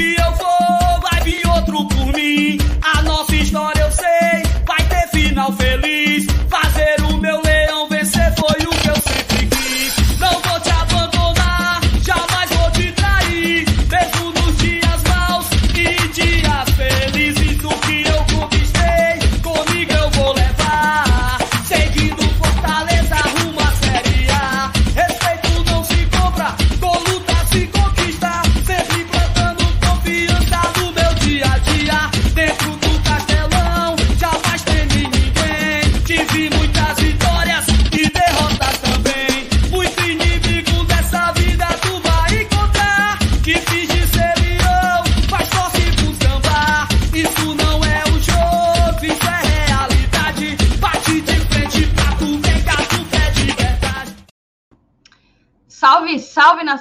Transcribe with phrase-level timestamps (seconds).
[0.00, 0.29] que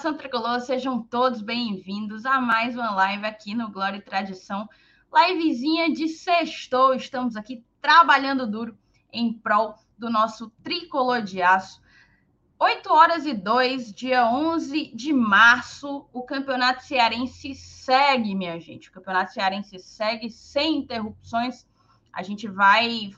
[0.09, 4.67] nação tricolor, sejam todos bem-vindos a mais uma live aqui no Glória e Tradição.
[5.13, 8.75] Livezinha de sextou, estamos aqui trabalhando duro
[9.13, 11.79] em prol do nosso tricolor de aço.
[12.57, 18.89] 8 horas e 2, dia 11 de março, o Campeonato Cearense segue, minha gente.
[18.89, 21.67] O Campeonato Cearense segue sem interrupções.
[22.11, 23.11] A gente vai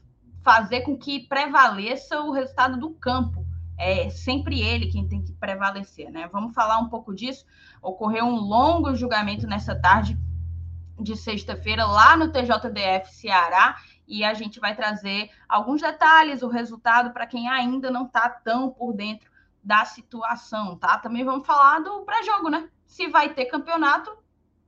[0.43, 3.40] fazer com que prevaleça o resultado do campo
[3.81, 6.29] é sempre ele quem tem que prevalecer, né?
[6.31, 7.43] Vamos falar um pouco disso.
[7.81, 10.15] Ocorreu um longo julgamento nessa tarde
[10.99, 13.75] de sexta-feira lá no TJDF Ceará
[14.07, 18.69] e a gente vai trazer alguns detalhes, o resultado para quem ainda não está tão
[18.69, 19.31] por dentro
[19.63, 20.99] da situação, tá?
[20.99, 22.69] Também vamos falar do pré-jogo, né?
[22.85, 24.15] Se vai ter campeonato,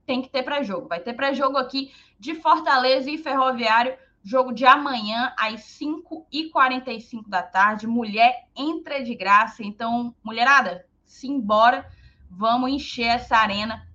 [0.04, 0.88] tem que ter pré-jogo.
[0.88, 7.86] Vai ter pré-jogo aqui de Fortaleza e Ferroviário Jogo de amanhã, às 5h45 da tarde.
[7.86, 9.62] Mulher entra de graça.
[9.62, 11.86] Então, mulherada, simbora.
[12.30, 13.86] Vamos encher essa arena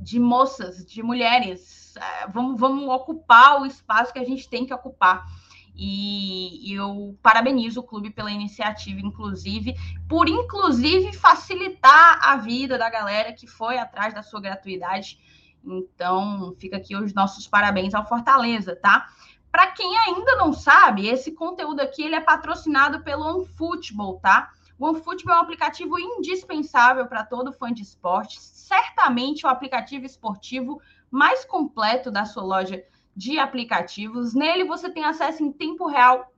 [0.00, 1.94] de moças, de mulheres.
[2.32, 5.26] Vamos, vamos ocupar o espaço que a gente tem que ocupar.
[5.78, 9.74] E eu parabenizo o clube pela iniciativa, inclusive,
[10.08, 15.18] por inclusive facilitar a vida da galera que foi atrás da sua gratuidade.
[15.66, 19.08] Então, fica aqui os nossos parabéns ao Fortaleza, tá?
[19.50, 24.50] Para quem ainda não sabe, esse conteúdo aqui ele é patrocinado pelo OneFootball, tá?
[24.78, 30.80] O OneFootball é um aplicativo indispensável para todo fã de esporte, certamente o aplicativo esportivo
[31.10, 32.84] mais completo da sua loja
[33.14, 34.34] de aplicativos.
[34.34, 36.30] Nele você tem acesso em tempo real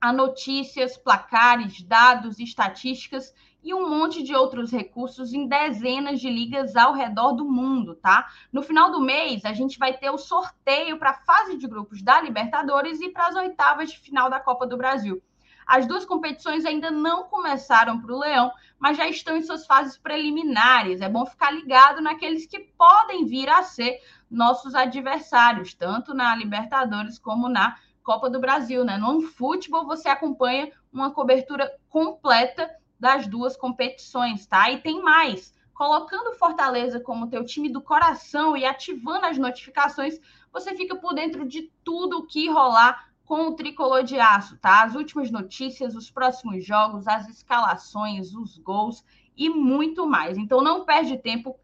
[0.00, 3.32] a notícias, placares, dados, estatísticas
[3.62, 8.28] e um monte de outros recursos em dezenas de ligas ao redor do mundo, tá?
[8.52, 12.02] No final do mês, a gente vai ter o sorteio para a fase de grupos
[12.02, 15.22] da Libertadores e para as oitavas de final da Copa do Brasil.
[15.66, 19.96] As duas competições ainda não começaram para o Leão, mas já estão em suas fases
[19.96, 21.00] preliminares.
[21.00, 27.18] É bom ficar ligado naqueles que podem vir a ser nossos adversários, tanto na Libertadores
[27.18, 28.96] como na Copa do Brasil, né?
[28.96, 32.68] No futebol você acompanha uma cobertura completa
[33.00, 34.70] das duas competições, tá?
[34.70, 35.54] E tem mais.
[35.72, 40.20] Colocando Fortaleza como teu time do coração e ativando as notificações,
[40.52, 44.82] você fica por dentro de tudo o que rolar com o tricolor de aço, tá?
[44.82, 49.02] As últimas notícias, os próximos jogos, as escalações, os gols
[49.36, 50.36] e muito mais.
[50.36, 51.58] Então não perde tempo,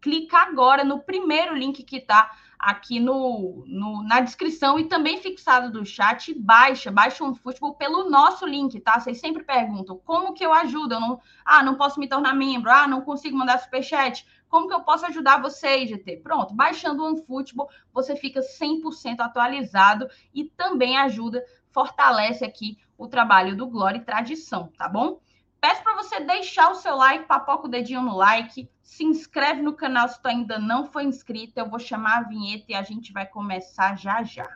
[0.00, 5.72] clica agora no primeiro link que tá aqui no, no, na descrição e também fixado
[5.72, 9.00] do chat, baixa, baixa um futebol pelo nosso link, tá?
[9.00, 10.94] Vocês sempre perguntam, como que eu ajudo?
[10.94, 14.26] Eu não, ah, não posso me tornar membro, ah, não consigo mandar superchat.
[14.46, 16.18] Como que eu posso ajudar vocês, GT?
[16.18, 23.56] Pronto, baixando o OneFootball, você fica 100% atualizado e também ajuda, fortalece aqui o trabalho
[23.56, 25.18] do Glória e Tradição, tá bom?
[25.60, 29.74] Peço para você deixar o seu like, papoca o dedinho no like, se inscreve no
[29.74, 31.52] canal se tu ainda não foi inscrito.
[31.58, 34.48] Eu vou chamar a vinheta e a gente vai começar já já.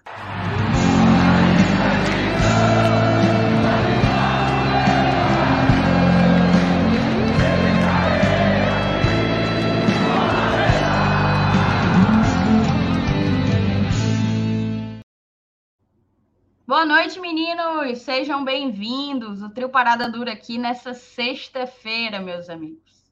[16.66, 17.98] Boa noite, meninos!
[17.98, 19.42] Sejam bem-vindos.
[19.42, 23.04] O Trio Parada Dura aqui nessa sexta-feira, meus amigos.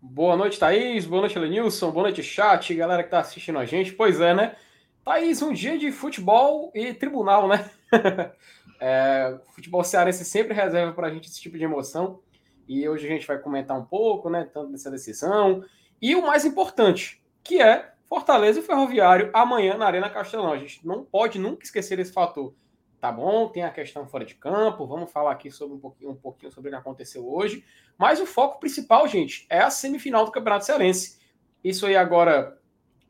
[0.00, 1.04] Boa noite, Thaís.
[1.04, 1.90] Boa noite, Lenilson.
[1.90, 3.92] Boa noite, chat, galera que está assistindo a gente.
[3.92, 4.56] Pois é, né?
[5.04, 7.70] Thaís, um dia de futebol e tribunal, né?
[8.80, 12.20] é, futebol cearense sempre reserva para a gente esse tipo de emoção.
[12.66, 14.48] E hoje a gente vai comentar um pouco, né?
[14.50, 15.62] Tanto dessa decisão.
[16.00, 20.52] E o mais importante, que é Fortaleza e Ferroviário amanhã na Arena Castelão.
[20.52, 22.54] A gente não pode nunca esquecer esse fator.
[23.00, 23.48] Tá bom?
[23.48, 26.70] Tem a questão fora de campo, vamos falar aqui sobre um pouquinho, um pouquinho sobre
[26.70, 27.64] o que aconteceu hoje.
[27.98, 31.18] Mas o foco principal, gente, é a semifinal do Campeonato Cearense.
[31.62, 32.58] Isso aí agora,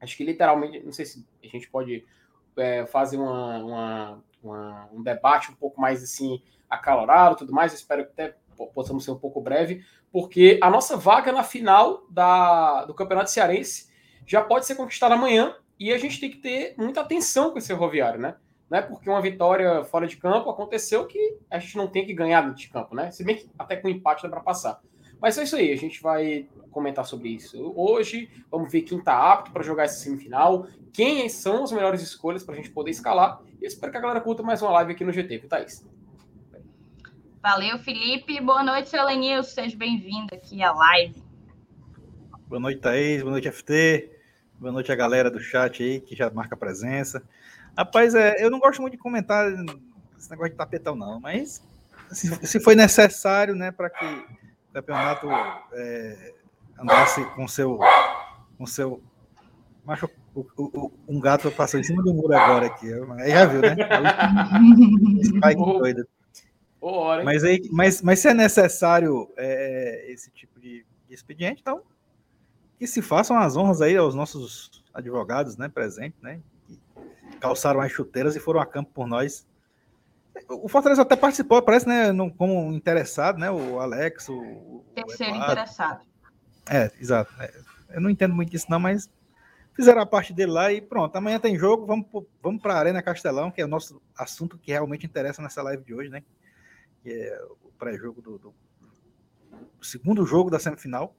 [0.01, 2.05] acho que literalmente, não sei se a gente pode
[2.57, 7.73] é, fazer uma, uma, uma, um debate um pouco mais assim acalorado, tudo mais.
[7.73, 8.37] espero que até
[8.75, 13.95] possamos ser um pouco breve, porque a nossa vaga na final da, do Campeonato Cearense
[14.27, 17.69] já pode ser conquistada amanhã e a gente tem que ter muita atenção com esse
[17.69, 18.35] ferroviário, né?
[18.69, 22.13] Não é porque uma vitória fora de campo aconteceu que a gente não tem que
[22.13, 23.11] ganhar dentro de campo, né?
[23.13, 24.81] Se bem que até com empate dá para passar.
[25.21, 28.29] Mas é isso aí, a gente vai comentar sobre isso hoje.
[28.51, 32.55] Vamos ver quem está apto para jogar essa semifinal, quem são as melhores escolhas para
[32.55, 33.41] a gente poder escalar.
[33.63, 35.87] E espero que a galera curta mais uma live aqui no GT, viu, Thaís?
[37.41, 38.41] Valeu, Felipe.
[38.41, 39.43] Boa noite, seu Lenil.
[39.45, 41.23] Seja bem-vindo aqui à live.
[42.49, 43.23] Boa noite, Thaís.
[43.23, 44.16] Boa noite, FT.
[44.59, 47.23] Boa noite a galera do chat aí que já marca presença.
[47.77, 49.53] Rapaz, é, eu não gosto muito de comentar
[50.17, 51.63] esse negócio de tapetão, não, mas
[52.11, 55.29] se, se foi necessário, né, para que o campeonato
[55.75, 56.33] é,
[56.81, 57.79] andasse com seu.
[58.57, 59.03] Com seu
[59.85, 62.91] macho, o, o, um gato passou em cima do muro agora aqui.
[63.21, 63.77] Aí já viu, né?
[65.43, 66.09] Aí, doido.
[67.23, 71.83] Mas, aí, mas, mas se é necessário é, esse tipo de, de expediente, então
[72.79, 76.41] que se façam as honras aí aos nossos advogados, né, presentes, né,
[77.41, 79.47] calçaram as chuteiras e foram a campo por nós.
[80.49, 84.85] O Fortaleza até participou, parece, né, como interessado, né, o Alex, o...
[84.95, 86.05] Terceiro o interessado.
[86.69, 87.33] É, exato.
[87.41, 87.53] É,
[87.91, 89.11] eu não entendo muito disso não, mas
[89.75, 91.17] fizeram a parte dele lá e pronto.
[91.17, 92.07] Amanhã tem jogo, vamos,
[92.43, 95.85] vamos para a Arena Castelão, que é o nosso assunto que realmente interessa nessa live
[95.85, 96.23] de hoje, né,
[97.03, 98.55] que é o pré-jogo do, do
[99.81, 101.15] segundo jogo da semifinal.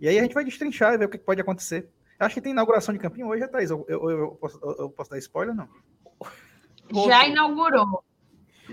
[0.00, 1.88] E aí a gente vai destrinchar e ver o que pode acontecer.
[2.18, 3.70] Acho que tem inauguração de campinho hoje, Thaís.
[3.70, 5.68] Eu, eu, eu, posso, eu posso dar spoiler não?
[7.06, 8.04] Já inaugurou.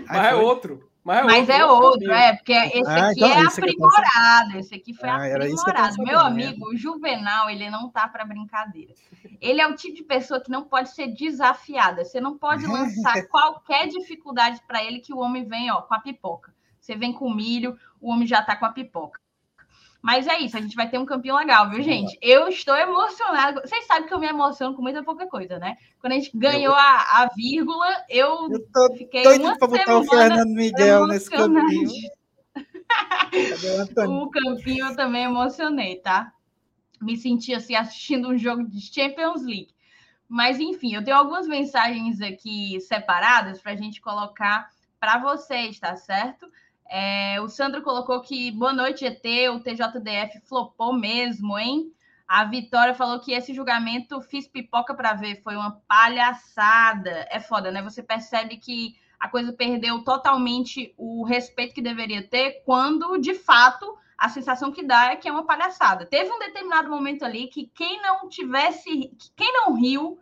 [0.06, 0.90] Mas é outro.
[1.04, 4.58] Mas é Mas outro, é, outro, é, porque esse ah, aqui então, é aprimorado.
[4.58, 6.02] Esse aqui foi ah, aprimorado.
[6.02, 8.92] Meu amigo, o Juvenal, ele não tá para brincadeira.
[9.40, 12.04] Ele é o tipo de pessoa que não pode ser desafiada.
[12.04, 16.00] Você não pode lançar qualquer dificuldade para ele que o homem vem, ó, com a
[16.00, 16.54] pipoca.
[16.78, 19.18] Você vem com milho, o homem já tá com a pipoca.
[20.00, 22.16] Mas é isso, a gente vai ter um campeão legal, viu, gente?
[22.22, 23.60] Eu estou emocionado.
[23.60, 25.76] Vocês sabem que eu me emociono com muita pouca coisa, né?
[26.00, 30.04] Quando a gente ganhou a, a vírgula, eu, eu tô fiquei uma pra botar o
[30.04, 31.90] Fernando Miguel nesse campinho.
[34.08, 36.32] o campinho eu também emocionei, tá?
[37.02, 39.74] Me senti assim assistindo um jogo de Champions League.
[40.28, 44.68] Mas enfim, eu tenho algumas mensagens aqui separadas para a gente colocar
[45.00, 46.46] para vocês, tá certo?
[46.88, 51.92] É, o Sandro colocou que boa noite, ET, o TJDF flopou mesmo, hein?
[52.26, 57.26] A Vitória falou que esse julgamento fiz pipoca para ver, foi uma palhaçada.
[57.30, 57.82] É foda, né?
[57.82, 63.96] Você percebe que a coisa perdeu totalmente o respeito que deveria ter, quando de fato
[64.16, 66.06] a sensação que dá é que é uma palhaçada.
[66.06, 70.18] Teve um determinado momento ali que quem não tivesse, quem não riu,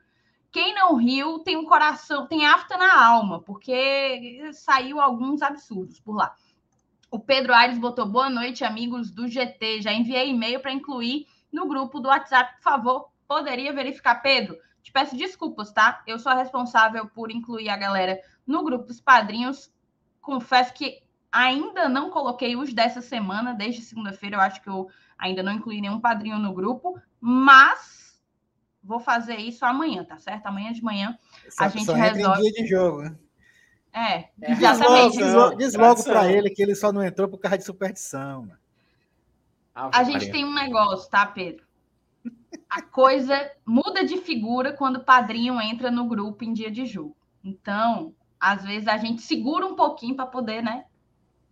[0.53, 6.15] quem não riu tem um coração, tem afta na alma, porque saiu alguns absurdos por
[6.15, 6.35] lá.
[7.11, 9.83] O Pedro Aires botou boa noite, amigos do GT.
[9.83, 13.09] Já enviei e-mail para incluir no grupo do WhatsApp, por favor.
[13.29, 14.57] Poderia verificar, Pedro?
[14.83, 16.03] Te peço desculpas, tá?
[16.07, 19.73] Eu sou a responsável por incluir a galera no grupo dos padrinhos.
[20.21, 24.37] Confesso que ainda não coloquei os dessa semana, desde segunda-feira.
[24.37, 24.89] Eu acho que eu
[25.19, 28.23] ainda não incluí nenhum padrinho no grupo, mas
[28.83, 30.47] vou fazer isso amanhã, tá certo?
[30.47, 31.19] Amanhã de manhã
[31.59, 32.43] a gente resolve.
[32.43, 33.17] Dia de jogo, né?
[33.97, 35.17] É, é exatamente.
[35.17, 38.47] Diz logo, diz logo para ele que ele só não entrou por causa de superstição.
[39.75, 41.65] a gente tem um negócio, tá, Pedro?
[42.69, 47.17] A coisa muda de figura quando o padrinho entra no grupo em dia de jogo.
[47.43, 50.85] Então, às vezes a gente segura um pouquinho para poder, né?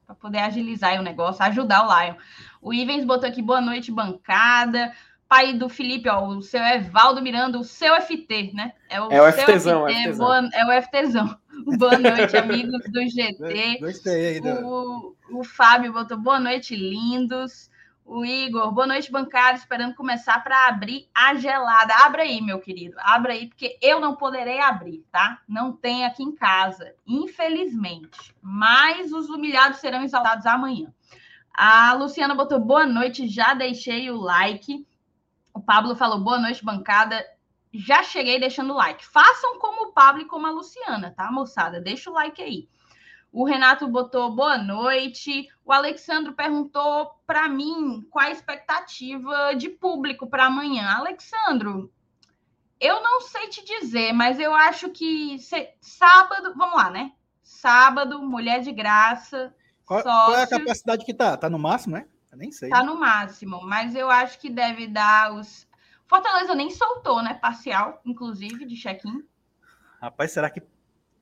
[0.04, 2.14] Para poder agilizar o negócio, ajudar o Lion.
[2.60, 4.92] O Ivens botou aqui boa noite, bancada.
[5.26, 8.74] Pai do Felipe, ó, o seu Evaldo Miranda, o seu FT, né?
[8.90, 10.26] É o, é o FTzão, FT, FTzão.
[10.26, 11.38] Boa, é o FTzão.
[11.78, 13.78] Boa noite, amigos do GT.
[13.80, 14.60] Gostei né?
[14.62, 17.70] o, o Fábio botou boa noite, lindos.
[18.04, 21.94] O Igor, boa noite, bancário, esperando começar para abrir a gelada.
[22.04, 25.40] Abra aí, meu querido, abra aí, porque eu não poderei abrir, tá?
[25.48, 28.34] Não tem aqui em casa, infelizmente.
[28.42, 30.92] Mas os humilhados serão exaltados amanhã.
[31.54, 34.86] A Luciana botou boa noite, já deixei o like.
[35.54, 37.24] O Pablo falou boa noite, bancada
[37.74, 39.04] já cheguei deixando o like.
[39.04, 41.80] Façam como o Pablo e como a Luciana, tá, moçada?
[41.80, 42.68] Deixa o like aí.
[43.32, 45.48] O Renato botou boa noite.
[45.64, 50.88] O Alexandro perguntou para mim qual a expectativa de público para amanhã.
[50.88, 51.92] Alexandro,
[52.80, 55.36] eu não sei te dizer, mas eu acho que
[55.80, 57.12] sábado, vamos lá, né?
[57.42, 59.52] Sábado, mulher de graça.
[59.84, 61.36] Qual, qual, é a capacidade que tá?
[61.36, 62.06] Tá no máximo, né?
[62.30, 62.70] Eu nem sei.
[62.70, 65.66] Tá no máximo, mas eu acho que deve dar os
[66.06, 67.34] Fortaleza nem soltou, né?
[67.34, 69.24] Parcial, inclusive, de check-in.
[70.00, 70.62] Rapaz, será que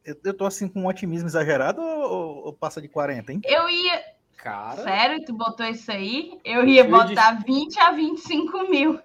[0.05, 3.41] eu, eu tô assim com um otimismo exagerado ou, ou passa de 40, hein?
[3.45, 4.03] Eu ia.
[4.37, 4.83] Cara.
[4.83, 6.41] Sério, tu botou isso aí?
[6.45, 9.01] Eu ia Eu botar 20 a 25 mil.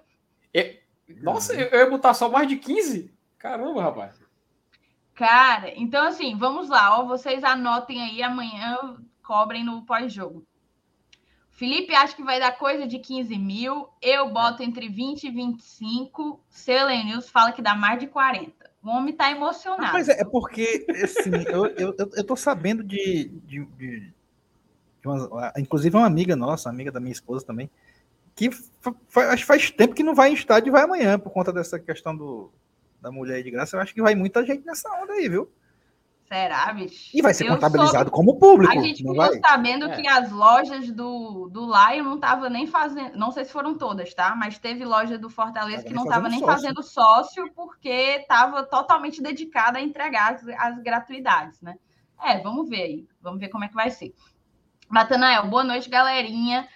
[1.22, 3.12] Nossa, eu eu ia botar só mais de 15?
[3.38, 4.20] Caramba, rapaz.
[5.14, 10.46] Cara, então assim, vamos lá, ó, vocês anotem aí, amanhã cobrem no pós-jogo.
[11.58, 16.40] Felipe acha que vai dar coisa de 15 mil, eu boto entre 20 e 25,
[16.48, 18.52] Selen News fala que dá mais de 40.
[18.80, 19.92] O homem tá emocionado.
[19.92, 23.24] Mas é, é porque, assim, eu, eu, eu, tô sabendo de.
[23.44, 24.12] de, de-
[25.00, 27.68] de uma- inclusive, uma amiga nossa, amiga da minha esposa também,
[28.36, 31.18] que fa- fa- acho que faz tempo que não vai em estádio e vai amanhã,
[31.18, 32.52] por conta dessa questão do,
[33.02, 33.76] da mulher de graça.
[33.76, 35.50] Eu acho que vai muita gente nessa onda aí, viu?
[36.28, 37.10] Será, bicho?
[37.16, 38.70] E vai ser Eu contabilizado como público.
[38.70, 39.40] A gente não ficou vai?
[39.40, 39.96] sabendo É.
[39.96, 43.16] que as lojas do, do Lion não estavam nem fazendo.
[43.16, 44.34] Não sei se foram todas, tá?
[44.36, 46.54] Mas teve loja do Fortaleza Tava que não estava nem sócio.
[46.54, 51.76] fazendo sócio porque estava totalmente dedicada a entregar as, as gratuidades, né?
[52.22, 53.06] É, vamos ver aí.
[53.22, 54.12] Vamos ver como é que vai ser.
[54.90, 56.68] Natanael, boa noite, galerinha.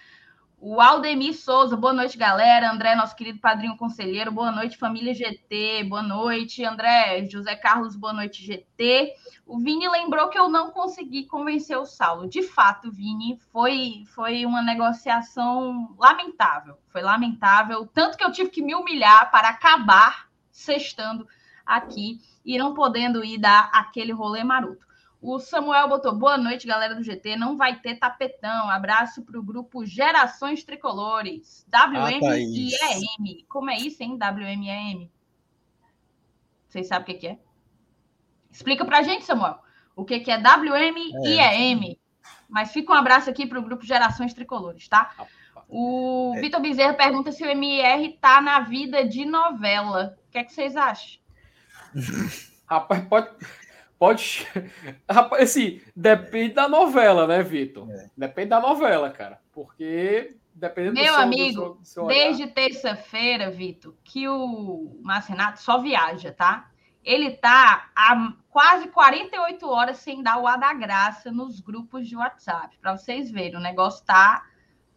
[0.65, 2.71] O Aldemir Souza, boa noite, galera.
[2.71, 6.63] André, nosso querido padrinho conselheiro, boa noite, família GT, boa noite.
[6.63, 9.13] André, José Carlos, boa noite, GT.
[9.45, 12.29] O Vini lembrou que eu não consegui convencer o Saulo.
[12.29, 16.77] De fato, Vini, foi, foi uma negociação lamentável.
[16.87, 17.85] Foi lamentável.
[17.85, 21.27] Tanto que eu tive que me humilhar para acabar sextando
[21.65, 24.87] aqui e não podendo ir dar aquele rolê maroto.
[25.23, 27.37] O Samuel botou boa noite, galera do GT.
[27.37, 28.69] Não vai ter tapetão.
[28.69, 31.65] Abraço para o grupo Gerações Tricolores.
[31.71, 32.19] WM
[32.53, 33.45] e EM.
[33.47, 34.19] Como é isso, hein?
[34.19, 35.09] WM e EM.
[36.67, 37.39] Vocês sabem o que, que é?
[38.51, 39.59] Explica pra gente, Samuel.
[39.95, 41.97] O que, que é WM e EM.
[42.49, 45.15] Mas fica um abraço aqui para o grupo Gerações Tricolores, tá?
[45.69, 46.41] O É.
[46.41, 50.17] Vitor Bezerra pergunta se o MR tá na vida de novela.
[50.27, 51.17] O que, é que vocês acham?
[52.67, 53.29] Rapaz, pode.
[54.03, 54.45] Pode.
[55.09, 57.89] Rapaz, assim, depende da novela, né, Vitor?
[57.89, 58.09] É.
[58.17, 59.39] Depende da novela, cara.
[59.53, 64.99] Porque dependendo Meu do seu, amigo, do seu, do seu Desde terça-feira, Vitor, que o
[65.01, 66.69] Márcio Renato só viaja, tá?
[67.01, 72.17] Ele tá há quase 48 horas sem dar o ar da graça nos grupos de
[72.17, 72.77] WhatsApp.
[72.79, 74.43] Para vocês verem, o negócio tá,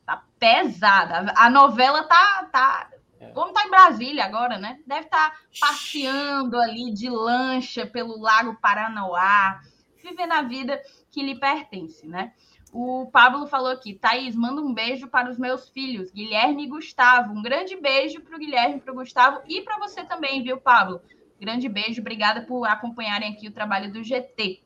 [0.04, 1.30] tá pesado.
[1.36, 2.48] A a novela tá.
[2.50, 2.90] tá...
[3.28, 3.33] É.
[3.33, 4.78] Vamos estar em Brasília agora, né?
[4.87, 9.61] Deve estar passeando ali de lancha pelo Lago Paranoá,
[10.02, 10.80] vivendo a vida
[11.11, 12.33] que lhe pertence, né?
[12.73, 17.33] O Pablo falou aqui, Thaís, manda um beijo para os meus filhos, Guilherme e Gustavo.
[17.33, 21.00] Um grande beijo para o Guilherme para o Gustavo e para você também, viu, Pablo?
[21.40, 24.62] Grande beijo, obrigada por acompanharem aqui o trabalho do GT.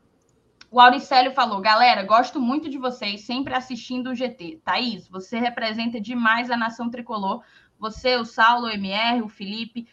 [0.73, 4.61] O Auricélio falou, galera, gosto muito de vocês, sempre assistindo o GT.
[4.64, 7.43] Thaís, você representa demais a nação tricolor.
[7.81, 9.89] Você, o Saulo, o MR, o Felipe,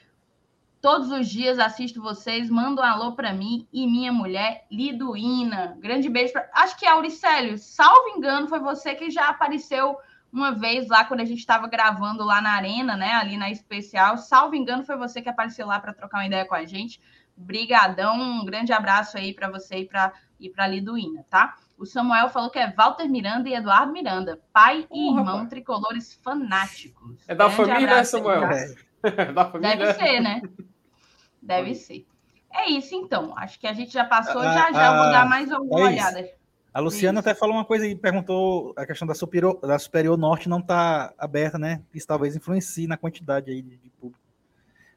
[0.81, 5.77] todos os dias assisto vocês, mando um alô para mim e minha mulher, Liduína.
[5.79, 6.33] Grande beijo.
[6.33, 6.49] Pra...
[6.53, 9.97] Acho que, Auricélio, salvo engano, foi você que já apareceu
[10.31, 13.13] uma vez lá quando a gente estava gravando lá na arena, né?
[13.13, 14.17] Ali na especial.
[14.17, 17.01] Salvo engano, foi você que apareceu lá para trocar uma ideia com a gente.
[17.35, 21.55] Brigadão, um grande abraço aí para você e para e para Liduína, tá?
[21.77, 25.47] O Samuel falou que é Walter Miranda e Eduardo Miranda, pai e irmão pai.
[25.47, 27.23] tricolores fanáticos.
[27.27, 28.43] É da Grande família, né, abraço Samuel?
[29.03, 29.77] É, da família.
[29.77, 30.41] Deve ser, né?
[31.41, 32.07] Deve ser.
[32.51, 33.37] É isso, então.
[33.37, 34.41] Acho que a gente já passou.
[34.41, 36.29] Ah, já já eu vou ah, dar mais uma é olhada.
[36.73, 37.29] A Luciana Isso.
[37.29, 41.13] até falou uma coisa e perguntou a questão da superior, da superior norte não tá
[41.17, 41.81] aberta, né?
[41.93, 44.21] Isso talvez influencie na quantidade aí de, de público.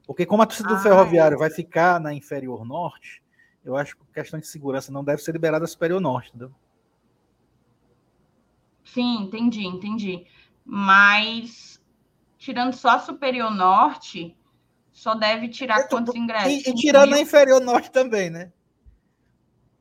[0.06, 3.22] Porque como a torcida do Ah, ferroviário vai ficar na inferior norte,
[3.64, 6.52] eu acho que questão de segurança não deve ser liberada a superior norte, entendeu?
[8.92, 10.26] Sim, entendi, entendi.
[10.64, 11.80] Mas,
[12.38, 14.36] tirando só a Superior Norte,
[14.92, 16.66] só deve tirar quantos ingressos?
[16.66, 18.52] E, e tirando a inferior norte também, né?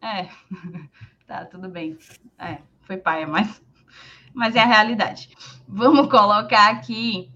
[0.02, 0.30] É,
[1.28, 1.98] tá, tudo bem.
[2.38, 3.62] É, foi paia, mas,
[4.34, 5.30] mas é a realidade.
[5.68, 7.32] Vamos colocar aqui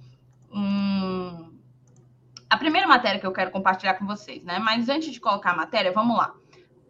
[0.52, 1.52] um...
[2.50, 4.60] a primeira matéria que eu quero compartilhar com vocês, né?
[4.60, 6.36] Mas antes de colocar a matéria, vamos lá.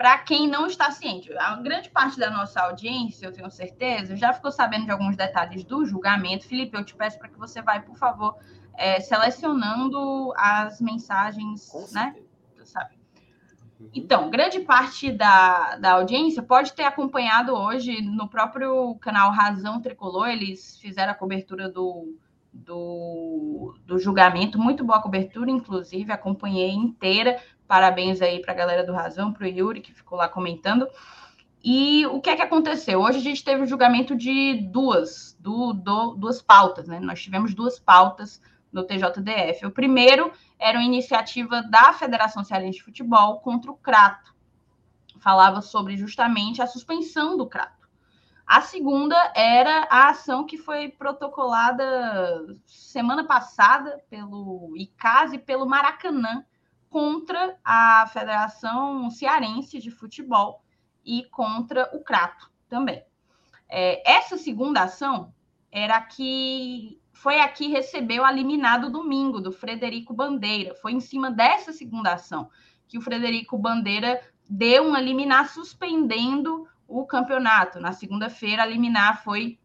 [0.04, 4.34] Para quem não está ciente, a grande parte da nossa audiência, eu tenho certeza, já
[4.34, 6.46] ficou sabendo de alguns detalhes do julgamento.
[6.46, 8.36] Felipe, eu te peço para que você vai, por favor,
[8.78, 12.18] é, selecionando as mensagens, Com né?
[12.66, 13.00] sabe.
[13.94, 20.28] Então, grande parte da, da audiência pode ter acompanhado hoje no próprio canal Razão Tricolor,
[20.28, 22.14] eles fizeram a cobertura do,
[22.52, 27.42] do, do julgamento, muito boa cobertura, inclusive, acompanhei inteira.
[27.68, 30.88] Parabéns aí para a galera do Razão, para o Yuri, que ficou lá comentando.
[31.64, 33.02] E o que é que aconteceu?
[33.02, 37.00] Hoje a gente teve o julgamento de duas, do, do- duas pautas, né?
[37.00, 38.42] Nós tivemos duas pautas
[38.72, 39.66] no TJDF.
[39.66, 44.34] O primeiro era uma iniciativa da Federação Cearense de Futebol contra o Crato.
[45.20, 47.88] Falava sobre justamente a suspensão do Crato.
[48.46, 56.44] A segunda era a ação que foi protocolada semana passada pelo ICAS e pelo Maracanã
[56.94, 60.64] contra a Federação Cearense de Futebol
[61.04, 63.04] e contra o Crato também.
[63.68, 65.34] É, essa segunda ação
[65.72, 70.76] era que foi a que recebeu a eliminado domingo do Frederico Bandeira.
[70.76, 72.48] Foi em cima dessa segunda ação
[72.88, 77.80] que o Frederico Bandeira deu uma liminar suspendendo o campeonato.
[77.80, 79.58] Na segunda-feira, a liminar foi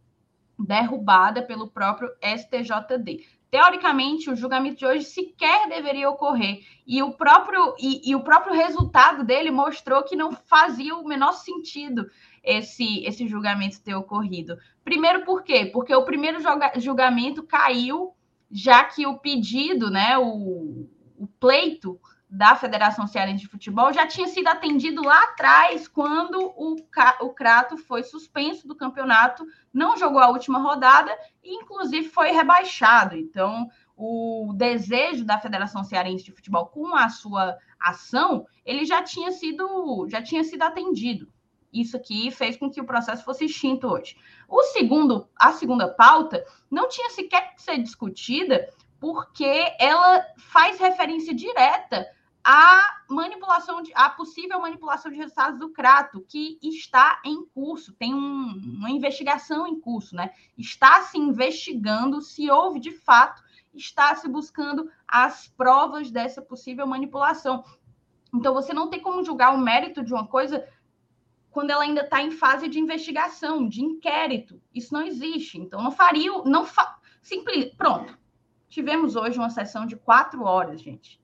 [0.58, 3.38] derrubada pelo próprio STJD.
[3.50, 6.61] Teoricamente, o julgamento de hoje sequer deveria ocorrer.
[6.87, 11.33] E o próprio, e, e o próprio resultado dele mostrou que não fazia o menor
[11.33, 12.07] sentido
[12.45, 14.59] esse, esse julgamento ter ocorrido.
[14.85, 15.67] Primeiro, por quê?
[15.67, 16.38] Porque o primeiro
[16.76, 18.14] julgamento caiu,
[18.50, 20.87] já que o pedido, né, o,
[21.17, 21.99] o pleito
[22.30, 26.76] da Federação Cearense de Futebol já tinha sido atendido lá atrás, quando o,
[27.23, 33.16] o Crato foi suspenso do campeonato, não jogou a última rodada e, inclusive, foi rebaixado.
[33.16, 39.32] Então, o desejo da Federação Cearense de Futebol com a sua ação, ele já tinha
[39.32, 41.32] sido, já tinha sido atendido.
[41.73, 44.16] Isso aqui fez com que o processo fosse extinto hoje.
[44.49, 48.68] O segundo, a segunda pauta não tinha sequer que ser discutida
[49.00, 52.06] porque ela faz referência direta
[52.50, 58.14] a manipulação de a possível manipulação de resultados do Crato, que está em curso, tem
[58.14, 60.31] um, uma investigação em curso, né?
[60.57, 63.43] Está se investigando se houve de fato,
[63.75, 67.62] está se buscando as provas dessa possível manipulação.
[68.35, 70.67] Então você não tem como julgar o mérito de uma coisa
[71.50, 74.59] quando ela ainda está em fase de investigação, de inquérito.
[74.75, 75.59] Isso não existe.
[75.59, 76.97] Então não faria, não fa...
[77.21, 78.19] simples, pronto.
[78.71, 81.21] Tivemos hoje uma sessão de quatro horas, gente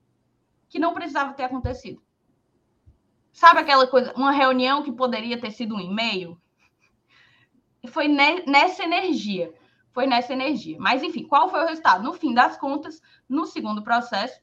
[0.75, 2.03] que não precisava ter acontecido.
[3.31, 6.37] Sabe aquela coisa, uma reunião que poderia ter sido um e-mail?
[7.87, 9.53] Foi nessa energia.
[9.93, 10.75] Foi nessa energia.
[10.77, 12.03] Mas, enfim, qual foi o resultado?
[12.03, 14.37] No fim das contas, no segundo processo,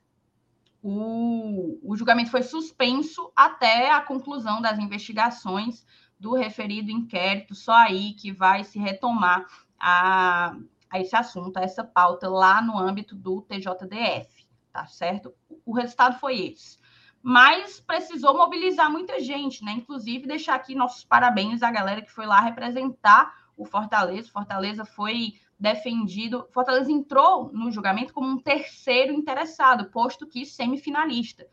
[0.83, 5.85] o, o julgamento foi suspenso até a conclusão das investigações
[6.19, 9.47] do referido inquérito, só aí que vai se retomar
[9.79, 10.57] a,
[10.89, 14.32] a esse assunto, a essa pauta lá no âmbito do TJDF
[14.73, 15.35] tá certo?
[15.65, 16.79] O resultado foi esse.
[17.23, 19.73] Mas precisou mobilizar muita gente, né?
[19.73, 24.31] Inclusive, deixar aqui nossos parabéns à galera que foi lá representar o Fortaleza.
[24.31, 26.49] Fortaleza foi defendido.
[26.53, 31.47] Fortaleza entrou no julgamento como um terceiro interessado, posto que semifinalista.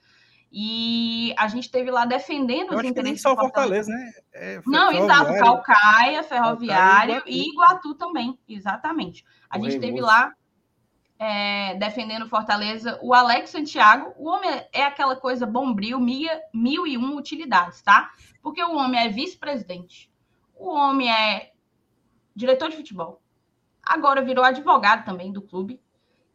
[0.52, 3.22] E a gente teve lá defendendo Eu os interesses.
[3.22, 4.12] só Fortaleza, né?
[4.34, 5.34] É, não, exato.
[5.38, 7.50] Calcaia, Ferroviário Calcaia, e, Iguatu.
[7.50, 9.24] e Iguatu também, exatamente.
[9.48, 10.34] A gente teve lá
[11.20, 14.14] é, defendendo Fortaleza, o Alex Santiago.
[14.18, 18.10] O homem é aquela coisa bombril, mil e um utilidades, tá?
[18.42, 20.10] Porque o homem é vice-presidente,
[20.56, 21.52] o homem é
[22.34, 23.22] diretor de futebol,
[23.84, 25.82] agora virou advogado também do clube,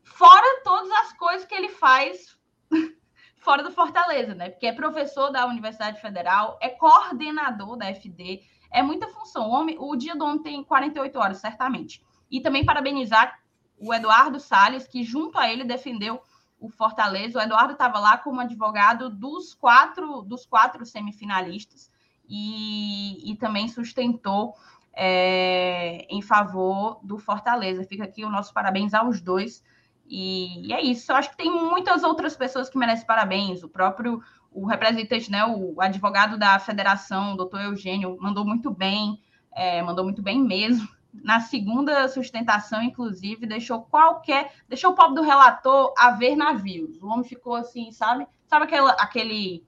[0.03, 2.39] fora todas as coisas que ele faz
[3.41, 4.51] fora do Fortaleza, né?
[4.51, 9.49] Porque é professor da Universidade Federal, é coordenador da FD, é muita função.
[9.49, 12.05] O, homem, o dia do homem tem 48 horas, certamente.
[12.31, 13.39] E também parabenizar
[13.85, 16.23] o Eduardo Salles, que junto a ele defendeu
[16.59, 17.39] o Fortaleza.
[17.39, 21.91] O Eduardo estava lá como advogado dos quatro, dos quatro semifinalistas
[22.27, 24.55] e, e também sustentou
[24.95, 27.85] é, em favor do Fortaleza.
[27.85, 29.63] Fica aqui o nosso parabéns aos dois.
[30.09, 31.13] E, e, é isso.
[31.13, 33.63] Eu acho que tem muitas outras pessoas que merecem parabéns.
[33.63, 39.21] O próprio o representante, né, o advogado da federação, o doutor Eugênio, mandou muito bem,
[39.51, 40.89] é, mandou muito bem mesmo
[41.23, 44.53] na segunda sustentação, inclusive, deixou qualquer.
[44.69, 47.01] Deixou o pobre do relator a ver navios.
[47.03, 48.27] O homem ficou assim, sabe?
[48.47, 49.65] Sabe aquela, aquele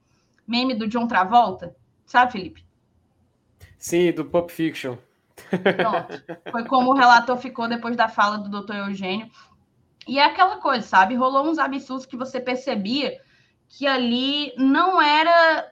[0.47, 1.75] meme do John Travolta?
[2.05, 2.65] Sabe, Felipe?
[3.77, 4.97] Sim, do Pulp Fiction.
[5.49, 6.51] Pronto.
[6.51, 9.29] Foi como o relator ficou depois da fala do doutor Eugênio.
[10.07, 11.15] E é aquela coisa, sabe?
[11.15, 13.19] Rolou uns absurdos que você percebia
[13.67, 15.69] que ali não era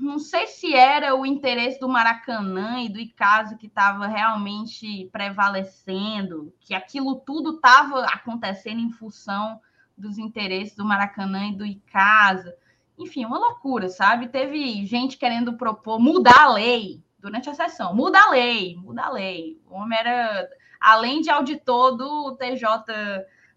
[0.00, 6.52] não sei se era o interesse do Maracanã e do Icasa que estava realmente prevalecendo,
[6.60, 9.60] que aquilo tudo estava acontecendo em função
[9.96, 12.56] dos interesses do Maracanã e do Icasa.
[12.98, 14.28] Enfim, uma loucura, sabe?
[14.28, 17.94] Teve gente querendo propor mudar a lei durante a sessão.
[17.94, 19.60] Muda a lei, muda a lei.
[19.68, 20.48] O homem era,
[20.80, 22.66] além de auditor do TJ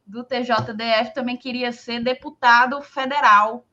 [0.05, 3.65] do TJDF, também queria ser deputado federal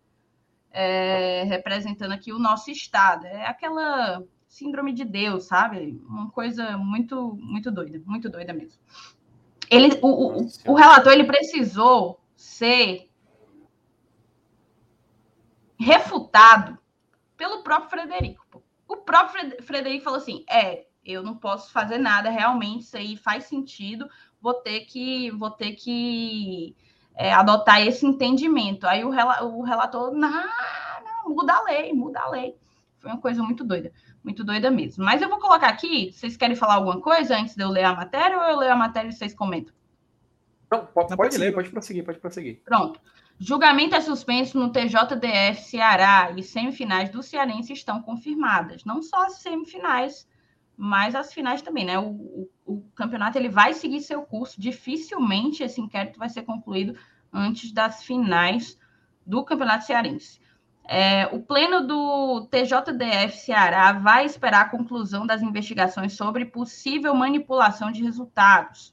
[0.72, 3.26] é, representando aqui o nosso estado.
[3.26, 6.02] É aquela síndrome de Deus, sabe?
[6.06, 8.78] Uma coisa muito, muito doida, muito doida mesmo.
[9.70, 13.08] ele, o, o, o relator ele precisou ser
[15.78, 16.78] refutado
[17.36, 18.62] pelo próprio Frederico.
[18.86, 23.44] O próprio Frederico falou assim: é, eu não posso fazer nada, realmente, isso aí faz
[23.44, 24.08] sentido,
[24.40, 26.76] vou ter que, vou ter que
[27.14, 28.86] é, adotar esse entendimento.
[28.86, 32.56] Aí o, o relator, não, não, muda a lei, muda a lei.
[32.98, 35.04] Foi uma coisa muito doida, muito doida mesmo.
[35.04, 37.94] Mas eu vou colocar aqui, vocês querem falar alguma coisa antes de eu ler a
[37.94, 39.74] matéria ou eu leio a matéria e vocês comentam?
[40.70, 42.60] Não, pode, não, pode, ler, pode prosseguir, pode prosseguir.
[42.64, 43.00] Pronto.
[43.38, 48.84] Julgamento é suspenso no TJDF Ceará e semifinais do Cearense estão confirmadas.
[48.84, 50.28] Não só as semifinais,
[50.84, 51.96] mas as finais também, né?
[51.96, 54.60] O, o, o, campeonato ele vai seguir seu curso.
[54.60, 56.98] Dificilmente esse inquérito vai ser concluído
[57.32, 58.76] antes das finais
[59.24, 60.40] do Campeonato Cearense.
[60.84, 67.92] É, o pleno do TJDF Ceará vai esperar a conclusão das investigações sobre possível manipulação
[67.92, 68.92] de resultados.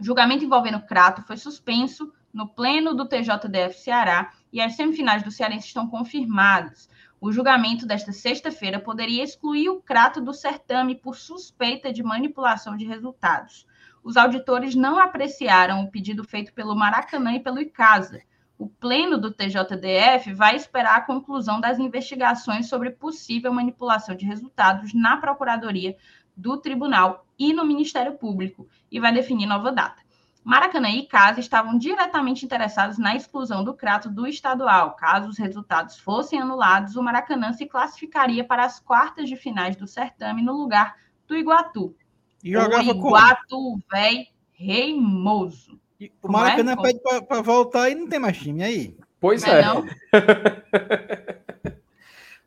[0.00, 5.66] Julgamento envolvendo Crato foi suspenso no pleno do TJDF Ceará e as semifinais do Cearense
[5.66, 6.88] estão confirmadas.
[7.24, 12.84] O julgamento desta sexta-feira poderia excluir o Crato do certame por suspeita de manipulação de
[12.84, 13.66] resultados.
[14.02, 18.20] Os auditores não apreciaram o pedido feito pelo Maracanã e pelo Icasa.
[18.58, 24.92] O pleno do TJDF vai esperar a conclusão das investigações sobre possível manipulação de resultados
[24.92, 25.96] na Procuradoria
[26.36, 30.03] do Tribunal e no Ministério Público e vai definir nova data.
[30.44, 34.94] Maracanã e Casa estavam diretamente interessados na exclusão do Crato do estadual.
[34.94, 39.86] Caso os resultados fossem anulados, o Maracanã se classificaria para as quartas de finais do
[39.86, 41.96] certame no lugar do Iguatu.
[42.42, 45.80] E o Iguatu, velho, reimoso.
[46.22, 46.76] O Maracanã é?
[46.76, 48.94] pede para voltar e não tem mais time aí.
[49.18, 49.62] Pois é.
[49.62, 49.64] é.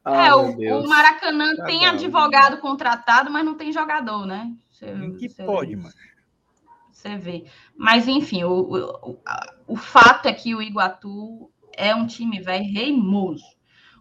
[0.06, 1.86] ah, é, o, o, Maracanã tá tem bom.
[1.88, 4.54] advogado contratado, mas não tem jogador, né?
[5.18, 5.96] Que pode, mano.
[6.98, 7.46] Você vê.
[7.76, 9.20] Mas, enfim, o, o,
[9.68, 13.46] o fato é que o Iguatu é um time velho reimoso.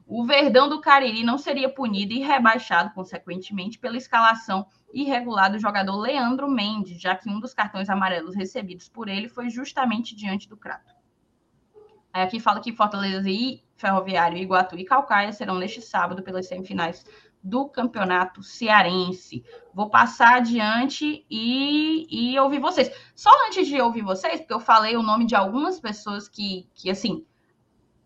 [0.07, 5.95] O Verdão do Cariri não seria punido e rebaixado, consequentemente, pela escalação irregular do jogador
[5.97, 10.57] Leandro Mendes, já que um dos cartões amarelos recebidos por ele foi justamente diante do
[10.57, 10.95] Crato.
[12.15, 17.05] Aí aqui fala que Fortaleza e Ferroviário, Iguatu e Calcaia serão neste sábado pelas semifinais
[17.47, 19.45] do campeonato cearense.
[19.73, 22.91] Vou passar adiante e, e ouvir vocês.
[23.15, 26.91] Só antes de ouvir vocês, porque eu falei o nome de algumas pessoas que, que
[26.91, 27.25] assim,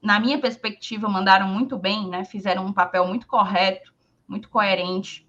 [0.02, 2.24] na minha perspectiva, mandaram muito bem, né?
[2.24, 3.94] Fizeram um papel muito correto,
[4.28, 5.26] muito coerente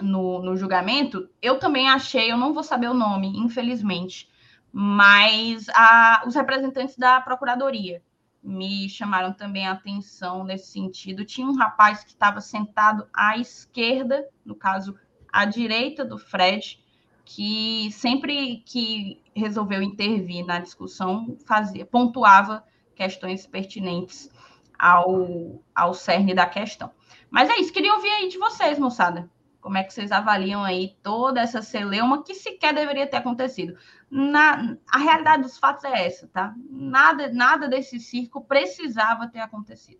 [0.00, 1.28] no, no julgamento.
[1.42, 4.28] Eu também achei, eu não vou saber o nome, infelizmente,
[4.72, 8.00] mas a, os representantes da Procuradoria
[8.42, 11.24] me chamaram também a atenção nesse sentido.
[11.24, 14.98] Tinha um rapaz que estava sentado à esquerda, no caso,
[15.32, 16.82] à direita do Fred,
[17.24, 24.30] que sempre que resolveu intervir na discussão, fazia, pontuava questões pertinentes
[24.78, 26.90] ao, ao cerne da questão.
[27.30, 29.28] Mas é isso, queria ouvir aí de vocês, moçada.
[29.66, 33.76] Como é que vocês avaliam aí toda essa celeuma que sequer deveria ter acontecido?
[34.08, 36.54] Na, a realidade dos fatos é essa, tá?
[36.70, 39.98] Nada, nada desse circo precisava ter acontecido.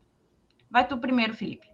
[0.70, 1.66] Vai tu primeiro, Felipe.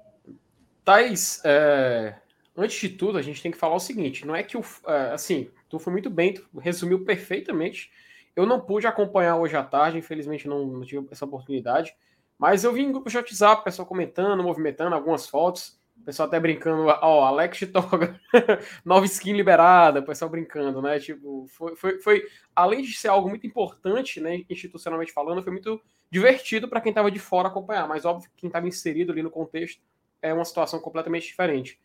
[0.82, 2.18] Thaís, é,
[2.56, 4.64] antes de tudo, a gente tem que falar o seguinte: não é que o.
[4.86, 7.90] É, assim, tu foi muito bem, tu resumiu perfeitamente.
[8.34, 11.94] Eu não pude acompanhar hoje à tarde, infelizmente não, não tive essa oportunidade.
[12.38, 15.78] Mas eu vi em grupo de WhatsApp, pessoal comentando, movimentando algumas fotos.
[16.02, 18.20] O pessoal até brincando, ó, Alex Toga,
[18.84, 20.98] nova skin liberada, o pessoal brincando, né?
[20.98, 25.80] Tipo, foi, foi, foi, além de ser algo muito importante, né, institucionalmente falando, foi muito
[26.10, 29.30] divertido para quem estava de fora acompanhar, mas óbvio que quem estava inserido ali no
[29.30, 29.80] contexto
[30.20, 31.80] é uma situação completamente diferente.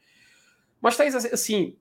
[0.82, 1.78] Mas, Thaís, assim,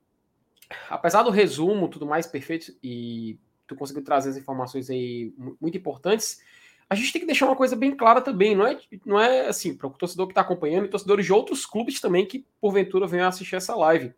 [0.91, 6.43] apesar do resumo, tudo mais perfeito, e tu conseguiu trazer as informações aí muito importantes,
[6.89, 9.77] a gente tem que deixar uma coisa bem clara também, não é, não é assim,
[9.77, 13.27] para o torcedor que está acompanhando e torcedores de outros clubes também que porventura venham
[13.27, 14.15] assistir essa live.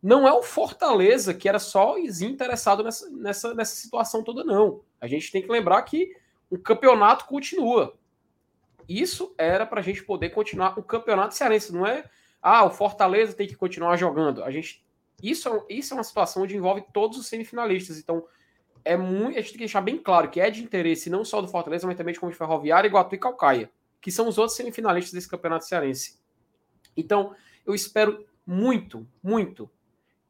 [0.00, 4.82] Não é o Fortaleza que era só interessado nessa, nessa, nessa situação toda, não.
[5.00, 6.14] A gente tem que lembrar que
[6.48, 7.96] o campeonato continua.
[8.88, 12.04] Isso era para a gente poder continuar o campeonato cearense, não é?
[12.40, 14.44] Ah, o Fortaleza tem que continuar jogando.
[14.44, 14.84] A gente,
[15.22, 17.98] isso, é isso é uma situação onde envolve todos os semifinalistas.
[17.98, 18.24] Então,
[18.84, 21.40] é muito, a gente tem que deixar bem claro que é de interesse não só
[21.40, 23.70] do Fortaleza, mas também de como de Ferroviária, Iguatu e Calcaia,
[24.00, 26.18] que são os outros semifinalistas desse campeonato cearense.
[26.96, 29.70] Então, eu espero muito, muito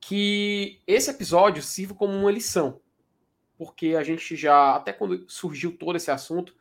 [0.00, 2.80] que esse episódio sirva como uma lição,
[3.58, 6.54] porque a gente já, até quando surgiu todo esse assunto,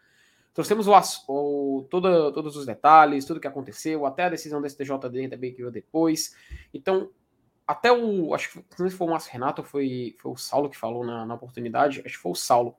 [0.53, 0.93] trouxemos o,
[1.27, 5.57] o, toda, todos os detalhes, tudo que aconteceu, até a decisão desse TJD também que
[5.57, 6.35] veio depois.
[6.73, 7.11] Então,
[7.67, 8.33] até o.
[8.33, 11.05] Acho que não sei se foi o Márcio Renato foi, foi o Saulo que falou
[11.05, 12.75] na, na oportunidade, acho que foi o Saulo.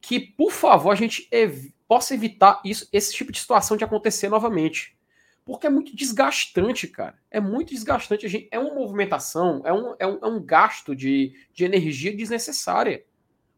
[0.00, 4.28] Que, por favor, a gente ev possa evitar isso, esse tipo de situação de acontecer
[4.28, 4.96] novamente.
[5.44, 7.18] Porque é muito desgastante, cara.
[7.30, 8.24] É muito desgastante.
[8.24, 12.16] A gente, é uma movimentação, é um, é um, é um gasto de, de energia
[12.16, 13.04] desnecessária.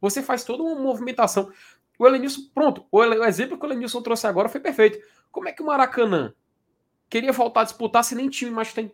[0.01, 1.51] Você faz toda uma movimentação.
[1.99, 4.99] O Elenilson, pronto, o, o exemplo que o Elenilson trouxe agora foi perfeito.
[5.31, 6.35] Como é que o Maracanã
[7.09, 8.93] queria voltar a disputar se nem time mais tem?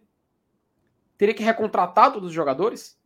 [1.23, 3.01] Teria que recontratar todos os jogadores?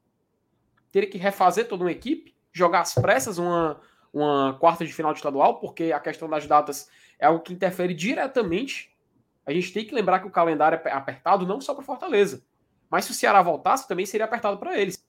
[0.90, 2.34] Teria que refazer toda uma equipe?
[2.50, 3.78] Jogar às pressas uma,
[4.10, 5.60] uma quarta de final de estadual?
[5.60, 8.96] Porque a questão das datas é algo que interfere diretamente.
[9.44, 12.42] A gente tem que lembrar que o calendário é apertado não só para Fortaleza,
[12.88, 15.06] mas se o Ceará voltasse, também seria apertado para eles.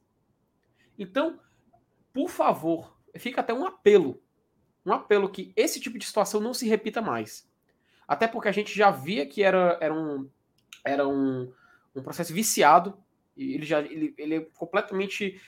[1.00, 1.40] Então,
[2.12, 4.22] por favor, fica até um apelo.
[4.86, 7.50] Um apelo que esse tipo de situação não se repita mais.
[8.06, 10.30] Até porque a gente já via que era, era, um,
[10.84, 11.50] era um,
[12.00, 12.98] um processo viciado.
[13.36, 15.40] E ele já ele, ele é completamente.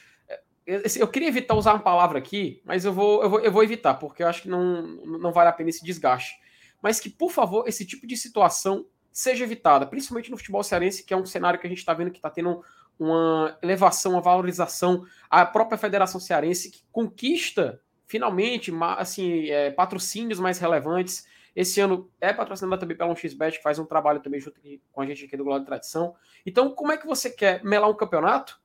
[0.65, 3.63] É, eu queria evitar usar uma palavra aqui, mas eu vou, eu vou, eu vou
[3.63, 6.35] evitar, porque eu acho que não, não vale a pena esse desgaste.
[6.81, 11.13] Mas que, por favor, esse tipo de situação seja evitada, principalmente no futebol cearense, que
[11.13, 12.63] é um cenário que a gente está vendo que está tendo
[12.97, 15.05] uma elevação, uma valorização.
[15.29, 21.27] A própria Federação Cearense que conquista finalmente assim, é, patrocínios mais relevantes.
[21.55, 24.59] Esse ano é patrocinada também pela 1xBet, que faz um trabalho também junto
[24.91, 26.15] com a gente aqui do Glória de Tradição.
[26.45, 28.59] Então, como é que você quer melar um campeonato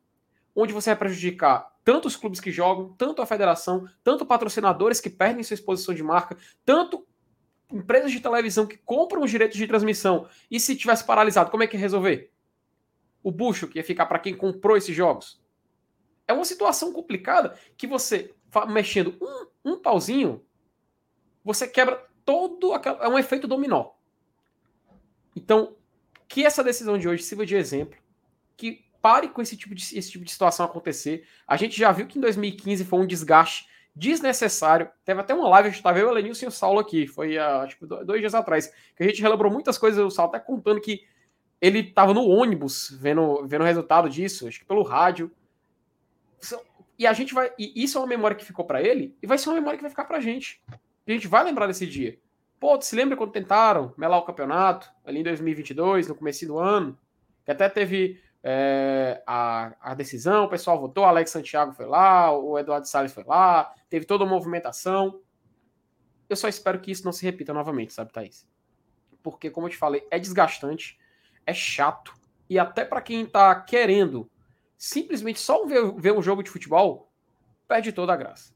[0.55, 5.11] onde você vai prejudicar tanto os clubes que jogam, tanto a federação, tanto patrocinadores que
[5.11, 7.07] perdem sua exposição de marca, tanto
[7.71, 11.67] empresas de televisão que compram os direitos de transmissão e se tivesse paralisado, como é
[11.67, 12.33] que ia resolver?
[13.25, 15.43] o bucho que ia ficar para quem comprou esses jogos.
[16.29, 18.35] É uma situação complicada que você,
[18.69, 20.45] mexendo um, um pauzinho,
[21.43, 22.73] você quebra todo.
[22.75, 23.91] É um efeito dominó.
[25.37, 25.77] Então,
[26.29, 27.99] que essa decisão de hoje sirva de exemplo,
[28.57, 31.27] que pare com esse tipo de, esse tipo de situação acontecer.
[31.47, 34.91] A gente já viu que em 2015 foi um desgaste desnecessário.
[35.05, 37.37] Teve até uma live, a gente estava eu, o Elenilson e o Saulo aqui, foi
[37.37, 40.81] uh, tipo, dois dias atrás, que a gente relembrou muitas coisas, o Saulo até contando
[40.81, 41.05] que
[41.61, 45.31] ele estava no ônibus vendo, vendo o resultado disso, acho que pelo rádio.
[46.99, 47.53] E a gente vai.
[47.59, 49.83] E isso é uma memória que ficou para ele, e vai ser uma memória que
[49.83, 50.63] vai ficar pra gente.
[51.07, 52.19] A gente vai lembrar desse dia.
[52.59, 56.99] Pô, se lembra quando tentaram melar o campeonato, ali em 2022, no começo do ano,
[57.45, 62.59] que até teve é, a, a decisão, o pessoal votou, Alex Santiago foi lá, o
[62.59, 65.21] Eduardo Salles foi lá, teve toda uma movimentação.
[66.29, 68.49] Eu só espero que isso não se repita novamente, sabe, Thaís?
[69.23, 70.99] Porque, como eu te falei, é desgastante
[71.47, 72.15] é chato.
[72.49, 74.31] E até para quem tá querendo
[74.77, 77.11] simplesmente só ver, ver um jogo de futebol,
[77.67, 78.53] perde toda a graça.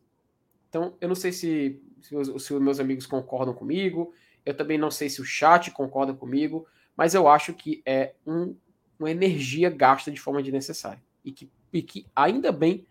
[0.68, 4.12] Então, eu não sei se, se, os, se meus amigos concordam comigo,
[4.44, 8.56] eu também não sei se o chat concorda comigo, mas eu acho que é um,
[8.98, 11.02] uma energia gasta de forma desnecessária.
[11.24, 12.86] E que, e que ainda bem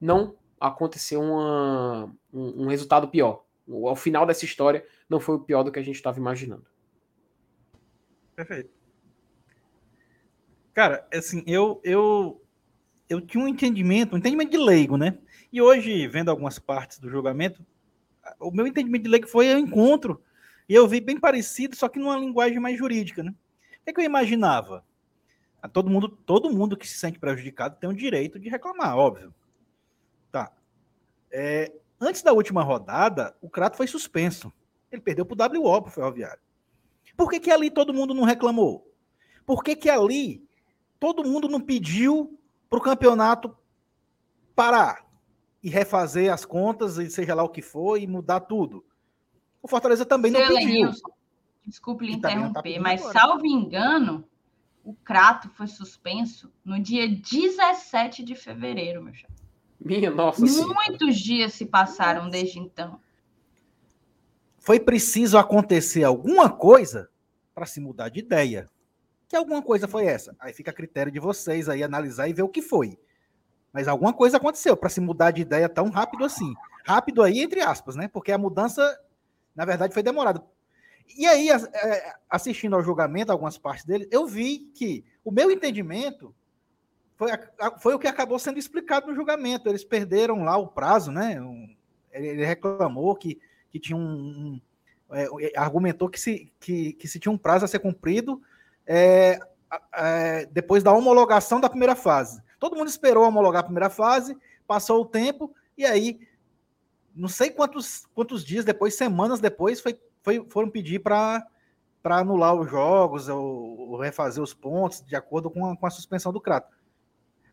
[0.00, 3.44] não aconteceu uma, um, um resultado pior.
[3.66, 6.66] O, ao final dessa história não foi o pior do que a gente estava imaginando.
[8.34, 8.70] Perfeito.
[10.74, 12.42] Cara, assim, eu, eu,
[13.08, 15.18] eu tinha um entendimento, um entendimento de leigo, né?
[15.52, 17.64] E hoje, vendo algumas partes do julgamento,
[18.38, 20.22] o meu entendimento de leigo foi eu encontro,
[20.68, 23.30] e eu vi bem parecido, só que numa linguagem mais jurídica, né?
[23.30, 24.84] O que, é que eu imaginava?
[25.62, 29.34] Ah, todo mundo, todo mundo que se sente prejudicado tem o direito de reclamar, óbvio.
[30.30, 30.52] Tá.
[31.30, 34.52] É, antes da última rodada, o Crato foi suspenso.
[34.92, 36.40] Ele perdeu para o WO, para o Ferroviário.
[37.16, 38.92] Por que, que ali todo mundo não reclamou?
[39.46, 40.46] Por que, que ali
[41.00, 42.38] todo mundo não pediu
[42.68, 43.56] para o campeonato
[44.54, 45.07] parar
[45.62, 48.84] e refazer as contas, e seja lá o que for, e mudar tudo.
[49.62, 50.90] O Fortaleza também Seu não pediu.
[51.66, 53.18] desculpe lhe tá interromper, tá mas agora.
[53.18, 54.24] salvo engano,
[54.84, 59.34] o Crato foi suspenso no dia 17 de fevereiro, meu chapa.
[59.80, 62.32] Minha nossa Muitos dias se passaram nossa.
[62.32, 63.00] desde então.
[64.58, 67.08] Foi preciso acontecer alguma coisa
[67.54, 68.68] para se mudar de ideia.
[69.28, 70.34] Que alguma coisa foi essa?
[70.40, 72.98] Aí fica a critério de vocês aí analisar e ver o que foi.
[73.72, 76.54] Mas alguma coisa aconteceu para se mudar de ideia tão rápido assim.
[76.84, 78.08] Rápido aí, entre aspas, né?
[78.08, 78.98] Porque a mudança,
[79.54, 80.42] na verdade, foi demorada.
[81.16, 86.34] E aí, é, assistindo ao julgamento, algumas partes dele, eu vi que o meu entendimento
[87.16, 87.30] foi,
[87.80, 89.68] foi o que acabou sendo explicado no julgamento.
[89.68, 91.38] Eles perderam lá o prazo, né?
[92.12, 94.60] Ele reclamou que, que tinha um.
[95.10, 98.42] um é, argumentou que se, que, que se tinha um prazo a ser cumprido
[98.86, 99.40] é,
[99.94, 102.42] é, depois da homologação da primeira fase.
[102.58, 106.20] Todo mundo esperou homologar a primeira fase, passou o tempo, e aí,
[107.14, 111.46] não sei quantos, quantos dias depois, semanas depois, foi, foi foram pedir para
[112.04, 116.32] anular os jogos ou, ou, refazer os pontos de acordo com a, com a suspensão
[116.32, 116.76] do Crato.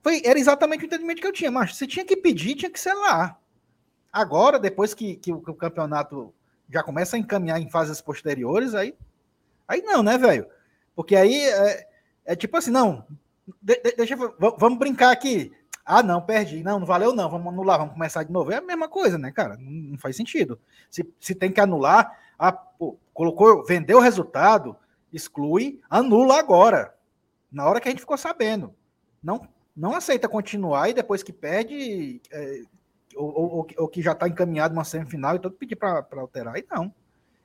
[0.01, 2.79] Foi, era exatamente o entendimento que eu tinha, mas se tinha que pedir, tinha que
[2.79, 3.39] ser lá.
[4.11, 6.33] Agora, depois que, que, o, que o campeonato
[6.71, 8.95] já começa a encaminhar em fases posteriores, aí,
[9.67, 10.47] aí não, né, velho?
[10.95, 11.87] Porque aí é,
[12.25, 13.05] é, tipo assim, não,
[13.61, 14.15] de, de, deixa,
[14.57, 15.51] vamos brincar aqui.
[15.85, 16.63] Ah, não, perdi.
[16.63, 17.29] Não, não valeu, não.
[17.29, 18.51] Vamos anular, vamos começar de novo.
[18.51, 19.55] É a mesma coisa, né, cara?
[19.57, 20.59] Não, não faz sentido.
[20.89, 24.75] Se, se tem que anular, ah, pô, colocou, vendeu o resultado,
[25.13, 26.95] exclui, anula agora.
[27.51, 28.73] Na hora que a gente ficou sabendo.
[29.23, 32.61] Não, não aceita continuar e depois que perde, é,
[33.15, 36.57] ou, ou, ou, que já está encaminhado uma semifinal e todo pedir para alterar.
[36.57, 36.93] E não.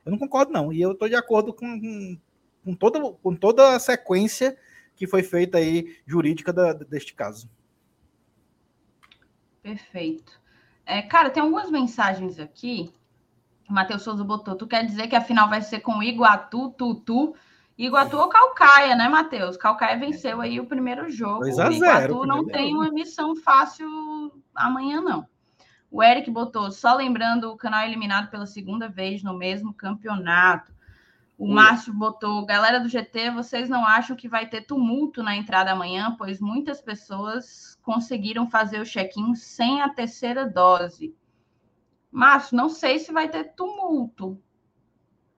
[0.03, 0.73] Eu não concordo, não.
[0.73, 2.17] E eu estou de acordo com,
[2.63, 4.57] com, toda, com toda a sequência
[5.01, 7.49] que foi feita aí jurídica da, deste caso.
[9.63, 10.39] Perfeito.
[10.85, 12.93] É, cara, tem algumas mensagens aqui.
[13.67, 14.55] O Matheus Souza botou.
[14.55, 17.33] Tu quer dizer que a final vai ser com Iguatu, Tutu,
[17.75, 19.57] Iguatu ou Calcaia, né, Matheus?
[19.57, 21.39] Calcaia venceu aí o primeiro jogo.
[21.39, 23.87] 2 a 0, Iguatu não tem uma missão fácil
[24.53, 25.27] amanhã, não.
[25.89, 30.71] O Eric botou, só lembrando, o canal eliminado pela segunda vez no mesmo campeonato.
[31.37, 35.71] O Márcio botou, galera do GT, vocês não acham que vai ter tumulto na entrada
[35.71, 41.15] amanhã, pois muitas pessoas conseguiram fazer o check-in sem a terceira dose.
[42.11, 44.39] Márcio, não sei se vai ter tumulto.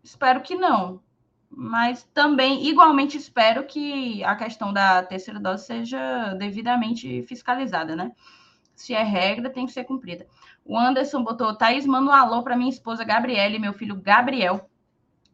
[0.03, 1.01] Espero que não.
[1.49, 8.11] Mas também, igualmente, espero que a questão da terceira dose seja devidamente fiscalizada, né?
[8.75, 10.27] Se é regra, tem que ser cumprida.
[10.65, 14.67] O Anderson botou, Thaís, manda um alô para minha esposa Gabriele e meu filho Gabriel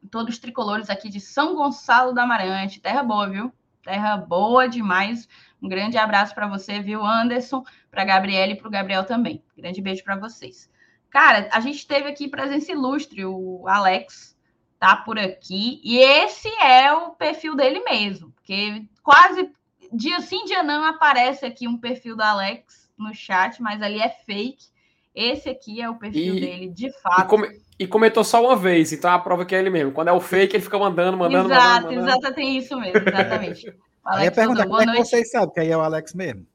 [0.10, 2.80] todos os tricolores aqui de São Gonçalo da Amarante.
[2.80, 3.54] Terra boa, viu?
[3.84, 5.28] Terra boa demais.
[5.62, 9.44] Um grande abraço para você, viu, Anderson, para Gabriela e para o Gabriel também.
[9.58, 10.70] Grande beijo para vocês.
[11.10, 14.38] Cara, a gente teve aqui presença ilustre, o Alex
[14.80, 19.52] tá por aqui, e esse é o perfil dele mesmo, porque quase
[19.92, 24.10] dia sim, dia não aparece aqui um perfil do Alex no chat, mas ali é
[24.10, 24.68] fake.
[25.14, 27.22] Esse aqui é o perfil e, dele, de fato.
[27.22, 29.92] E, come, e, comentou só uma vez, então a prova que é ele mesmo.
[29.92, 32.02] Quando é o fake, ele fica mandando, mandando, Exato, mandando.
[32.02, 33.74] Exato, exato, tem isso mesmo, exatamente.
[34.06, 36.46] aí a pergunta, como é que vocês sabem que aí é o Alex mesmo?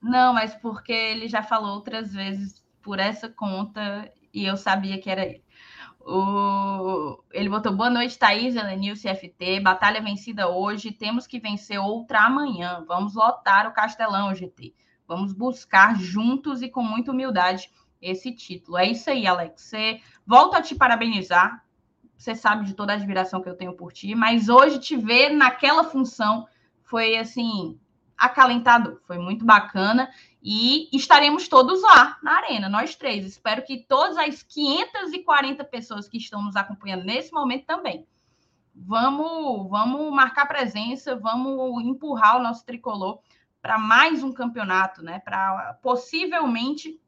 [0.00, 5.10] Não, mas porque ele já falou outras vezes por essa conta e eu sabia que
[5.10, 5.42] era ele.
[6.00, 7.22] O...
[7.32, 9.60] Ele botou boa noite, Thaís, Elenil, CFT.
[9.60, 10.92] Batalha vencida hoje.
[10.92, 12.82] Temos que vencer outra amanhã.
[12.86, 14.72] Vamos lotar o Castelão, GT.
[15.06, 18.78] Vamos buscar juntos e com muita humildade esse título.
[18.78, 19.62] É isso aí, Alex.
[19.62, 21.64] Você volto a te parabenizar.
[22.16, 25.30] Você sabe de toda a admiração que eu tenho por ti, mas hoje te ver
[25.30, 26.48] naquela função
[26.82, 27.78] foi assim
[28.16, 30.10] acalentador, foi muito bacana
[30.42, 33.24] e estaremos todos lá na arena, nós três.
[33.24, 38.04] Espero que todas as 540 pessoas que estão nos acompanhando nesse momento também.
[38.74, 43.20] Vamos, vamos marcar presença, vamos empurrar o nosso tricolor
[43.60, 45.20] para mais um campeonato, né?
[45.20, 47.00] Para possivelmente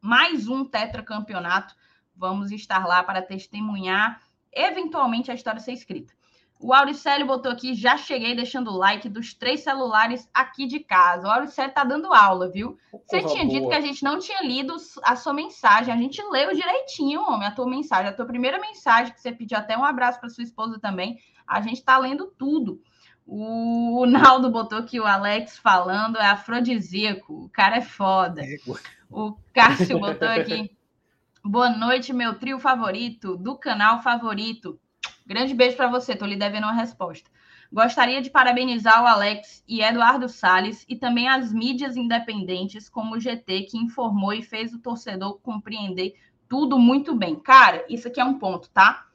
[0.00, 1.74] mais um tetracampeonato.
[2.16, 4.20] Vamos estar lá para testemunhar,
[4.52, 6.12] eventualmente, a história ser escrita.
[6.60, 11.28] O Auricélio botou aqui, já cheguei deixando o like dos três celulares aqui de casa.
[11.28, 12.76] O Auricélio tá dando aula, viu?
[12.90, 13.54] Você tinha boa.
[13.54, 15.94] dito que a gente não tinha lido a sua mensagem.
[15.94, 18.08] A gente leu direitinho, homem, a tua mensagem.
[18.08, 21.20] A tua primeira mensagem, que você pediu até um abraço para sua esposa também.
[21.46, 22.82] A gente tá lendo tudo.
[23.30, 27.44] O Naldo botou que o Alex falando é afrodisíaco.
[27.44, 28.42] O cara é foda.
[29.10, 30.74] O Cássio botou aqui.
[31.44, 34.80] Boa noite, meu trio favorito, do canal favorito.
[35.26, 37.30] Grande beijo para você, tô lhe devendo uma resposta.
[37.70, 43.20] Gostaria de parabenizar o Alex e Eduardo Sales e também as mídias independentes, como o
[43.20, 46.14] GT, que informou e fez o torcedor compreender
[46.48, 47.36] tudo muito bem.
[47.36, 49.07] Cara, isso aqui é um ponto, tá?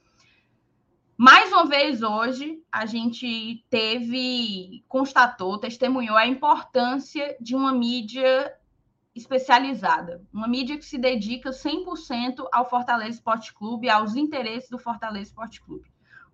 [1.16, 8.52] Mais uma vez hoje, a gente teve, constatou, testemunhou a importância de uma mídia
[9.14, 15.28] especializada, uma mídia que se dedica 100% ao Fortaleza Esporte Clube, aos interesses do Fortaleza
[15.28, 15.88] Esporte Clube.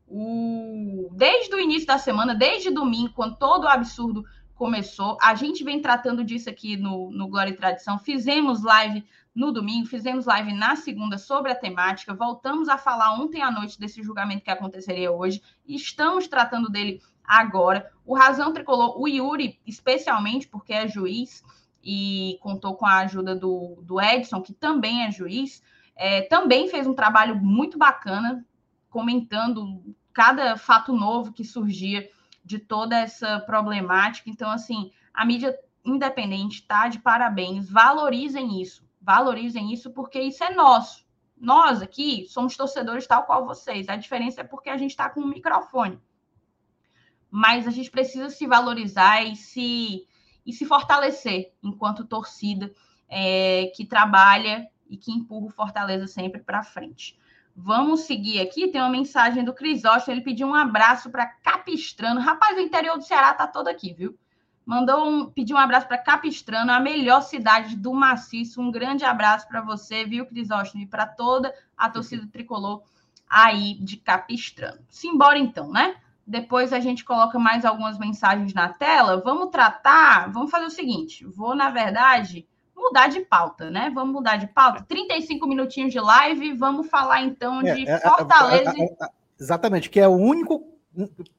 [0.09, 1.11] O...
[1.13, 4.25] Desde o início da semana, desde domingo, quando todo o absurdo
[4.61, 7.99] começou, a gente vem tratando disso aqui no, no Glória e Tradição.
[7.99, 9.03] Fizemos live
[9.35, 13.81] no domingo, fizemos live na segunda sobre a temática, voltamos a falar ontem à noite
[13.81, 17.91] desse julgamento que aconteceria hoje, estamos tratando dele agora.
[18.05, 21.43] O Razão Tricolor, o Yuri, especialmente porque é juiz
[21.83, 25.63] e contou com a ajuda do, do Edson, que também é juiz,
[25.97, 28.45] é, também fez um trabalho muito bacana,
[28.91, 29.83] comentando
[30.13, 32.07] cada fato novo que surgia
[32.51, 34.29] de toda essa problemática.
[34.29, 40.55] Então, assim, a mídia independente está de parabéns, valorizem isso Valorizem isso, porque isso é
[40.55, 41.07] nosso.
[41.37, 43.89] Nós aqui somos torcedores tal qual vocês.
[43.89, 45.99] A diferença é porque a gente está com um microfone.
[47.31, 50.07] Mas a gente precisa se valorizar e se
[50.45, 52.73] e se fortalecer enquanto torcida
[53.09, 57.19] é, que trabalha e que empurra o Fortaleza sempre para frente.
[57.63, 58.69] Vamos seguir aqui.
[58.69, 60.17] Tem uma mensagem do Crisóstomo.
[60.17, 62.21] Ele pediu um abraço para Capistrano.
[62.21, 64.19] Rapaz, o interior do Ceará tá todo aqui, viu?
[64.65, 68.61] Mandou um, pediu um abraço para Capistrano, a melhor cidade do maciço.
[68.61, 72.83] Um grande abraço para você, viu, Crisóstomo, e para toda a torcida tricolor
[73.29, 74.81] aí de Capistrano.
[74.89, 75.97] Simbora então, né?
[76.27, 79.21] Depois a gente coloca mais algumas mensagens na tela.
[79.21, 82.47] Vamos tratar, vamos fazer o seguinte: vou, na verdade,
[82.81, 83.91] mudar de pauta, né?
[83.95, 84.85] Vamos mudar de pauta.
[84.89, 88.75] 35 minutinhos de live, vamos falar então de é, é, é Fortaleza.
[88.77, 89.09] É, é,
[89.39, 90.69] exatamente, que é o único.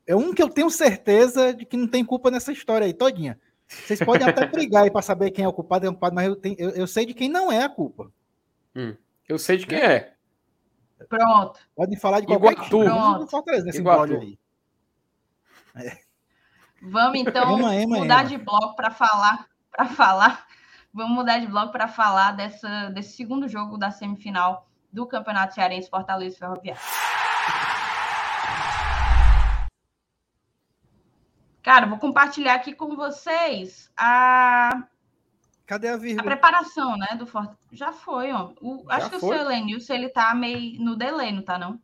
[0.08, 3.39] É um que eu tenho certeza de que não tem culpa nessa história aí, todinha.
[3.68, 6.28] Vocês podem até brigar aí para saber quem é o culpado, é o culpado, mas
[6.28, 8.12] eu, tenho, eu, eu, sei de quem não é a culpa.
[8.76, 8.96] Hum,
[9.28, 10.14] eu sei de quem é.
[11.10, 11.60] Pronto.
[11.76, 12.80] Podem falar de qualquer Iguatu.
[12.80, 13.28] Pronto.
[13.28, 14.14] Fortaleza nesse Iguatu.
[14.14, 14.39] aí.
[15.76, 15.98] É.
[16.82, 18.30] Vamos então ema, ema, mudar ema.
[18.30, 20.46] de bloco para falar para falar
[20.94, 25.89] Vamos mudar de bloco para falar dessa, desse segundo jogo da semifinal do Campeonato Cearense
[25.89, 26.82] Fortaleza Ferroviário.
[31.64, 34.84] Cara, vou compartilhar aqui com vocês a.
[35.66, 36.22] Cadê a vírgula?
[36.22, 37.16] A preparação, né?
[37.18, 37.58] Do Fortaleza.
[37.72, 38.52] Já foi, ó.
[38.60, 38.84] O...
[38.89, 39.30] Acho que foi?
[39.30, 41.80] o seu Elenilson, ele tá meio no delay, não tá, não?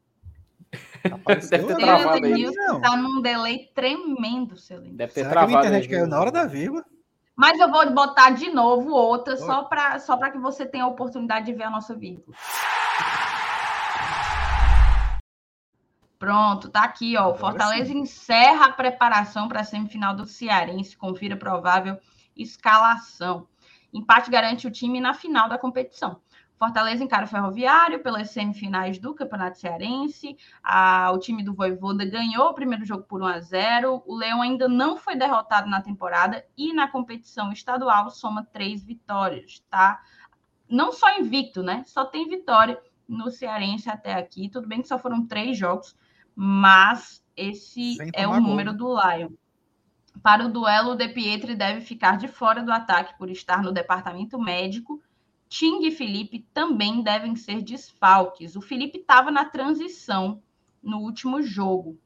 [1.50, 2.54] Deve ter travado aí.
[2.82, 4.98] Tá num delay tremendo, seu Elenilson.
[4.98, 5.58] Deve ter Será travado.
[5.58, 6.84] a internet caiu na hora da vírgula?
[7.38, 11.46] Mas eu vou botar de novo outra, só para só que você tenha a oportunidade
[11.46, 12.36] de ver a nossa vírgula.
[16.18, 17.30] Pronto, tá aqui, ó.
[17.30, 20.98] O Fortaleza encerra a preparação para a semifinal do Cearense.
[20.98, 22.00] Confira provável
[22.36, 23.48] escalação.
[23.94, 26.20] Empate garante o time na final da competição.
[26.58, 30.36] Fortaleza encara o Ferroviário pelas semifinais do Campeonato Cearense.
[30.64, 34.04] A, o time do Voivoda ganhou o primeiro jogo por 1 a 0.
[34.08, 39.64] O Leão ainda não foi derrotado na temporada e na competição estadual soma três vitórias,
[39.70, 40.02] tá?
[40.68, 41.84] Não só invicto, né?
[41.86, 44.50] Só tem vitória no Cearense até aqui.
[44.50, 45.96] Tudo bem que só foram três jogos,
[46.36, 49.30] mas esse é o número do Lion.
[50.24, 53.72] Para o duelo, o De Pietri deve ficar de fora do ataque por estar no
[53.72, 55.00] departamento médico
[55.50, 58.56] Ting e Felipe também devem ser desfalques.
[58.56, 60.42] O Felipe estava na transição
[60.84, 61.98] no último jogo,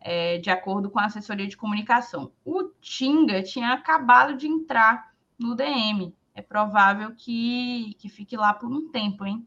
[0.00, 2.32] é, de acordo com a assessoria de comunicação.
[2.44, 6.14] O Tinga tinha acabado de entrar no DM.
[6.34, 9.46] É provável que, que fique lá por um tempo, hein?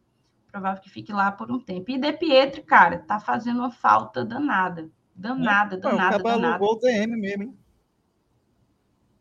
[0.51, 1.91] Provável que fique lá por um tempo.
[1.91, 4.89] E De Pietri, cara, tá fazendo uma falta danada.
[5.15, 6.63] Danada, danada, Não, danada.
[6.63, 7.57] O DM mesmo, hein?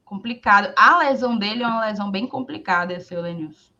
[0.04, 0.72] Complicado.
[0.76, 3.73] A lesão dele é uma lesão bem complicada, seu Lenilson.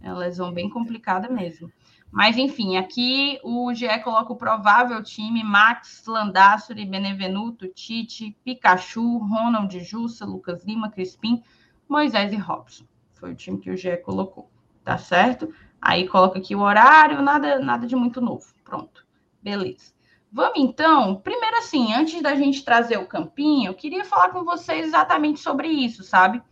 [0.00, 1.70] É uma lesão bem complicada mesmo.
[2.10, 9.78] Mas, enfim, aqui o GE coloca o provável time: Max, Landassuri, Benevenuto, Tite, Pikachu, Ronald
[9.80, 11.42] Jussa, Lucas Lima, Crispim,
[11.88, 12.84] Moisés e Robson.
[13.14, 14.50] Foi o time que o GE colocou.
[14.84, 15.54] Tá certo?
[15.80, 18.52] Aí coloca aqui o horário, nada, nada de muito novo.
[18.64, 19.06] Pronto.
[19.42, 19.92] Beleza.
[20.30, 24.86] Vamos então, primeiro assim, antes da gente trazer o campinho, eu queria falar com vocês
[24.86, 26.42] exatamente sobre isso, sabe?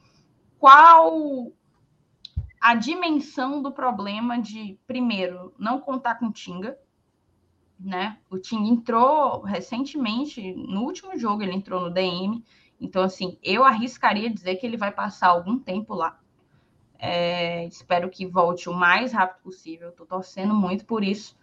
[0.58, 1.50] Qual
[2.60, 6.78] a dimensão do problema de, primeiro, não contar com o Tinga,
[7.78, 8.18] né?
[8.28, 12.44] O Tinga entrou recentemente, no último jogo ele entrou no DM,
[12.80, 16.18] então, assim, eu arriscaria dizer que ele vai passar algum tempo lá.
[16.98, 21.38] É, espero que volte o mais rápido possível, estou torcendo muito por isso.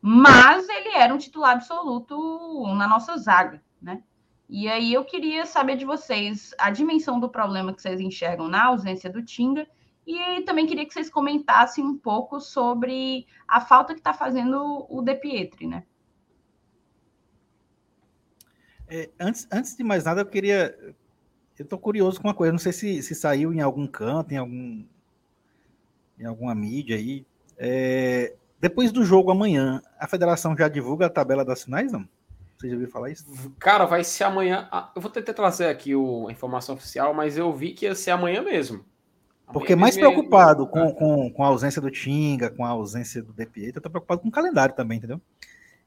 [0.00, 4.02] Mas ele era um titular absoluto na nossa zaga, né?
[4.48, 8.66] E aí eu queria saber de vocês a dimensão do problema que vocês enxergam na
[8.66, 9.66] ausência do Tinga
[10.06, 15.00] e também queria que vocês comentassem um pouco sobre a falta que está fazendo o
[15.02, 15.84] De Pietri, né?
[18.88, 20.76] É, antes, antes de mais nada, eu queria.
[21.58, 24.36] Eu estou curioso com uma coisa, não sei se, se saiu em algum canto, em
[24.36, 24.84] algum
[26.18, 27.24] em alguma mídia aí.
[27.56, 32.08] É, depois do jogo amanhã, a federação já divulga a tabela das finais, não?
[32.56, 33.24] Você já ouviu falar isso?
[33.58, 34.68] Cara, vai ser amanhã.
[34.70, 37.94] Ah, eu vou tentar trazer aqui o, a informação oficial, mas eu vi que ia
[37.94, 38.84] ser amanhã mesmo.
[39.52, 43.66] Porque mais preocupado com, com, com a ausência do Tinga, com a ausência do DPA,
[43.66, 45.20] eu tô preocupado com o calendário também, entendeu?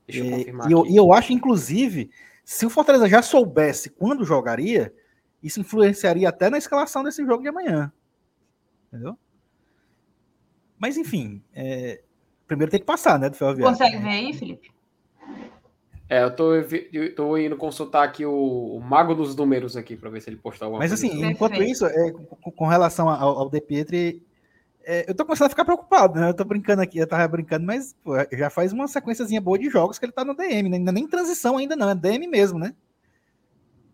[0.08, 0.70] Deixa eu confirmar.
[0.70, 2.10] E, eu, e eu acho, inclusive,
[2.44, 4.94] se o Fortaleza já soubesse quando jogaria,
[5.42, 7.92] isso influenciaria até na escalação desse jogo de amanhã.
[8.88, 9.18] Entendeu?
[10.78, 12.02] Mas, enfim, é,
[12.48, 13.78] primeiro tem que passar, né, do Ferroviário.
[13.78, 14.75] Consegue ver aí, Felipe?
[16.08, 20.10] É, eu tô, eu tô indo consultar aqui o, o, mago dos números aqui para
[20.10, 21.08] ver se ele postou alguma Mas coisa.
[21.08, 24.24] Mas assim, enquanto isso, é, com, com, relação ao, ao De Pietri,
[24.84, 26.30] é, eu tô começando a ficar preocupado, né?
[26.30, 29.68] Eu tô brincando aqui, eu tava brincando, mas pô, já faz uma sequenciazinha boa de
[29.68, 30.78] jogos que ele tá no DM, né?
[30.78, 32.76] Ainda nem transição ainda não, é DM mesmo, né?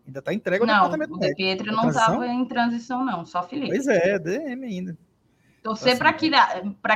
[0.06, 3.42] Ainda está entregue ao não, departamento o De Pietro não estava em transição, não, só
[3.42, 3.68] Felipe.
[3.68, 4.98] Pois é, DM ainda.
[5.62, 6.30] Torcer para que,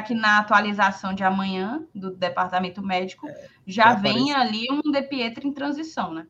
[0.07, 5.47] que na atualização de amanhã do departamento médico é, já venha ali um De Pietro
[5.47, 6.27] em transição, né?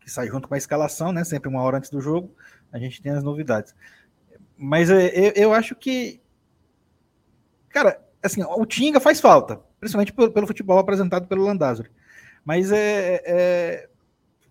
[0.00, 1.24] Que sai junto com a escalação, né?
[1.24, 2.34] Sempre uma hora antes do jogo,
[2.70, 3.74] a gente tem as novidades.
[4.56, 6.20] Mas é, eu, eu acho que.
[7.70, 11.90] Cara, assim, o Tinga faz falta, principalmente pelo, pelo futebol apresentado pelo Landázuri.
[12.44, 13.88] Mas é, é,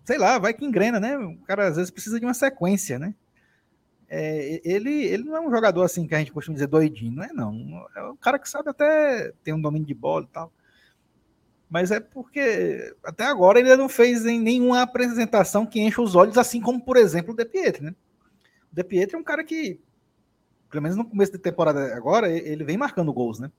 [0.06, 1.18] Sei lá, vai que engrena, né?
[1.18, 3.12] O cara às vezes precisa de uma sequência, né?
[4.08, 7.24] É, ele, ele não é um jogador assim que a gente costuma dizer doidinho, não
[7.24, 7.86] é não.
[7.96, 10.52] É um cara que sabe até ter um domínio de bola e tal.
[11.68, 16.60] Mas é porque até agora ele não fez nenhuma apresentação que encha os olhos, assim
[16.60, 17.94] como, por exemplo, o De Pietro, né?
[18.72, 19.80] O De Pietro é um cara que,
[20.70, 23.50] pelo menos no começo da temporada agora, ele vem marcando gols, né?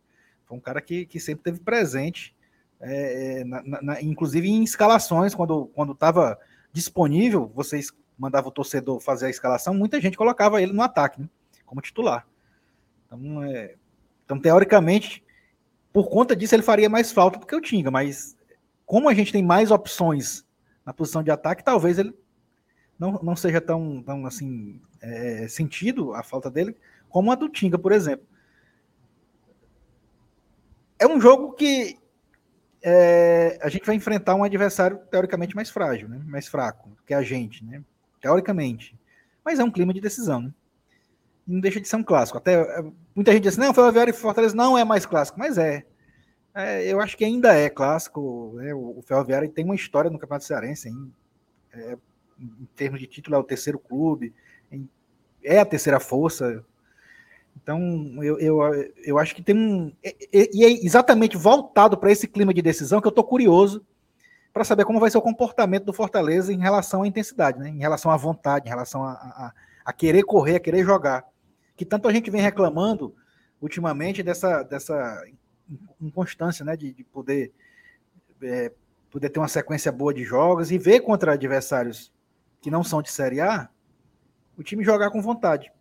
[0.45, 2.33] Foi um cara que, que sempre teve presente,
[2.79, 6.39] é, na, na, inclusive em escalações, quando estava
[6.71, 11.29] disponível, vocês mandava o torcedor fazer a escalação, muita gente colocava ele no ataque, né,
[11.65, 12.25] como titular.
[13.05, 13.75] Então, é,
[14.25, 15.23] então, teoricamente,
[15.93, 18.35] por conta disso, ele faria mais falta do que o Tinga, mas
[18.85, 20.45] como a gente tem mais opções
[20.85, 22.13] na posição de ataque, talvez ele
[22.97, 26.75] não, não seja tão, tão assim é, sentido a falta dele
[27.09, 28.25] como a do Tinga, por exemplo.
[30.99, 31.97] É um jogo que
[32.81, 36.21] é, a gente vai enfrentar um adversário teoricamente mais frágil, né?
[36.25, 37.83] mais fraco que a gente, né?
[38.27, 38.93] Teoricamente.
[39.43, 40.41] Mas é um clima de decisão.
[40.41, 40.53] Né?
[41.47, 42.37] Não deixa de ser um clássico.
[42.37, 42.83] Até é,
[43.15, 45.85] muita gente diz assim, não, Ferroviário e Fortaleza não é mais clássico, mas é.
[46.53, 48.51] é eu acho que ainda é clássico.
[48.55, 48.73] Né?
[48.73, 50.89] O, Ferroviário tem uma história no Campeonato Cearense.
[50.89, 51.13] Em,
[51.73, 51.97] é,
[52.37, 54.33] em termos de título, é o terceiro clube,
[55.41, 56.63] é a terceira força.
[57.55, 58.59] Então, eu, eu,
[59.03, 59.91] eu acho que tem um.
[60.03, 63.83] E é exatamente voltado para esse clima de decisão que eu estou curioso
[64.57, 67.69] para saber como vai ser o comportamento do Fortaleza em relação à intensidade, né?
[67.69, 69.53] em relação à vontade, em relação a, a,
[69.85, 71.23] a querer correr, a querer jogar.
[71.75, 73.13] Que tanto a gente vem reclamando
[73.61, 75.23] ultimamente dessa, dessa
[76.01, 76.75] inconstância né?
[76.75, 77.53] de, de poder,
[78.41, 78.71] é,
[79.11, 82.11] poder ter uma sequência boa de jogos e ver contra adversários
[82.59, 83.69] que não são de Série A
[84.57, 85.71] o time jogar com vontade.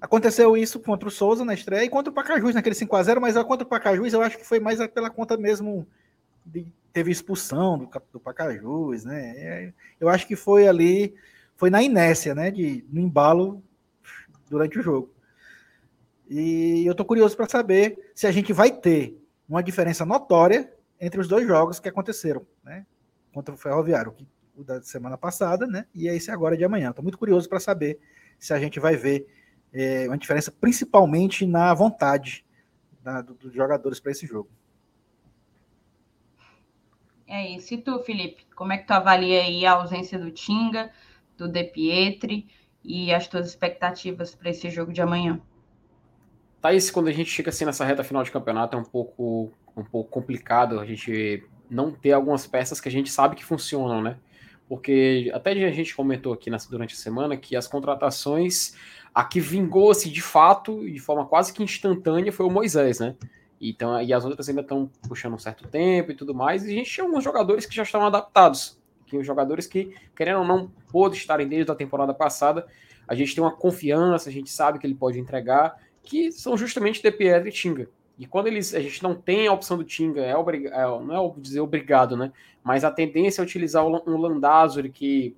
[0.00, 3.66] Aconteceu isso contra o Souza na estreia e contra o Pacajus naquele 5x0, mas contra
[3.66, 5.86] o Pacajus eu acho que foi mais pela conta mesmo
[6.46, 9.30] de teve expulsão do, do Pacajus, né?
[9.36, 11.14] É, eu acho que foi ali,
[11.56, 12.50] foi na inércia, né?
[12.50, 13.62] De, no embalo
[14.48, 15.12] durante o jogo.
[16.28, 19.18] E eu tô curioso para saber se a gente vai ter
[19.48, 20.70] uma diferença notória
[21.00, 22.86] entre os dois jogos que aconteceram, né?
[23.32, 24.14] Contra o Ferroviário,
[24.56, 25.86] o da semana passada, né?
[25.94, 26.92] E esse agora de amanhã.
[26.92, 27.98] Tô muito curioso para saber
[28.38, 29.26] se a gente vai ver
[29.72, 32.44] é, uma diferença, principalmente na vontade
[33.40, 34.50] dos jogadores para esse jogo.
[37.28, 37.74] É isso.
[37.74, 40.90] E tu, Felipe, como é que tu avalia aí a ausência do Tinga,
[41.36, 42.48] do De Pietri
[42.82, 45.38] e as tuas expectativas para esse jogo de amanhã?
[46.60, 49.84] Thaís, quando a gente chega assim nessa reta final de campeonato é um pouco, um
[49.84, 54.16] pouco complicado a gente não ter algumas peças que a gente sabe que funcionam, né?
[54.66, 58.74] Porque até a gente comentou aqui nessa, durante a semana que as contratações,
[59.14, 63.14] a que vingou-se de fato, de forma quase que instantânea, foi o Moisés, né?
[63.60, 66.64] Então, e as outras ainda estão puxando um certo tempo e tudo mais.
[66.64, 68.78] E a gente tinha alguns jogadores que já estão adaptados.
[69.06, 72.66] Que os jogadores que, querendo ou não, pôde estarem desde a temporada passada.
[73.06, 77.02] A gente tem uma confiança, a gente sabe que ele pode entregar, que são justamente
[77.02, 77.88] De Pietro e Tinga.
[78.18, 81.14] E quando eles, a gente não tem a opção do Tinga, é, obrig, é não
[81.14, 82.32] é dizer obrigado, né?
[82.62, 85.36] Mas a tendência é utilizar um Landázuri que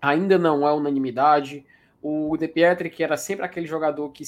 [0.00, 1.64] ainda não é unanimidade.
[2.02, 4.24] O De Pietri, que era sempre aquele jogador que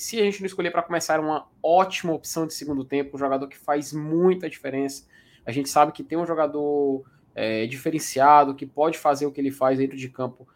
[0.00, 3.46] se a gente não escolher para começar, uma ótima opção de segundo tempo, um jogador
[3.46, 5.06] que faz muita diferença.
[5.44, 9.50] A gente sabe que tem um jogador é, diferenciado, que pode fazer o que ele
[9.50, 10.48] faz dentro de campo,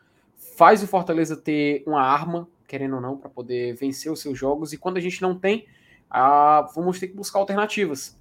[0.56, 4.72] faz o Fortaleza ter uma arma, querendo ou não, para poder vencer os seus jogos.
[4.72, 5.66] E quando a gente não tem,
[6.08, 8.18] a, vamos ter que buscar alternativas.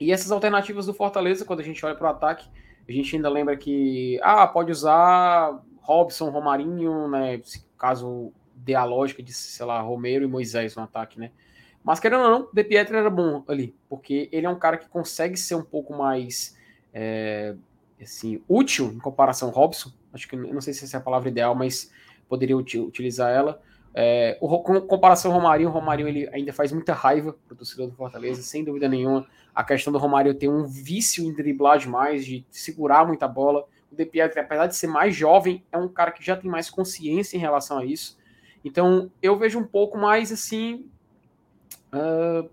[0.00, 2.48] E essas alternativas do Fortaleza, quando a gente olha para o ataque,
[2.88, 7.38] a gente ainda lembra que ah, pode usar Robson, Romarinho, né?
[7.76, 8.32] Caso
[8.64, 11.30] dê lógica de, sei lá, Romero e Moisés no ataque, né?
[11.84, 14.88] Mas querendo ou não, De Pietro era bom ali, porque ele é um cara que
[14.88, 16.56] consegue ser um pouco mais
[16.94, 17.56] é,
[18.00, 19.90] assim, útil em comparação ao Robson.
[20.12, 21.90] Acho que não sei se essa é a palavra ideal, mas
[22.28, 23.60] poderia utilizar ela.
[23.94, 27.56] É, o, com comparação ao Romarinho, o Romarinho ele ainda faz muita raiva para o
[27.56, 29.26] torcedor do Fortaleza, sem dúvida nenhuma.
[29.54, 33.66] A questão do Romarinho ter um vício em driblar demais, de segurar muita bola.
[33.90, 36.70] O De Pietro, apesar de ser mais jovem, é um cara que já tem mais
[36.70, 38.16] consciência em relação a isso.
[38.64, 40.86] Então eu vejo um pouco mais assim.
[41.92, 42.48] Uh,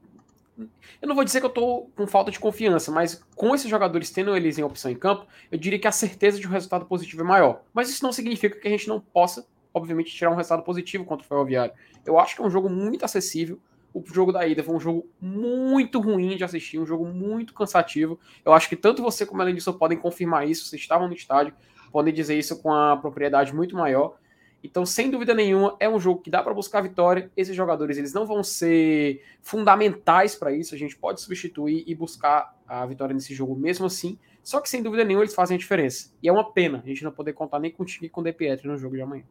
[1.02, 4.10] Eu não vou dizer que eu tô com falta de confiança, mas com esses jogadores
[4.12, 7.22] tendo eles em opção em campo, eu diria que a certeza de um resultado positivo
[7.22, 7.62] é maior.
[7.74, 11.26] Mas isso não significa que a gente não possa, obviamente, tirar um resultado positivo contra
[11.26, 11.74] o Ferroviário.
[12.06, 13.58] Eu acho que é um jogo muito acessível.
[13.94, 18.20] O jogo da ida foi um jogo muito ruim de assistir, um jogo muito cansativo.
[18.44, 21.54] Eu acho que tanto você como a Lenilson podem confirmar isso, vocês estavam no estádio,
[21.92, 24.18] podem dizer isso com a propriedade muito maior.
[24.64, 27.32] Então, sem dúvida nenhuma, é um jogo que dá para buscar vitória.
[27.36, 30.76] Esses jogadores eles não vão ser fundamentais para isso.
[30.76, 34.20] A gente pode substituir e buscar a vitória nesse jogo mesmo assim.
[34.44, 36.14] Só que, sem dúvida nenhuma, eles fazem a diferença.
[36.22, 38.22] E é uma pena a gente não poder contar nem com o time e com
[38.22, 39.24] o De Pietri no jogo de amanhã.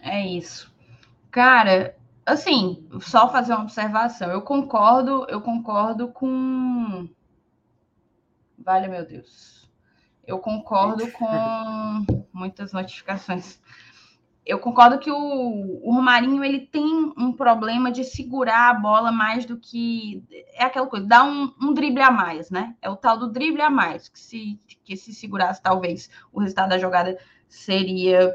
[0.00, 0.72] É isso.
[1.30, 4.30] Cara, assim, só fazer uma observação.
[4.30, 7.08] Eu concordo, eu concordo com.
[8.58, 9.68] Vale, meu Deus.
[10.26, 13.60] Eu concordo com muitas notificações.
[14.44, 19.44] Eu concordo que o, o Romarinho ele tem um problema de segurar a bola mais
[19.44, 20.24] do que
[20.54, 22.74] é aquela coisa, dá um, um drible a mais, né?
[22.80, 26.70] É o tal do drible a mais que se que se segurasse talvez o resultado
[26.70, 28.34] da jogada seria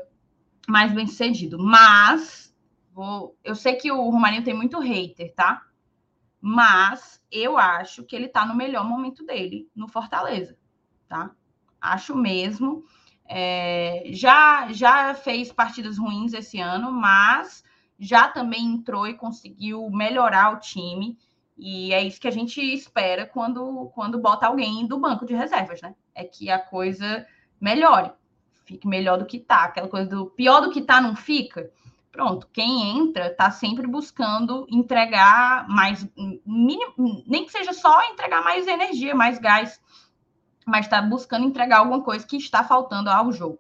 [0.68, 1.58] mais bem sucedido.
[1.58, 2.56] Mas
[2.94, 5.64] vou, eu sei que o Romarinho tem muito hater, tá?
[6.40, 10.56] Mas eu acho que ele tá no melhor momento dele no Fortaleza,
[11.08, 11.32] tá?
[11.86, 12.84] acho mesmo.
[13.28, 17.64] É, já, já fez partidas ruins esse ano, mas
[18.00, 21.18] já também entrou e conseguiu melhorar o time.
[21.58, 25.82] E é isso que a gente espera quando, quando bota alguém do banco de reservas,
[25.82, 25.96] né?
[26.14, 27.26] É que a coisa
[27.60, 28.12] melhore,
[28.66, 29.66] fique melhor do que tá.
[29.66, 31.72] Aquela coisa do pior do que tá não fica.
[32.12, 36.08] Pronto, quem entra tá sempre buscando entregar mais,
[36.46, 39.82] mínimo, nem que seja só entregar mais energia, mais gás
[40.66, 43.60] mas está buscando entregar alguma coisa que está faltando ao jogo.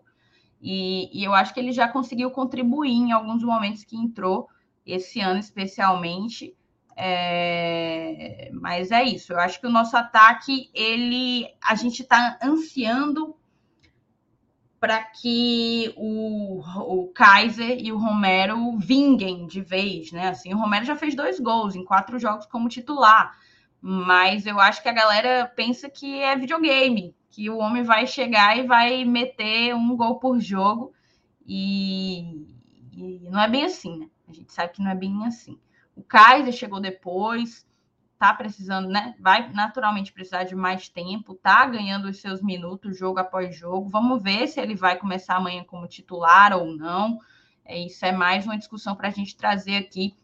[0.61, 4.49] E, e, eu acho que ele já conseguiu contribuir em alguns momentos que entrou,
[4.85, 6.55] esse ano especialmente.
[6.95, 8.49] É...
[8.53, 9.33] Mas é isso.
[9.33, 13.35] Eu acho que o nosso ataque, ele, a gente está ansiando
[14.79, 20.29] para que o, o Kaiser e o Romero vinguem de vez, né?
[20.29, 23.35] Assim, o Romero já fez dois gols em quatro jogos como titular.
[23.87, 28.57] Mas eu acho que a galera pensa que é videogame, que o homem vai chegar
[28.57, 30.91] e vai meter um gol por jogo.
[31.45, 32.47] E,
[32.91, 34.09] e não é bem assim, né?
[34.27, 35.59] A gente sabe que não é bem assim.
[35.95, 37.63] O Kaiser chegou depois,
[38.17, 39.13] tá precisando, né?
[39.19, 43.87] Vai naturalmente precisar de mais tempo, tá ganhando os seus minutos jogo após jogo.
[43.87, 47.19] Vamos ver se ele vai começar amanhã como titular ou não.
[47.63, 50.17] É, isso é mais uma discussão para a gente trazer aqui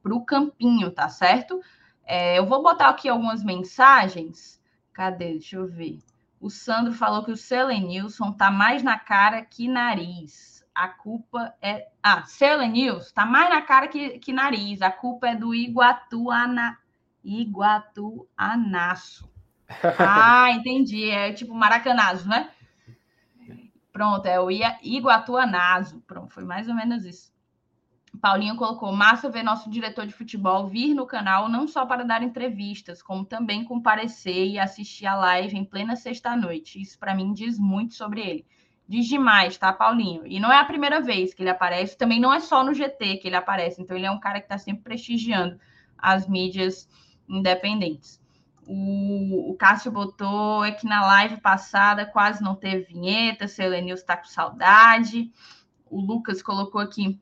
[0.00, 1.60] para o campinho, tá certo?
[2.06, 4.60] É, eu vou botar aqui algumas mensagens.
[4.92, 5.32] Cadê?
[5.32, 5.98] Deixa eu ver.
[6.40, 10.64] O Sandro falou que o Selenilson tá mais na cara que nariz.
[10.74, 11.88] A culpa é.
[12.02, 14.80] Ah, Selenilson tá mais na cara que, que nariz.
[14.82, 16.78] A culpa é do Iguatuana...
[17.24, 19.28] Iguatuanaço.
[19.98, 21.10] Ah, entendi.
[21.10, 22.50] É tipo Maracanazo, né?
[23.92, 26.00] Pronto, é o Iguatuanazo.
[26.06, 27.32] Pronto, foi mais ou menos isso.
[28.16, 32.22] Paulinho colocou: massa ver nosso diretor de futebol vir no canal não só para dar
[32.22, 36.80] entrevistas, como também comparecer e assistir a live em plena sexta-noite.
[36.80, 38.46] Isso para mim diz muito sobre ele.
[38.88, 40.26] Diz demais, tá, Paulinho?
[40.26, 43.16] E não é a primeira vez que ele aparece, também não é só no GT
[43.16, 45.58] que ele aparece, então ele é um cara que está sempre prestigiando
[45.98, 46.88] as mídias
[47.28, 48.20] independentes.
[48.68, 54.02] O, o Cássio botou é que na live passada quase não teve vinheta, seu Lenilson
[54.02, 55.32] está com saudade.
[55.88, 57.20] O Lucas colocou aqui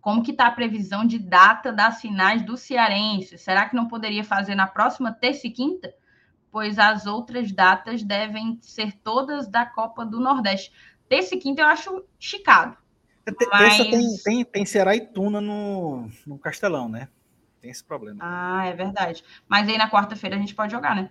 [0.00, 3.36] como que está a previsão de data das finais do Cearense?
[3.36, 5.94] Será que não poderia fazer na próxima terça e quinta?
[6.50, 10.72] Pois as outras datas devem ser todas da Copa do Nordeste.
[11.08, 12.76] Terça e quinta eu acho chicado.
[13.26, 13.76] É, mas...
[13.76, 17.08] tem, tem, tem Ceará e Tuna no, no Castelão, né?
[17.60, 18.18] Tem esse problema.
[18.22, 19.22] Ah, é verdade.
[19.46, 21.10] Mas aí na quarta-feira a gente pode jogar, né?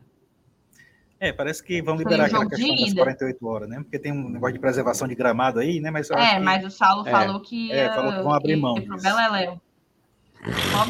[1.20, 3.78] É, parece que vão liberar aquela questão das 48 horas, né?
[3.82, 5.92] Porque tem um negócio de preservação de gramado aí, né?
[5.92, 6.40] Mas é, que...
[6.40, 7.72] mas o Saulo é, falou que.
[7.72, 8.76] É, falou que vão abrir mão.
[8.76, 9.62] Pro Beleléu.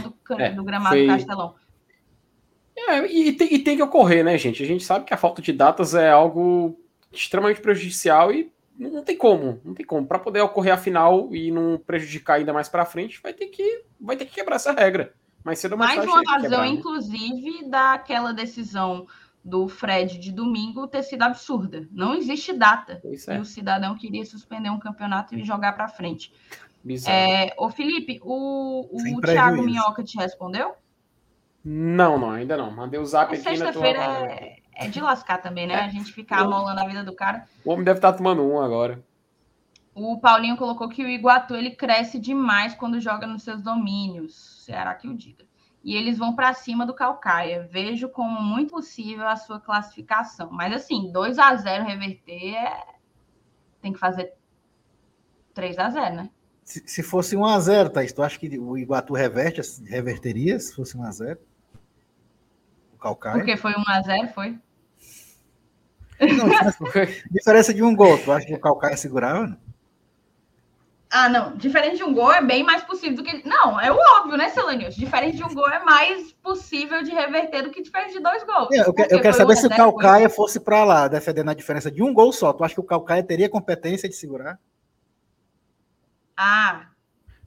[0.03, 1.07] Do, é, do gramado foi...
[1.07, 1.55] do Castelão.
[2.77, 4.61] É, e tem, e tem que ocorrer, né, gente?
[4.61, 6.79] A gente sabe que a falta de datas é algo
[7.11, 10.07] extremamente prejudicial e não tem como, não tem como.
[10.07, 13.83] Para poder ocorrer a final e não prejudicar ainda mais para frente, vai ter que
[13.99, 15.13] vai ter que quebrar essa regra.
[15.43, 16.67] Mas cedo mais Mais uma razão, quebrar, né?
[16.67, 19.07] inclusive, daquela decisão
[19.43, 21.87] do Fred de domingo ter sido absurda.
[21.91, 23.01] Não existe data.
[23.03, 23.35] É.
[23.35, 26.33] E o cidadão queria suspender um campeonato e jogar para frente.
[27.07, 30.75] É, ô Felipe, o, o Thiago Minhoca te respondeu?
[31.63, 32.71] Não, não, ainda não.
[32.71, 35.73] Mandei o zap aqui Sexta-feira é, é, de lascar também, né?
[35.73, 35.81] É.
[35.81, 37.45] A gente ficar amolando a vida do cara.
[37.65, 39.03] O homem deve estar tá tomando um agora.
[39.93, 44.63] O Paulinho colocou que o Iguatu ele cresce demais quando joga nos seus domínios.
[44.63, 45.48] Será que o diga?
[45.83, 47.67] E eles vão para cima do Calcaia.
[47.71, 50.49] Vejo como muito possível a sua classificação.
[50.51, 52.83] Mas assim, 2 a 0 reverter é...
[53.81, 54.33] tem que fazer
[55.53, 56.29] 3 a 0 né?
[56.63, 60.75] Se, se fosse 1 a 0 Thaís, tu acha que o Iguatu reverte, reverteria se
[60.75, 61.39] fosse 1 a 0
[62.93, 63.37] O Calcaia?
[63.37, 64.59] Porque foi 1 a 0 foi?
[66.19, 66.49] Não,
[67.31, 68.17] diferença de um gol.
[68.17, 69.47] Tu acha que o Calcaia segurava?
[69.47, 69.68] Não?
[71.11, 71.55] Ah, não.
[71.57, 73.47] Diferente de um gol é bem mais possível do que.
[73.47, 74.95] Não, é o óbvio, né, Celanius?
[74.95, 78.69] Diferente de um gol é mais possível de reverter do que diferente de dois gols.
[78.71, 81.89] É, eu, que, eu quero saber se o Calcaia fosse para lá, defendendo a diferença
[81.89, 82.53] de um gol só.
[82.53, 84.59] Tu acha que o Calcaia teria competência de segurar?
[86.37, 86.85] Ah,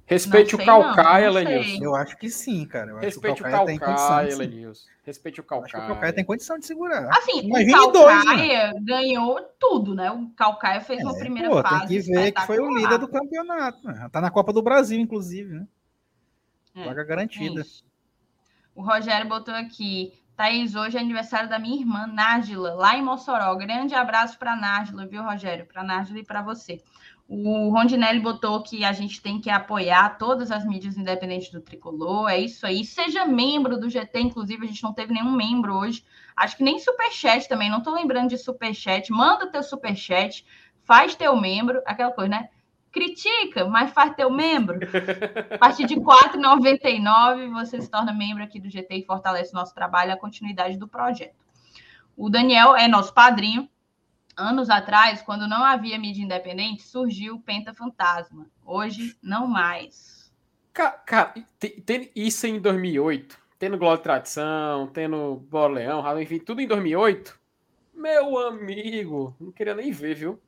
[0.05, 1.85] Respeite o Calcaia, Lenilson.
[1.85, 2.99] Eu acho que sim, cara.
[2.99, 4.87] Respeite o Calcaia, Calcaia Lenilson.
[5.05, 5.67] Respeite o Calcaia.
[5.67, 7.09] Acho que o Calcaia tem condição de segurar.
[7.17, 8.81] Assim, Imagine o Calcaia dois, né?
[8.83, 10.11] ganhou tudo, né?
[10.11, 11.89] O Calcaia fez é, uma primeira pô, fase.
[11.89, 13.87] Tem que ver que foi o líder do campeonato.
[13.87, 14.09] Né?
[14.13, 15.67] Tá na Copa do Brasil, inclusive, né?
[16.75, 17.61] É, Vaga garantida.
[17.61, 17.65] É
[18.75, 20.13] o Rogério botou aqui.
[20.35, 23.55] Thaís, hoje é aniversário da minha irmã, Nájila, lá em Mossoró.
[23.55, 25.67] Grande abraço para Nájila, viu, Rogério?
[25.67, 26.83] Para Nájila e para você.
[27.29, 32.29] O Rondinelli botou que a gente tem que apoiar todas as mídias independentes do Tricolor.
[32.29, 32.85] É isso aí.
[32.85, 36.05] Seja membro do GT, inclusive, a gente não teve nenhum membro hoje.
[36.37, 37.71] Acho que nem superchat também.
[37.71, 39.11] Não estou lembrando de superchat.
[39.11, 40.45] Manda teu superchat,
[40.85, 42.49] faz teu membro, aquela coisa, né?
[42.91, 44.79] Critica, mas faz teu membro.
[45.51, 49.55] A partir de R$ 4,99 você se torna membro aqui do GT e fortalece o
[49.55, 51.35] nosso trabalho e a continuidade do projeto.
[52.15, 53.67] O Daniel é nosso padrinho
[54.37, 58.47] anos atrás, quando não havia mídia independente, surgiu o Penta Fantasma.
[58.65, 60.33] Hoje, não mais.
[60.73, 61.35] Cara,
[61.85, 67.39] tem, isso em 2008, tendo Glória Tradição, tendo Bora Leão, enfim, tudo em 2008.
[67.95, 70.41] Meu amigo, não queria nem ver, viu?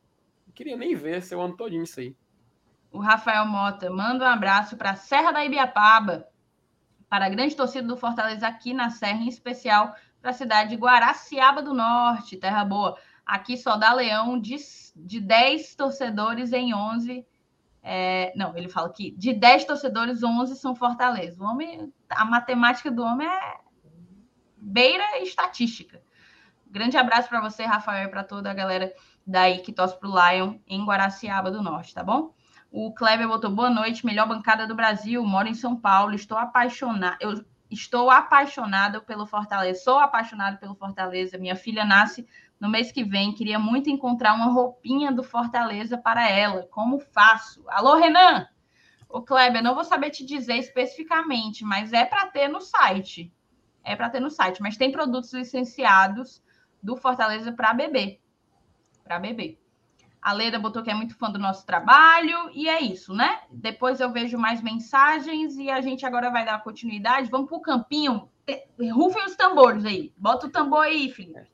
[0.47, 2.17] Não queria nem ver seu ano todinho isso aí.
[2.91, 6.27] O Rafael Mota manda um abraço para a Serra da Ibiapaba,
[7.09, 10.77] para a grande torcida do Fortaleza aqui na Serra, em especial para a cidade de
[10.77, 12.97] Guaraciaba do Norte, terra boa.
[13.27, 14.57] Aqui só dá leão de,
[14.95, 17.27] de 10 torcedores em 11.
[17.83, 21.43] É, não, ele fala que de 10 torcedores, 11 são Fortaleza.
[21.43, 23.61] O homem, a matemática do homem é
[24.57, 26.03] beira estatística.
[26.67, 28.93] Grande abraço para você, Rafael, e para toda a galera
[29.27, 32.35] daí que torce para o Lion em Guaraciaba do Norte, tá bom?
[32.71, 37.17] O Kleber botou boa noite, melhor bancada do Brasil, moro em São Paulo, estou apaixonado,
[37.21, 42.27] eu estou apaixonado pelo Fortaleza, sou apaixonado pelo Fortaleza, minha filha nasce
[42.61, 46.67] no mês que vem, queria muito encontrar uma roupinha do Fortaleza para ela.
[46.71, 47.65] Como faço?
[47.69, 48.47] Alô, Renan!
[49.09, 53.33] O Kleber, não vou saber te dizer especificamente, mas é para ter no site.
[53.85, 56.43] É para ter no site, mas tem produtos licenciados
[56.83, 58.21] do Fortaleza para bebê.
[59.05, 59.59] Para bebê.
[60.21, 63.43] A Leda botou que é muito fã do nosso trabalho, e é isso, né?
[63.53, 67.31] Depois eu vejo mais mensagens e a gente agora vai dar continuidade.
[67.31, 68.29] Vamos para o campinho.
[68.93, 70.13] Rufem os tambores aí.
[70.17, 71.54] Bota o tambor aí, Felipe.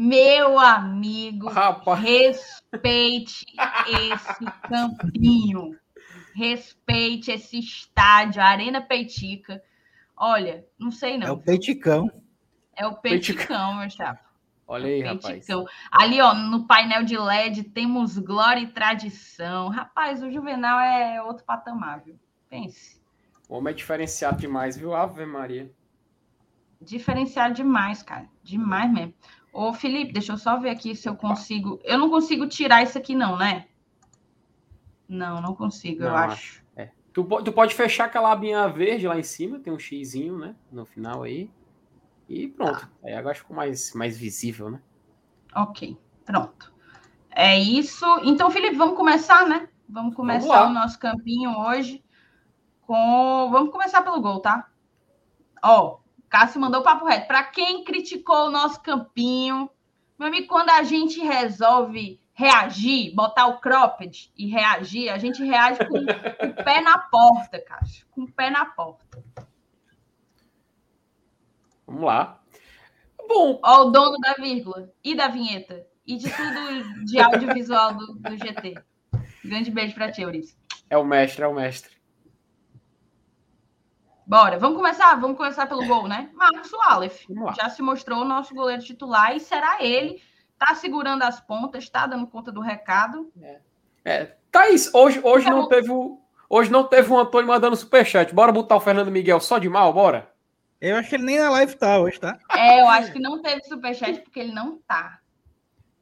[0.00, 2.00] Meu amigo, Rapaz.
[2.00, 3.44] respeite
[3.88, 5.76] esse campinho.
[6.32, 9.60] Respeite esse estádio, Arena Peitica.
[10.16, 11.26] Olha, não sei não.
[11.26, 12.08] É o Peiticão.
[12.76, 14.20] É o Peiticão, meu chapa.
[14.68, 15.44] Olha aí, rapaz.
[15.90, 19.68] Ali, ó, no painel de LED temos glória e tradição.
[19.68, 22.16] Rapaz, o Juvenal é outro patamar, viu?
[22.48, 23.02] Pense.
[23.48, 24.94] O homem é diferenciado demais, viu?
[24.94, 25.68] Ave Maria.
[26.80, 28.28] Diferenciado demais, cara.
[28.44, 29.12] Demais mesmo.
[29.52, 31.80] Ô, Felipe, deixa eu só ver aqui se eu consigo.
[31.84, 33.66] Eu não consigo tirar isso aqui, não, né?
[35.08, 36.62] Não, não consigo, não, eu acho.
[36.76, 36.90] É.
[37.12, 40.54] Tu, tu, pode fechar aquela abinha verde lá em cima, tem um xizinho, né?
[40.70, 41.50] No final aí.
[42.28, 42.80] E pronto.
[42.80, 42.88] Tá.
[43.02, 44.80] Aí agora ficou mais, mais visível, né?
[45.54, 45.96] Ok,
[46.26, 46.72] pronto.
[47.30, 48.04] É isso.
[48.22, 49.68] Então, Felipe, vamos começar, né?
[49.88, 52.04] Vamos começar vamos o nosso campinho hoje
[52.82, 53.48] com.
[53.50, 54.68] Vamos começar pelo gol, tá?
[55.62, 57.26] Ó, Cássio mandou o papo reto.
[57.26, 59.70] Para quem criticou o nosso campinho,
[60.18, 65.80] meu amigo, quando a gente resolve reagir, botar o cropped e reagir, a gente reage
[65.80, 68.06] com, com o pé na porta, Cássio.
[68.10, 69.22] Com o pé na porta.
[71.86, 72.40] Vamos lá.
[73.28, 73.58] Bom.
[73.62, 78.36] Ó, o dono da vírgula e da vinheta e de tudo de audiovisual do, do
[78.36, 78.74] GT.
[79.44, 80.56] Grande beijo para ti, Eurice.
[80.88, 81.97] É o mestre, é o mestre.
[84.28, 85.14] Bora, vamos começar?
[85.18, 86.28] Vamos começar pelo gol, né?
[86.34, 87.24] Marcos Aleph
[87.56, 90.20] já se mostrou o nosso goleiro titular e será ele.
[90.58, 93.32] Tá segurando as pontas, tá dando conta do recado.
[93.40, 93.60] É,
[94.04, 98.34] é Thaís, hoje, hoje, então, não teve o, hoje não teve o Antônio mandando superchat.
[98.34, 100.30] Bora botar o Fernando Miguel só de mal, bora?
[100.78, 102.38] Eu acho que ele nem na live tá hoje, tá?
[102.50, 105.20] É, eu acho que não teve superchat porque ele não tá.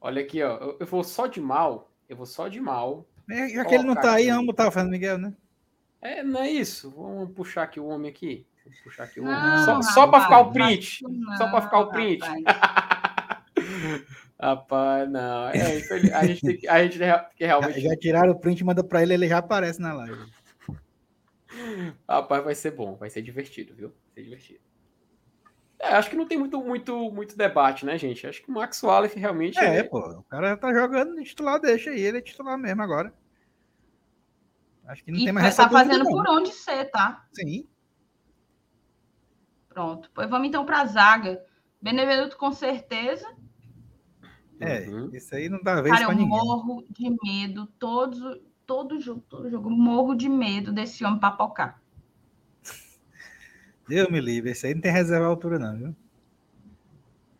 [0.01, 0.57] Olha aqui, ó.
[0.57, 1.89] Eu, eu vou só de mal.
[2.09, 3.07] Eu vou só de mal.
[3.31, 5.33] É, Já que ele não tá aí, vamos botar o Fernando Miguel, né?
[6.01, 6.91] É, não é isso.
[6.91, 8.45] Vamos puxar aqui o homem aqui.
[8.63, 9.35] Vamos puxar aqui o homem.
[9.35, 11.03] Não, só, rapaz, só para ficar o print.
[11.03, 12.25] não, só para ficar o print.
[14.39, 15.09] rapaz.
[15.09, 15.49] Não.
[15.49, 15.65] É, a
[16.25, 17.81] gente tem que, a gente tem que Já, realmente.
[17.81, 20.17] já tiraram o print, manda pra ele, ele já aparece na live.
[22.07, 23.89] Rapaz, vai ser bom, vai ser divertido, viu?
[23.89, 24.59] Vai ser divertido.
[25.79, 28.25] É, acho que não tem muito, muito, muito debate, né, gente?
[28.25, 29.59] Acho que o Max Wallace realmente.
[29.59, 33.13] É, ele- pô, o cara tá jogando titular, deixa aí, ele é titular mesmo agora.
[34.87, 36.11] Acho que não E tem mais tá fazendo não.
[36.11, 37.25] por onde ser, tá?
[37.33, 37.67] Sim.
[39.69, 40.09] Pronto.
[40.13, 41.43] Pois vamos então para a zaga.
[41.81, 43.27] Benevenuto com certeza.
[44.59, 45.09] É, Uhum.
[45.13, 46.27] isso aí não dá vez Cara, eu ninguém.
[46.29, 47.67] morro de medo.
[47.77, 49.69] Todos, todo jogo, todo jogo.
[49.69, 51.79] Morro de medo desse homem papocar.
[53.87, 55.95] Deus me livre, esse aí não tem reserva à altura, não, viu?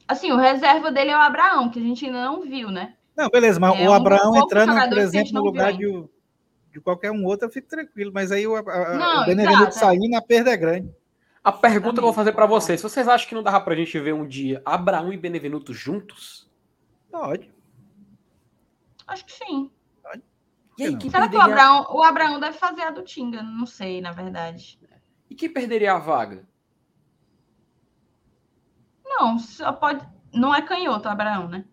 [0.07, 2.95] Assim, o reserva dele é o Abraão, que a gente ainda não viu, né?
[3.15, 6.09] Não, beleza, mas É o um Abraão poucos entrando, por exemplo, no lugar de, o-
[6.77, 8.11] de qualquer um outro, eu fico tranquilo.
[8.13, 10.93] Mas aí o, a- a- Não, o Benevenuto saindo, a perda é grande.
[11.43, 12.63] A pergunta que eu vou fazer pra Exatamente.
[12.65, 16.49] vocês: vocês acham que não dava pra gente ver um dia Abraão e Benevenuto juntos?
[17.11, 17.51] Pode.
[19.07, 19.71] Acho que sim.
[20.77, 23.41] E aí, quem Será que o Abraão, o Abraão deve fazer a do Tinga?
[23.41, 24.77] Não sei, na verdade.
[25.29, 26.45] e quem perderia a vaga?
[29.05, 30.05] Não, só pode.
[30.33, 31.65] Não é canhoto, o Abraão, né?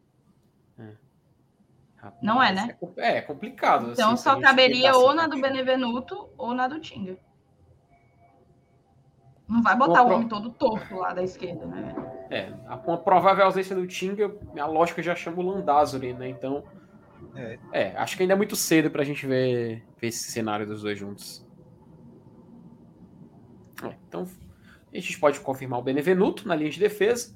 [2.05, 2.77] Rapaz, Não é, né?
[2.99, 3.93] É, é complicado.
[3.93, 5.41] Então assim, a só caberia ou na do.
[5.41, 7.17] Benevenuto ou na do Tinga.
[9.49, 11.95] Não vai botar o pro- homem todo torto lá da esquerda, né?
[12.31, 16.29] É, a- com a provável ausência do Tinga, a lógica já chama o Landázuri, né?
[16.29, 16.63] Então.
[17.35, 17.59] É.
[17.73, 20.99] É, acho que ainda é muito cedo pra gente ver, ver esse cenário dos dois
[20.99, 21.45] juntos.
[23.83, 24.27] É, então,
[24.93, 27.35] a gente pode confirmar o Benevenuto na linha de defesa.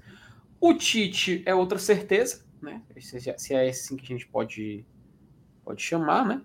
[0.60, 2.82] O Tite é outra certeza, né?
[3.00, 4.84] Se, se é assim que a gente pode,
[5.64, 6.42] pode chamar, né?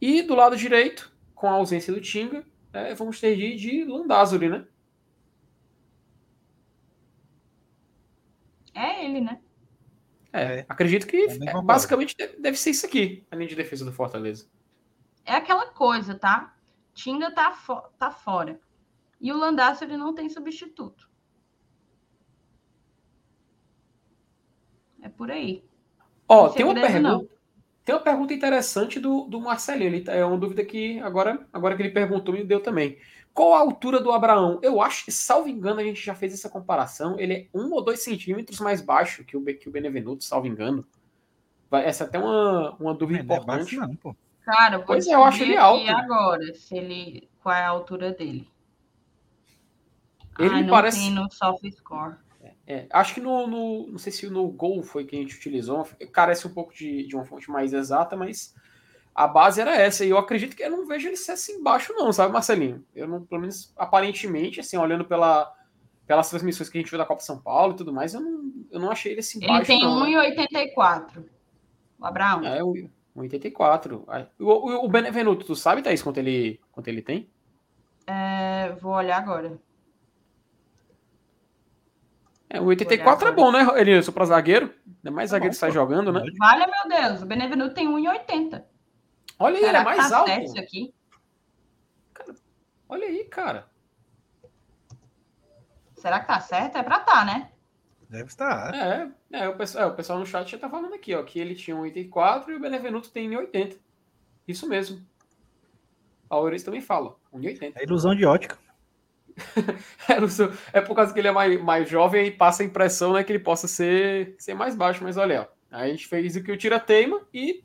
[0.00, 4.48] E do lado direito, com a ausência do Tinga, é, vamos ter de, de Landázuri,
[4.48, 4.66] né?
[8.74, 9.40] É ele, né?
[10.32, 10.66] É, É.
[10.68, 11.62] acredito que é, concordo.
[11.62, 14.48] basicamente deve, ser isso aqui, a linha de defesa do Fortaleza.
[15.24, 16.56] É aquela coisa, tá?
[16.94, 18.60] Tinga tá, fo- tá fora.
[19.20, 21.08] E o Landaço ele não tem substituto.
[25.02, 25.62] É por aí.
[26.28, 26.80] Ó, Não tem uma não.
[26.82, 27.34] pergunta.
[27.84, 29.88] Tem uma pergunta interessante do, do Marcelinho.
[29.88, 32.98] Ele, tá- é uma dúvida que agora, agora que ele perguntou, me deu também.
[33.34, 34.58] Qual a altura do Abraão?
[34.62, 37.18] Eu acho que, salvo engano, a gente já fez essa comparação.
[37.18, 40.86] Ele é um ou dois centímetros mais baixo que o, que o Benevenuto, salvo engano.
[41.72, 43.76] Essa é até uma, uma dúvida Não é importante.
[43.76, 44.14] baixo, não, pô.
[44.44, 45.88] Cara, eu vou Pois é, eu acho ele alto.
[45.90, 48.48] agora se ele, qual é a altura dele.
[50.38, 52.16] Ele ah, me não parece- tem no soft score.
[52.70, 55.88] É, acho que no, no- Não sei se no Gol foi que a gente utilizou.
[56.12, 58.54] Carece um pouco de, de uma fonte mais exata, mas
[59.14, 60.04] a base era essa.
[60.04, 62.84] E eu acredito que eu não vejo ele ser assim baixo, não, sabe, Marcelinho?
[62.94, 65.50] Eu não, pelo menos aparentemente, assim, olhando pela,
[66.06, 68.52] pelas transmissões que a gente viu da Copa São Paulo e tudo mais, eu não,
[68.70, 69.66] eu não achei ele assim Ele baixo.
[69.66, 70.10] tem não, né?
[70.36, 71.24] 1,84.
[71.98, 72.44] O Abraão.
[72.44, 72.74] É, o
[73.16, 74.04] 1,84.
[74.38, 77.30] O, o, o Benevenuto, tu sabe, Thaís, quanto ele, quanto ele tem?
[78.06, 79.58] É, vou olhar agora.
[82.50, 84.08] É, o 84 é bom, né, Elias?
[84.08, 84.74] Pra zagueiro.
[84.86, 85.74] Ainda mais Tá zagueiro bom, que sai pô.
[85.74, 86.22] jogando, né?
[86.38, 87.22] Vale, meu Deus.
[87.22, 88.64] O Benevenuto tem 1,80.
[89.38, 90.30] Olha aí, ele é mais tá alto.
[90.40, 90.94] isso aqui?
[92.88, 93.66] Olha aí, cara.
[95.96, 96.76] Será que tá certo?
[96.78, 97.50] É pra tá, né?
[98.08, 98.74] Deve estar.
[98.74, 101.38] É, é, o pessoal, é, o pessoal no chat já tá falando aqui, ó, que
[101.38, 103.76] ele tinha 1,84 e o Benevenuto tem 1,80.
[104.46, 105.04] Isso mesmo.
[106.30, 107.72] A Auris também fala, 1,80.
[107.76, 108.56] É ilusão de ótica.
[110.08, 113.12] É, seu- é por causa que ele é mais, mais jovem e passa a impressão,
[113.12, 116.42] né, que ele possa ser, ser mais baixo, mas olha, ó, a gente fez o
[116.42, 117.62] que o Tira teima e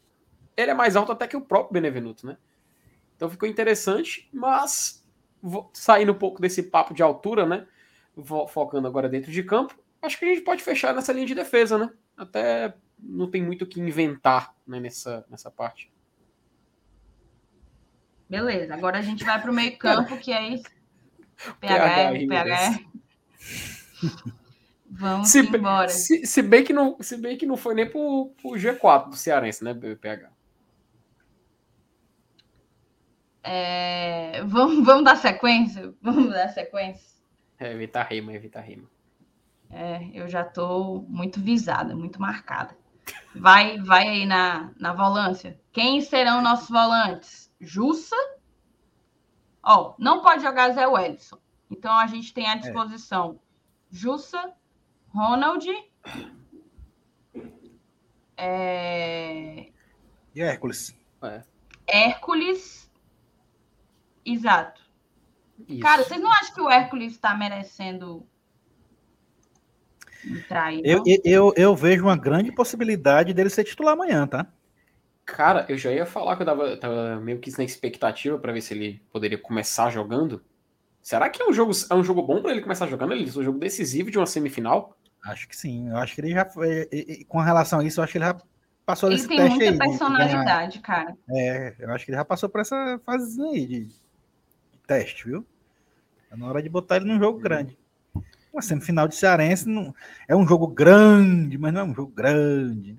[0.58, 2.38] ele é mais alto até que o próprio Benevenuto, né?
[3.16, 5.06] Então ficou interessante, mas
[5.42, 7.66] vou- saindo um pouco desse papo de altura, né?
[8.16, 11.34] Vo- Focando agora dentro de campo, acho que a gente pode fechar nessa linha de
[11.36, 11.90] defesa, né?
[12.18, 15.92] Até não tem muito o que inventar né, nessa, nessa parte.
[18.30, 18.74] Beleza.
[18.74, 20.62] Agora a gente vai pro meio campo, que aí...
[21.60, 22.72] PH PH, é- dessa.
[22.72, 22.86] é-
[24.90, 25.88] Vamos Se, embora.
[25.88, 29.16] se, se bem que não, se bem que não foi nem pro, pro G4 do
[29.16, 30.32] Cearense, né, PH?
[33.44, 35.94] É, vamos, vamos dar sequência?
[36.02, 37.14] Vamos dar sequência?
[37.58, 38.88] É, evitar rima, evitar rima.
[39.70, 42.78] É, eu já tô muito visada, muito marcada.
[43.36, 45.60] Vai, vai aí na, na volância.
[45.72, 47.52] Quem serão nossos volantes?
[47.60, 48.16] Jussa.
[49.64, 51.38] Ó, não pode jogar Zé Wellison.
[51.72, 53.40] Então a gente tem à disposição
[53.90, 54.54] Jussa,
[55.10, 55.66] Ronald,
[58.36, 59.68] É...
[60.36, 60.96] E Hércules?
[61.22, 61.44] É,
[61.88, 62.92] Hércules.
[64.26, 64.82] Exato.
[65.68, 65.80] isso.
[65.80, 68.26] Cara, vocês não acham que o Hércules está merecendo
[70.26, 70.82] entrar aí?
[70.84, 74.48] Eu, eu, eu vejo uma grande possibilidade dele ser titular amanhã, tá?
[75.26, 78.62] Cara, eu já ia falar que eu tava, tava meio que na expectativa pra ver
[78.62, 80.44] se ele poderia começar jogando.
[81.02, 83.14] Será que é um jogo, é um jogo bom pra ele começar jogando?
[83.14, 84.98] Ele é um jogo decisivo de uma semifinal?
[85.26, 85.90] Acho que sim.
[85.90, 86.88] Eu acho que ele já foi.
[86.92, 88.38] e- e- Com relação a isso, eu acho que ele já
[88.86, 89.72] passou Ele desse tem teste muita aí.
[89.72, 90.00] de- de ganhar.
[90.10, 91.16] personalidade, cara.
[91.30, 95.46] É, eu acho que ele já passou por essa fase aí de, de teste, viu?
[96.30, 97.78] Tá na hora de botar ele num jogo grande.
[98.52, 99.96] Uma semifinal de Cearense não,
[100.28, 102.98] é um jogo grande, mas não é um jogo grande.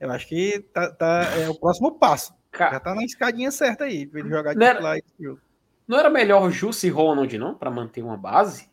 [0.00, 2.34] Eu acho que tá, tá- é o próximo passo.
[2.50, 5.14] Cara, Já tá na escadinha certa aí, pra ele jogar de Não era- titular esse
[5.22, 5.40] jogo.
[5.86, 7.54] não era melhor Jussi e Ronald, não?
[7.54, 8.68] Pra manter uma base?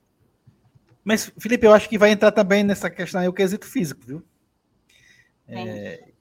[1.03, 4.23] Mas, Felipe, eu acho que vai entrar também nessa questão aí o quesito físico, viu?
[5.47, 6.13] Entendi.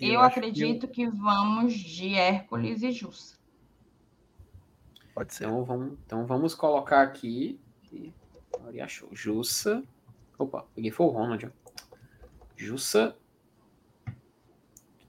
[0.00, 3.38] E Eu, acho que acredito que vamos de Hércules e Jussa.
[5.14, 5.44] Pode ser.
[5.44, 7.60] Então vamos, então vamos colocar aqui.
[8.62, 9.08] Maria achou.
[9.12, 9.82] Jussa.
[10.38, 11.46] Opa, peguei foi o Ronald.
[11.46, 11.50] ó.
[12.56, 13.14] Jussa.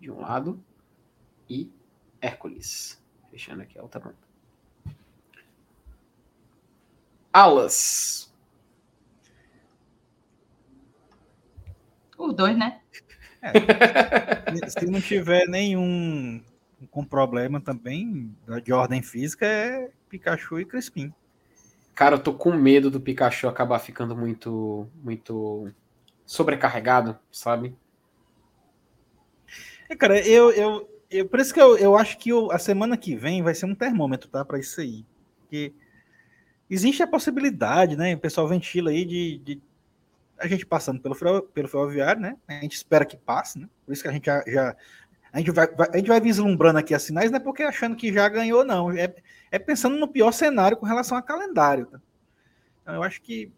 [0.02, 0.62] De um lado.
[1.48, 1.72] E
[2.20, 3.02] Hércules.
[3.30, 4.14] Fechando aqui a outra mão.
[7.32, 8.34] Alas.
[12.18, 12.82] Os dois, né?
[14.68, 16.44] Se não tiver nenhum
[16.90, 21.14] com problema também de ordem física, é Pikachu e Crispim.
[21.96, 25.72] Cara, eu tô com medo do Pikachu acabar ficando muito, muito
[26.26, 27.76] sobrecarregado, sabe?
[29.92, 32.96] É, cara, eu, eu, eu- por isso que eu, eu acho que o- a semana
[32.96, 34.46] que vem vai ser um termômetro, tá?
[34.46, 35.06] Para isso aí.
[35.40, 35.74] Porque
[36.70, 38.16] existe a possibilidade, né?
[38.16, 39.62] O pessoal ventila aí de, de
[40.40, 42.38] a gente passando pelo, pelo ferroviário, né?
[42.48, 43.68] A gente espera que passe, né?
[43.86, 44.42] Por isso que a gente já.
[44.48, 44.76] já-
[45.34, 47.96] a, gente vai, vai- a gente vai vislumbrando aqui as sinais, não é porque achando
[47.98, 48.92] que já ganhou, não.
[48.94, 49.14] É,
[49.52, 51.86] é pensando no pior cenário com relação a calendário.
[51.88, 52.00] Tá?
[52.82, 53.52] Então, eu acho que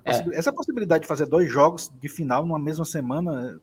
[0.00, 3.60] possi- essa possibilidade de fazer dois jogos de final numa mesma semana,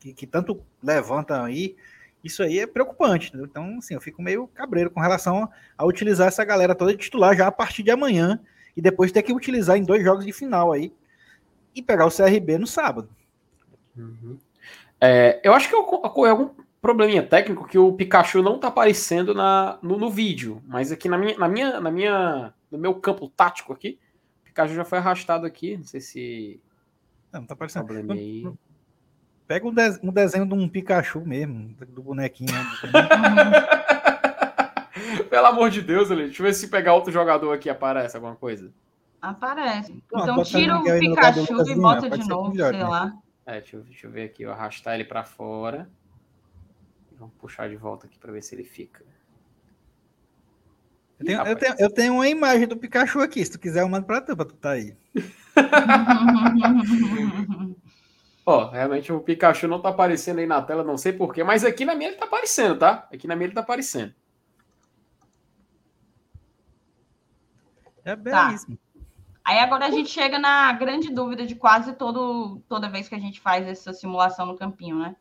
[0.00, 1.76] que, que tanto levantam aí,
[2.22, 3.28] isso aí é preocupante.
[3.28, 3.46] entendeu?
[3.46, 6.98] Então, assim, eu fico meio cabreiro com relação a, a utilizar essa galera toda de
[6.98, 8.40] titular já a partir de amanhã
[8.76, 10.92] e depois ter que utilizar em dois jogos de final aí
[11.74, 13.08] e pegar o CRB no sábado.
[15.00, 19.34] É, eu acho que oco- ocorreu algum probleminha técnico que o Pikachu não tá aparecendo
[19.34, 23.28] na, no, no vídeo, mas aqui na minha, na minha, na minha, no meu campo
[23.28, 23.98] tático aqui,
[24.42, 25.76] o Pikachu já foi arrastado aqui.
[25.76, 26.60] Não sei se
[27.32, 27.84] Não, não tá aparecendo.
[27.84, 28.48] problema aí.
[29.48, 32.52] Pega um, de- um desenho de um Pikachu mesmo, do bonequinho.
[32.84, 33.62] né?
[35.30, 36.24] Pelo amor de Deus, ali.
[36.24, 38.70] Deixa eu ver se pegar outro jogador aqui aparece alguma coisa.
[39.22, 40.02] Aparece.
[40.06, 42.88] Pronto, então tira o Pikachu e bota pode de novo, melhor, sei né?
[42.88, 43.16] lá.
[43.46, 45.88] É, deixa eu, deixa eu ver aqui, eu arrastar ele pra fora.
[47.18, 49.02] Vamos puxar de volta aqui pra ver se ele fica.
[51.18, 53.88] Eu tenho, eu, tenho, eu tenho uma imagem do Pikachu aqui, se tu quiser eu
[53.88, 54.94] mando pra tu, pra tu tá aí.
[58.50, 61.84] Ó, realmente o Pikachu não tá aparecendo aí na tela, não sei porquê, mas aqui
[61.84, 63.06] na minha ele tá aparecendo, tá?
[63.12, 64.14] Aqui na minha ele tá aparecendo.
[68.02, 68.46] É Tá.
[68.46, 68.78] belíssimo.
[69.44, 73.18] Aí agora a gente chega na grande dúvida de quase todo, toda vez que a
[73.18, 75.14] gente faz essa simulação no campinho, né?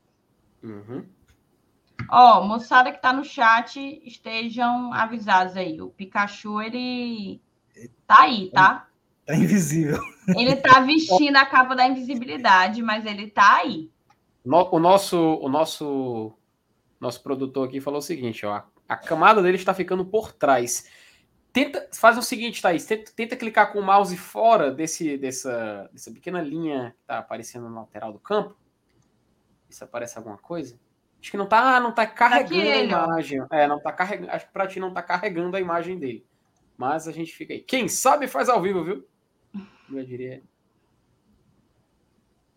[0.63, 1.05] Uhum.
[2.09, 5.81] Ó, moçada que tá no chat, estejam avisados aí.
[5.81, 7.41] O Pikachu, ele
[8.07, 8.86] tá aí, tá?
[9.27, 10.01] Tá invisível.
[10.29, 13.91] Ele tá vestindo a capa da invisibilidade, mas ele tá aí.
[14.43, 16.33] No- o nosso, o nosso,
[16.99, 20.89] nosso produtor aqui falou o seguinte, ó, a camada dele está ficando por trás.
[21.51, 26.09] Tenta, faz o seguinte, Thaís, tenta, tenta clicar com o mouse fora desse, dessa, dessa
[26.11, 28.55] pequena linha que tá aparecendo na lateral do campo.
[29.69, 30.79] Se aparece alguma coisa.
[31.21, 33.05] Acho que não tá, não tá carregando ele, a ó.
[33.05, 33.43] imagem.
[33.51, 34.31] É, não tá carregando.
[34.31, 36.25] Acho que pra ti não tá carregando a imagem dele.
[36.77, 37.59] Mas a gente fica aí.
[37.59, 39.05] Quem sabe faz ao vivo, viu?
[39.91, 40.41] Eu diria.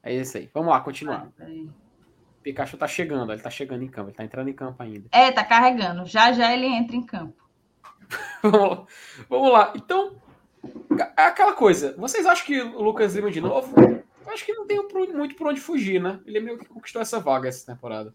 [0.03, 0.51] É isso aí.
[0.53, 1.31] Vamos lá, continuar.
[1.39, 1.47] Ah,
[2.43, 5.09] Pikachu tá chegando, ele tá chegando em campo, ele tá entrando em campo ainda.
[5.13, 6.07] É, tá carregando.
[6.07, 7.37] Já já ele entra em campo.
[8.43, 8.87] Vamos lá.
[9.29, 9.73] Vamos lá.
[9.77, 10.17] Então,
[11.17, 11.95] é aquela coisa.
[11.99, 13.79] Vocês acham que o Lucas Lima de novo?
[13.79, 14.79] Eu acho que não tem
[15.13, 16.21] muito por onde fugir, né?
[16.25, 18.15] Ele meio que conquistou essa vaga essa temporada.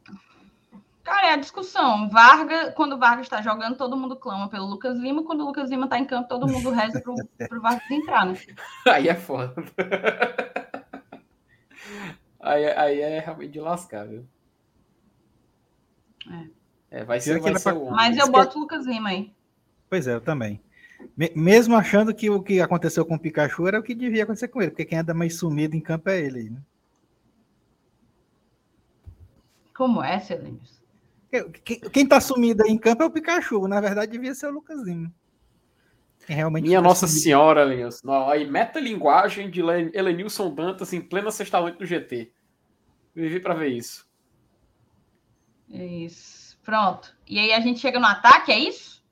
[1.05, 2.09] Cara, é a discussão.
[2.09, 5.23] Vargas, quando o Vargas está jogando, todo mundo clama pelo Lucas Lima.
[5.23, 7.13] Quando o Lucas Lima tá em campo, todo mundo reza pro,
[7.47, 8.35] pro Vargas entrar, né?
[8.91, 9.53] Aí é foda.
[12.41, 14.23] Aí, aí é realmente de lascar, viu?
[16.91, 17.95] É, vai ser, que vai ser vai- o homem.
[17.95, 19.33] Mas eu boto o Lucas Lima aí.
[19.89, 20.61] Pois é, eu também.
[21.17, 24.47] Me- mesmo achando que o que aconteceu com o Pikachu era o que devia acontecer
[24.47, 26.51] com ele, porque quem anda mais sumido em campo é ele.
[26.51, 26.61] Né?
[29.75, 30.79] Como é, Celênios?
[31.91, 33.67] Quem tá sumido aí em campo é o Pikachu.
[33.67, 35.11] Na verdade, devia ser o Lucas Lima.
[36.25, 37.23] realmente Minha tá Nossa sumido.
[37.23, 38.01] Senhora, Linhos.
[38.29, 42.31] Aí, meta-linguagem de Elenilson Dantas em plena sexta noite do GT.
[43.13, 44.07] Vivi para ver isso.
[45.69, 46.57] Isso.
[46.63, 47.15] Pronto.
[47.27, 49.03] E aí a gente chega no ataque, é isso?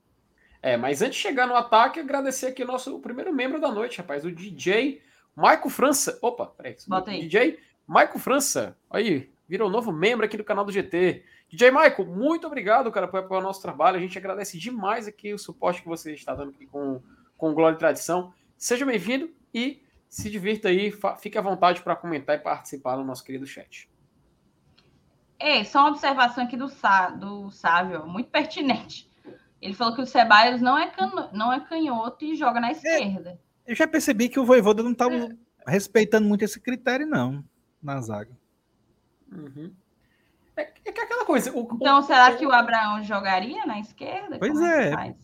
[0.62, 3.98] É, mas antes de chegar no ataque, agradecer aqui o nosso primeiro membro da noite,
[3.98, 5.02] rapaz, o DJ
[5.36, 6.18] Maico França.
[6.22, 6.76] Opa, peraí.
[6.88, 7.22] Bota aí.
[7.22, 8.78] DJ Maico França.
[8.90, 11.24] Aí, virou novo membro aqui do canal do GT.
[11.54, 13.96] DJ Maico, muito obrigado, cara, por apoiar o nosso trabalho.
[13.96, 17.00] A gente agradece demais aqui o suporte que você está dando aqui com,
[17.38, 18.34] com Glória e Tradição.
[18.58, 19.80] Seja bem-vindo e
[20.10, 20.92] se divirta aí.
[21.20, 23.88] Fique à vontade para comentar e participar no nosso querido chat.
[25.38, 29.08] É, só uma observação aqui do, Sá, do Sávio, muito pertinente.
[29.62, 32.72] Ele falou que o Ceballos não é, can, não é canhoto e joga na é,
[32.72, 33.40] esquerda.
[33.68, 35.30] É, eu já percebi que o Voivoda não estava é.
[35.68, 37.46] respeitando muito esse critério, não,
[37.80, 38.36] na zaga.
[39.32, 39.72] Uhum.
[40.56, 41.52] É, é que aquela coisa.
[41.52, 44.38] O, então, o, será o, que o Abraão jogaria na esquerda?
[44.38, 45.16] Pois Como é.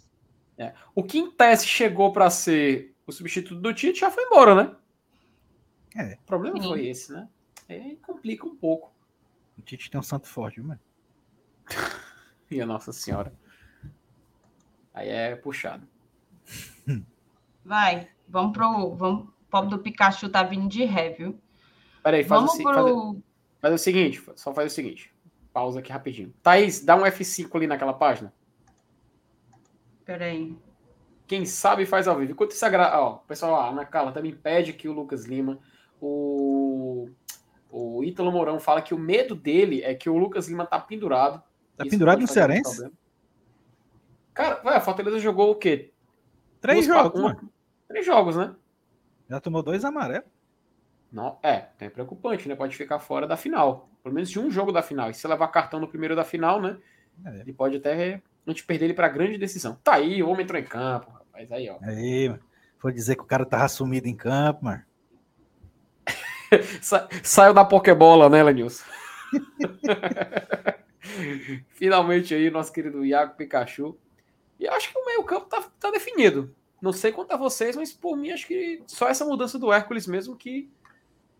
[0.57, 0.73] é.
[0.95, 4.75] O Quintes chegou para ser o substituto do Tite já foi embora, né?
[5.95, 6.13] É.
[6.13, 6.67] O problema Sim.
[6.67, 7.27] foi esse, né?
[7.67, 8.91] Aí complica um pouco.
[9.57, 10.77] O Tite tem um santo forte, viu,
[12.63, 13.33] a Nossa Senhora.
[14.93, 15.87] Aí é puxado.
[17.63, 18.95] Vai, vamos pro.
[18.95, 21.39] Vamos, o pobre do Pikachu tá vindo de ré, viu?
[22.03, 22.73] Peraí, faz, vamos o, pro...
[22.73, 23.23] faz,
[23.61, 25.13] faz o seguinte, só faz o seguinte.
[25.59, 26.33] Pausa aqui rapidinho.
[26.41, 28.31] Thaís, dá um F5 ali naquela página.
[30.05, 30.57] Peraí.
[31.27, 32.31] Quem sabe faz ao vivo.
[32.31, 32.97] Enquanto isso, agra...
[32.97, 35.59] ó, pessoal, a Ana Carla também pede que o Lucas Lima,
[35.99, 37.09] o
[37.69, 41.43] o Ítalo Mourão fala que o medo dele é que o Lucas Lima tá pendurado.
[41.75, 42.89] Tá pendurado no Cearense?
[44.33, 45.91] Cara, vai, a Fortaleza jogou o quê?
[46.61, 47.37] Três Duas jogos, uma...
[47.85, 48.55] Três jogos, né?
[49.29, 50.25] Já tomou dois amarelos.
[51.11, 52.55] Não, é, é preocupante, né?
[52.55, 53.89] Pode ficar fora da final.
[54.03, 55.09] Pelo menos de um jogo da final.
[55.09, 56.77] E se levar cartão no primeiro da final, né?
[57.25, 57.41] É.
[57.41, 59.77] Ele pode até a gente perder ele para grande decisão.
[59.83, 61.51] Tá aí, o homem entrou em campo, rapaz.
[61.51, 61.77] Aí, ó.
[61.81, 62.33] Aí.
[62.77, 64.83] Foi dizer que o cara tava sumido em campo, mano.
[66.81, 68.85] Sa saiu da Pokébola, né, Lenilson?
[71.71, 73.97] Finalmente aí, nosso querido Iago Pikachu.
[74.59, 76.53] E acho que o meio-campo tá, tá, definido.
[76.81, 80.07] Não sei quanto a vocês, mas por mim acho que só essa mudança do Hércules
[80.07, 80.69] mesmo que,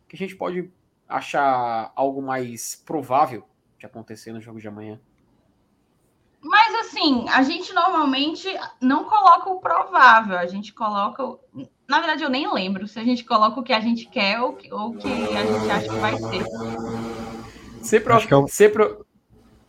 [0.10, 0.72] que a gente pode
[1.07, 3.45] achar algo mais provável
[3.78, 4.99] de acontecer no jogo de amanhã.
[6.41, 8.47] Mas assim, a gente normalmente
[8.82, 11.24] não coloca o provável, a gente coloca.
[11.88, 14.57] Na verdade, eu nem lembro se a gente coloca o que a gente quer ou,
[14.72, 16.45] ou o que a gente acha que vai ser.
[17.84, 18.47] Sempre, acho que é, o...
[18.47, 18.84] sempre...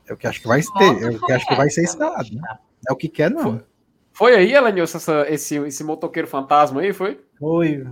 [0.07, 2.29] é o que acho que vai ter, é o que acho que vai ser instalado.
[2.33, 2.59] Né?
[2.89, 3.43] É o que quer, não.
[3.43, 3.65] Foi,
[4.13, 7.21] foi aí, Elenilson, esse, esse motoqueiro fantasma aí, foi?
[7.39, 7.85] Foi.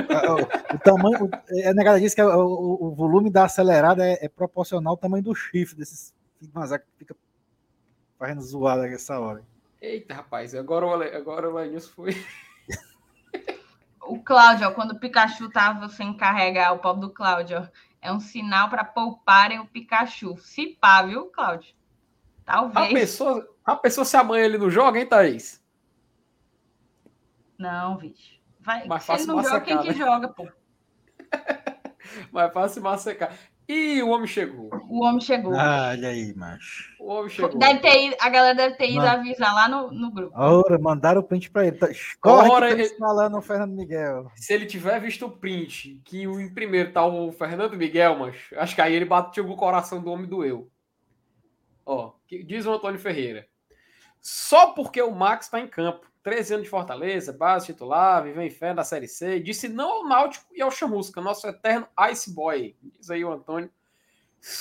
[0.00, 1.30] O, o, tamanho,
[1.66, 5.22] a negada disse que o, o, o, volume da acelerada é, é, proporcional ao tamanho
[5.22, 6.14] do chifre desses
[6.54, 7.16] mas fica
[8.18, 9.44] fazendo zoada nessa hora.
[9.80, 12.26] Eita, rapaz, agora o, agora o Elenilson foi.
[14.02, 17.68] o Cláudio, quando o Pikachu tava sem carregar o pobre do Cláudio,
[18.00, 20.36] é um sinal para pouparem o Pikachu.
[20.38, 21.74] Se pá, viu, Cláudio?
[22.44, 22.90] Talvez.
[22.90, 25.62] A pessoa, a pessoa se amanhã ele não joga, hein, Thaís?
[27.58, 28.38] Não, bicho.
[28.60, 29.94] Vai, Mais se ele não joga, quem que né?
[29.94, 30.48] joga, pô?
[32.32, 33.36] Mais fácil massecar.
[33.68, 34.70] E o homem chegou.
[34.88, 35.54] O homem chegou.
[35.54, 36.90] Ah, olha aí, macho.
[36.98, 37.58] O homem chegou.
[37.58, 40.32] Deve ter ido, a galera deve ter ido avisar lá no, no grupo.
[40.34, 41.76] Ora, mandaram o print pra ele.
[41.76, 41.86] Tá,
[42.18, 42.88] corre Ora, que ele...
[42.96, 44.32] falando o Fernando Miguel.
[44.36, 48.36] Se ele tiver visto o print, que o em primeiro tá o Fernando Miguel, mas
[48.56, 50.70] acho que aí ele bateu o coração do homem doeu.
[51.84, 52.14] Ó,
[52.46, 53.46] diz o Antônio Ferreira.
[54.18, 56.06] Só porque o Max está em campo.
[56.28, 59.40] 13 anos de Fortaleza, base titular, viveu em fé da Série C.
[59.40, 62.76] Disse não ao Náutico e ao Chamusca, nosso eterno Ice Boy.
[62.82, 63.70] Diz aí o Antônio.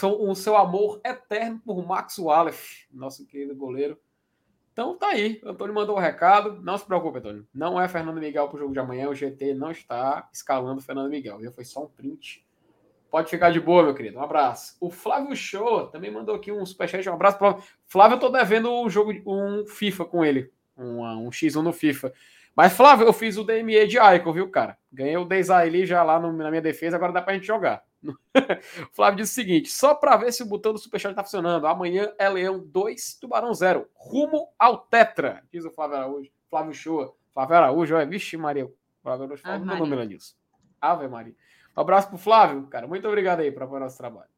[0.02, 4.00] O seu amor eterno por Max Wallace, nosso querido goleiro.
[4.72, 5.42] Então tá aí.
[5.44, 6.62] O Antônio mandou o um recado.
[6.62, 7.46] Não se preocupe, Antônio.
[7.54, 9.10] Não é Fernando Miguel para o jogo de amanhã.
[9.10, 11.38] O GT não está escalando Fernando Miguel.
[11.52, 12.48] Foi só um print.
[13.12, 14.20] Pode ficar de boa, meu querido.
[14.20, 14.78] Um abraço.
[14.80, 17.10] O Flávio Show também mandou aqui um superchat.
[17.10, 18.16] Um abraço para Flávio.
[18.16, 22.14] Eu tô devendo um jogo, um FIFA com ele um, um X1 no FIFA.
[22.56, 24.78] Mas, Flávio, eu fiz o DME de Icon, viu, cara?
[24.92, 27.84] Ganhei o 10 ali já lá no, na minha defesa, agora dá pra gente jogar.
[28.04, 28.16] o
[28.94, 31.68] Flávio disse o seguinte: só para ver se o botão do Superchat tá funcionando.
[31.68, 33.88] Amanhã é Leão 2, Tubarão 0.
[33.94, 36.32] Rumo ao Tetra, diz o Flávio Araújo.
[36.50, 37.14] Flávio Shoa.
[37.34, 38.68] Flávio Araújo, olha, vixe, Maria.
[39.04, 40.36] Flávio Araújo, ah, meu nome, Lanilson.
[40.82, 41.36] Ave Maria.
[41.76, 42.88] Um abraço pro Flávio, cara.
[42.88, 44.30] Muito obrigado aí para o nosso trabalho.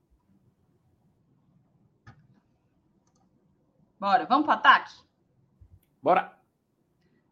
[3.98, 4.94] Bora, vamos pro ataque?
[6.02, 6.38] Bora!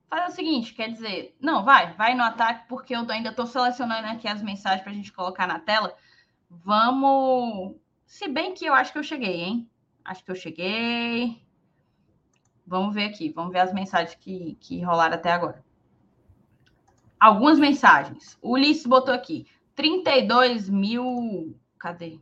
[0.09, 4.07] Faz o seguinte, quer dizer, não, vai, vai no ataque, porque eu ainda estou selecionando
[4.07, 5.93] aqui as mensagens para a gente colocar na tela.
[6.49, 7.75] Vamos
[8.05, 9.69] Se bem que eu acho que eu cheguei, hein?
[10.05, 11.41] Acho que eu cheguei.
[12.65, 15.63] Vamos ver aqui, vamos ver as mensagens que, que rolaram até agora.
[17.19, 18.37] Algumas mensagens.
[18.41, 19.45] O Ulisses botou aqui:
[19.75, 21.57] 32 mil.
[21.77, 22.19] Cadê?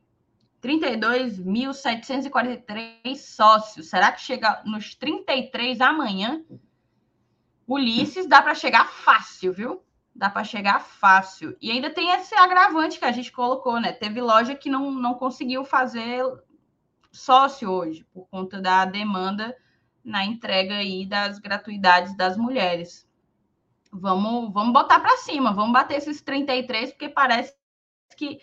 [0.65, 3.89] 32.743 sócios.
[3.89, 6.43] Será que chega nos 33 amanhã?
[7.67, 9.83] Ulisses dá para chegar fácil, viu?
[10.15, 11.55] Dá para chegar fácil.
[11.61, 13.91] E ainda tem esse agravante que a gente colocou, né?
[13.91, 16.23] Teve loja que não, não conseguiu fazer
[17.11, 19.55] sócio hoje, por conta da demanda
[20.03, 23.07] na entrega aí das gratuidades das mulheres.
[23.91, 27.55] Vamos, vamos botar para cima, vamos bater esses 33, porque parece
[28.17, 28.39] que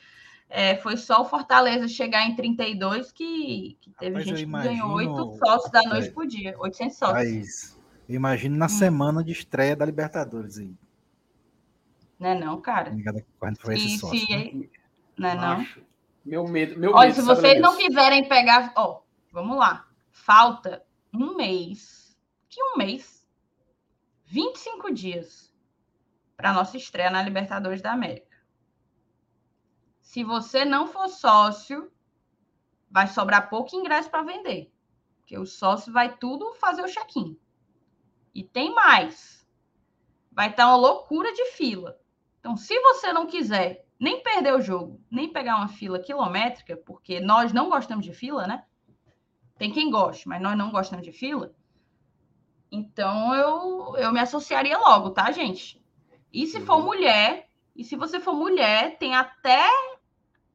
[0.54, 4.92] é, foi só o Fortaleza chegar em 32 que, que teve Rapaz, gente que ganhou
[4.92, 7.14] 8 sócios da noite é, por dia, 800 sócios.
[7.14, 8.68] Mas, eu imagino na hum.
[8.68, 10.74] semana de estreia da Libertadores aí.
[12.18, 12.94] Não é não, cara.
[13.38, 14.68] Quando foi esse sócio, né?
[15.16, 15.66] Não é não.
[16.22, 19.00] Meu medo, meu Olha, medo, se vocês não quiserem pegar, ó,
[19.32, 19.86] vamos lá.
[20.10, 20.84] Falta
[21.14, 22.14] um mês.
[22.50, 23.26] Que um mês?
[24.26, 25.50] 25 dias
[26.36, 28.31] para nossa estreia na Libertadores da América.
[30.12, 31.90] Se você não for sócio,
[32.90, 34.70] vai sobrar pouco ingresso para vender.
[35.16, 37.34] Porque o sócio vai tudo fazer o check-in.
[38.34, 39.48] E tem mais.
[40.30, 41.98] Vai estar uma loucura de fila.
[42.38, 47.18] Então, se você não quiser nem perder o jogo, nem pegar uma fila quilométrica, porque
[47.18, 48.66] nós não gostamos de fila, né?
[49.56, 51.54] Tem quem goste, mas nós não gostamos de fila.
[52.70, 55.82] Então, eu, eu me associaria logo, tá, gente?
[56.30, 56.84] E se for uhum.
[56.84, 59.66] mulher, e se você for mulher, tem até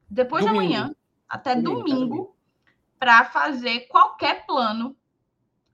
[0.08, 0.68] depois domingo.
[0.68, 0.96] de amanhã,
[1.28, 2.36] até domingo, domingo
[2.98, 4.96] para fazer qualquer plano,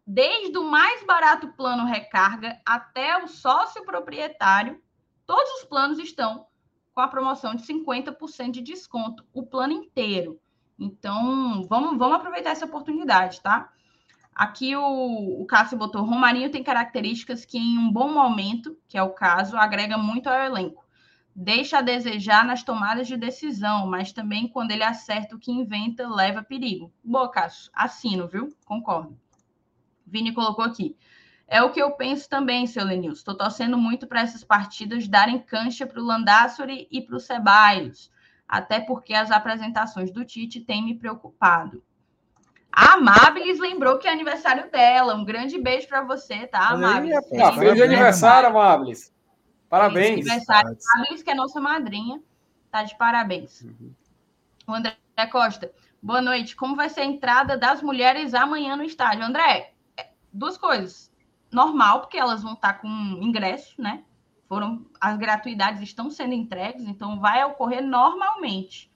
[0.06, 4.82] desde o mais barato plano recarga até o sócio proprietário,
[5.26, 6.46] todos os planos estão
[6.92, 10.38] com a promoção de 50% de desconto, o plano inteiro.
[10.78, 13.72] Então, vamos, vamos aproveitar essa oportunidade, tá?
[14.34, 19.02] Aqui o, o Cássio botou: Romarinho tem características que, em um bom momento, que é
[19.02, 20.83] o caso, agrega muito ao elenco
[21.34, 26.08] deixa a desejar nas tomadas de decisão, mas também quando ele acerta o que inventa,
[26.08, 26.92] leva perigo.
[27.02, 27.70] Boa, Cássio.
[27.74, 28.54] Assino, viu?
[28.64, 29.18] Concordo.
[30.06, 30.96] Vini colocou aqui.
[31.46, 33.18] É o que eu penso também, seu Lenilson.
[33.18, 38.10] Estou torcendo muito para essas partidas darem cancha para o Landassori e para o Ceballos,
[38.48, 41.82] até porque as apresentações do Tite têm me preocupado.
[42.72, 45.14] A Amabilis lembrou que é aniversário dela.
[45.14, 47.28] Um grande beijo para você, tá, Amabilis?
[47.28, 49.13] Feliz aniversário, Amabilis.
[49.74, 50.20] Parabéns.
[50.20, 50.76] Aniversário
[51.24, 52.22] que é nossa madrinha.
[52.70, 53.62] Tá de parabéns.
[53.62, 53.92] Uhum.
[54.68, 54.96] O André
[55.32, 55.72] Costa.
[56.00, 56.54] Boa noite.
[56.54, 59.24] Como vai ser a entrada das mulheres amanhã no estádio?
[59.24, 61.12] André, é, duas coisas.
[61.50, 62.88] Normal, porque elas vão estar com
[63.20, 64.04] ingresso, né?
[64.48, 68.92] Foram, as gratuidades estão sendo entregues, então vai ocorrer normalmente.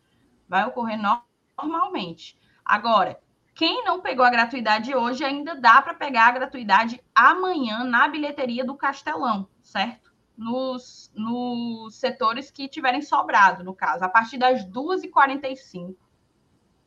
[0.48, 1.20] Vai ocorrer no,
[1.60, 2.38] normalmente.
[2.64, 3.18] Agora,
[3.52, 8.64] quem não pegou a gratuidade hoje, ainda dá para pegar a gratuidade amanhã na bilheteria
[8.64, 10.07] do Castelão, certo?
[10.38, 15.96] Nos, nos setores que tiverem sobrado, no caso, a partir das 2h45.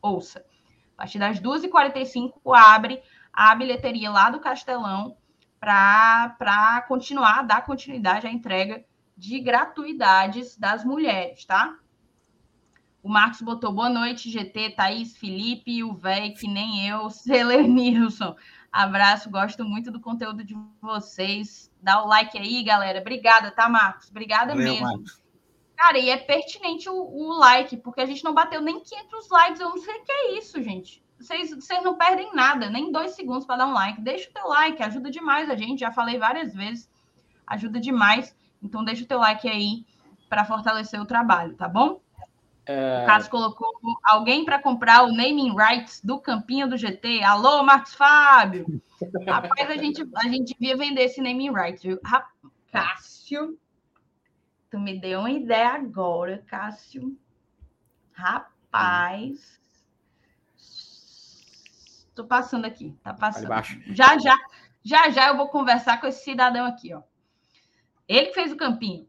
[0.02, 0.40] Ouça,
[0.96, 3.04] a partir das 2h45 abre
[3.34, 5.18] a bilheteria lá do Castelão
[5.60, 8.86] para continuar, dar continuidade à entrega
[9.18, 11.78] de gratuidades das mulheres, tá?
[13.04, 18.36] O Marcos botou boa noite, GT, Thaís, Felipe, o véi, que nem eu, Celenilson.
[18.72, 21.71] Abraço, gosto muito do conteúdo de vocês.
[21.82, 23.00] Dá o like aí, galera.
[23.00, 24.10] Obrigada, tá, Marcos?
[24.10, 24.86] Obrigada Valeu, mesmo.
[24.86, 25.22] Marcos.
[25.76, 29.60] Cara, e é pertinente o, o, like, porque a gente não bateu nem 500 likes.
[29.60, 31.04] Eu não sei o que é isso, gente.
[31.20, 34.02] Vocês, vocês não perdem nada, nem dois segundos para dar um like.
[34.02, 35.80] Deixa o teu like, ajuda demais a gente.
[35.80, 36.90] Já falei várias vezes,
[37.48, 38.36] ajuda demais.
[38.62, 39.86] Então, deixa o teu like aí
[40.30, 42.01] para fortalecer o trabalho, tá bom?
[42.72, 43.04] É...
[43.04, 43.68] O Cássio colocou
[44.04, 47.24] alguém para comprar o naming rights do Campinho do GT.
[47.24, 48.82] Alô, Marcos Fábio!
[49.28, 52.00] Rapaz, a gente, a gente devia vender esse naming rights, viu?
[52.72, 53.60] Cássio,
[54.70, 57.18] tu me deu uma ideia agora, Cássio.
[58.14, 59.60] Rapaz.
[62.16, 63.50] Tô passando aqui, tá passando.
[63.88, 64.38] Já, já,
[64.84, 67.02] já, já eu vou conversar com esse cidadão aqui, ó.
[68.08, 69.08] Ele que fez o campinho.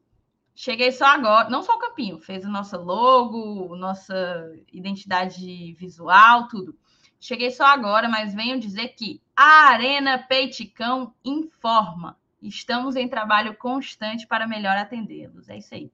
[0.55, 6.77] Cheguei só agora, não só o Campinho, fez o nosso logo, nossa identidade visual, tudo.
[7.19, 12.19] Cheguei só agora, mas venho dizer que a Arena Peiticão informa.
[12.43, 15.49] Estamos em trabalho constante para melhor atendê-los.
[15.49, 15.91] É isso aí.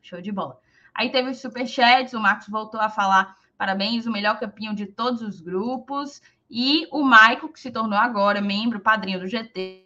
[0.00, 0.58] Show de bola.
[0.94, 5.20] Aí teve os superchats, o Marcos voltou a falar parabéns, o melhor campinho de todos
[5.20, 6.22] os grupos.
[6.48, 9.84] E o Maico, que se tornou agora membro, padrinho do GT,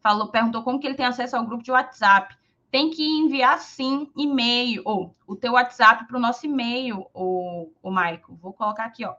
[0.00, 2.37] falou, perguntou como que ele tem acesso ao grupo de WhatsApp.
[2.70, 7.90] Tem que enviar sim e-mail, ou o teu WhatsApp para o nosso e-mail, o, o
[7.90, 8.36] Maico.
[8.36, 9.14] Vou colocar aqui, ó.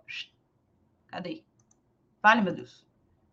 [1.07, 1.43] Cadê?
[2.21, 2.85] Vale, meu Deus.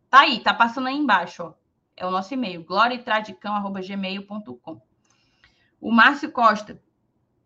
[0.08, 1.52] Tá aí, tá passando aí embaixo, ó.
[1.96, 4.80] É o nosso e-mail, gloriatradicão.gmail.com.
[5.80, 6.82] O Márcio Costa.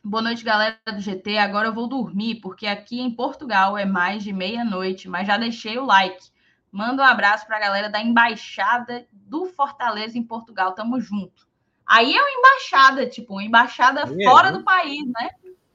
[0.03, 1.37] Boa noite, galera do GT.
[1.39, 5.77] Agora eu vou dormir, porque aqui em Portugal é mais de meia-noite, mas já deixei
[5.79, 6.31] o like.
[6.73, 10.75] Manda um abraço para a galera da Embaixada do Fortaleza em Portugal.
[10.75, 11.50] Tamo junto.
[11.91, 14.59] Aí é uma embaixada, tipo, uma embaixada é, fora né?
[14.59, 15.31] do país, né?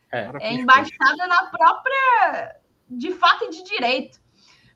[0.09, 2.55] É, é embaixada na própria,
[2.89, 4.17] de fato e de direito.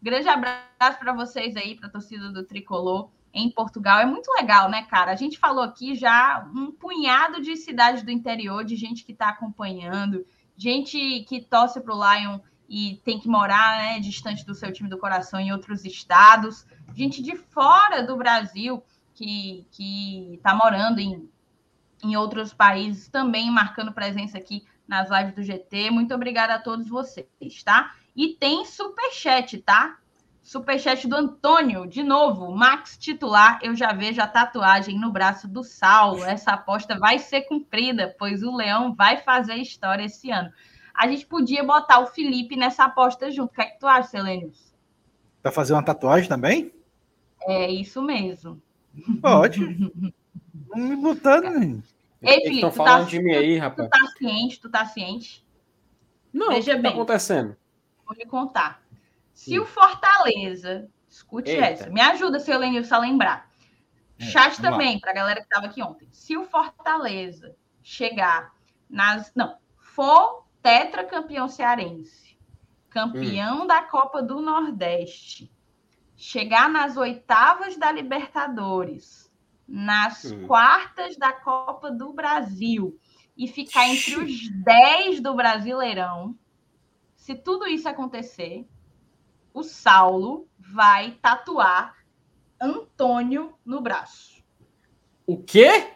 [0.02, 4.00] Grande abraço para vocês aí, para a torcida do Tricolor em Portugal.
[4.00, 5.14] É muito legal, né, cara?
[5.14, 9.30] A gente falou aqui já um punhado de cidades do interior, de gente que está
[9.30, 10.26] acompanhando,
[10.58, 14.90] gente que torce para o Lion e tem que morar né, distante do seu time
[14.90, 18.84] do coração em outros estados, gente de fora do Brasil
[19.26, 21.30] que está morando em,
[22.04, 25.92] em outros países, também marcando presença aqui nas lives do GT.
[25.92, 27.94] Muito obrigada a todos vocês, tá?
[28.16, 29.98] E tem superchat, tá?
[30.42, 33.60] Superchat do Antônio, de novo, Max titular.
[33.62, 36.24] Eu já vejo a tatuagem no braço do Saulo.
[36.24, 40.52] Essa aposta vai ser cumprida, pois o Leão vai fazer história esse ano.
[40.94, 43.52] A gente podia botar o Felipe nessa aposta junto.
[43.52, 44.74] O que é que tu acha, Selenius?
[45.44, 46.74] Vai fazer uma tatuagem também?
[47.42, 48.62] É isso mesmo.
[49.22, 49.60] Pode.
[50.70, 51.84] Não me botando?
[52.22, 53.90] Ei, Felipe, estão falando tá, de mim aí, rapaz.
[53.90, 55.46] Tu tá ciente, tu tá ciente?
[56.34, 56.84] Não, Veja o que tá bem.
[56.84, 57.58] tá acontecendo?
[58.06, 58.84] Vou lhe contar.
[59.34, 59.60] Se Sim.
[59.60, 61.66] o Fortaleza, escute Eita.
[61.66, 63.50] essa, me ajuda, seu Lenilson, a lembrar.
[64.20, 66.10] É, Chat também, para a galera que estava aqui ontem.
[66.12, 68.52] Se o Fortaleza chegar
[68.90, 69.32] nas.
[69.34, 72.38] Não, for tetracampeão cearense,
[72.90, 73.68] campeão hum.
[73.68, 75.50] da Copa do Nordeste,
[76.20, 79.32] chegar nas oitavas da Libertadores,
[79.66, 80.48] nas hum.
[80.48, 83.00] quartas da Copa do Brasil
[83.38, 86.36] e ficar entre os 10 do Brasileirão,
[87.16, 88.68] se tudo isso acontecer,
[89.54, 91.96] o Saulo vai tatuar
[92.62, 94.44] Antônio no braço.
[95.26, 95.94] O quê?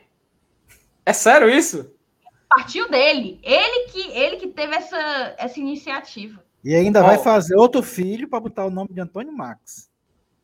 [1.06, 1.94] É sério isso?
[2.48, 3.42] Partiu dele.
[3.44, 6.42] Ele que ele que teve essa, essa iniciativa.
[6.64, 7.08] E ainda oh.
[7.08, 9.92] vai fazer outro filho para botar o nome de Antônio Max.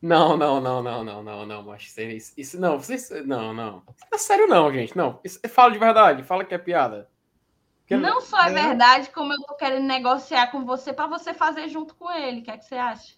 [0.02, 4.16] Não, não, não, não, não, não, não, mas isso, isso não, vocês, não, não, é
[4.16, 7.08] sério não, gente, não, isso, fala de verdade, fala que é piada.
[7.90, 11.68] Não só é, é verdade, como eu tô querendo negociar com você para você fazer
[11.68, 13.14] junto com ele, o que é que você acha?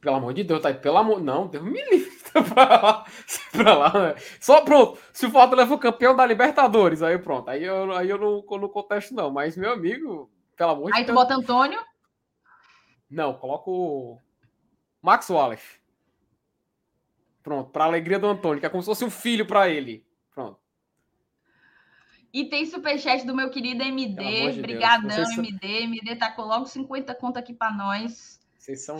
[0.00, 2.10] Pelo amor de Deus, tá aí, pelo amor, não, Deus me livre,
[2.52, 3.04] pra lá,
[3.52, 4.14] pra lá, né?
[4.40, 8.10] Só pronto, se o Fortaleza leva o campeão da Libertadores, aí pronto, aí eu, aí
[8.10, 10.98] eu não, eu não contesto não, mas meu amigo, pelo amor de Deus.
[10.98, 11.80] Aí tu bota Antônio?
[13.08, 14.20] Não, coloco
[15.00, 15.78] Max Wallace.
[17.48, 20.04] Pronto, para alegria do Antônio, que é como se fosse um filho para ele.
[20.34, 20.60] Pronto.
[22.30, 24.60] E tem superchat do meu querido MD.
[24.60, 25.84] Brigadão, Deus, MD.
[25.84, 28.38] MD tacou logo 50 conto aqui para nós.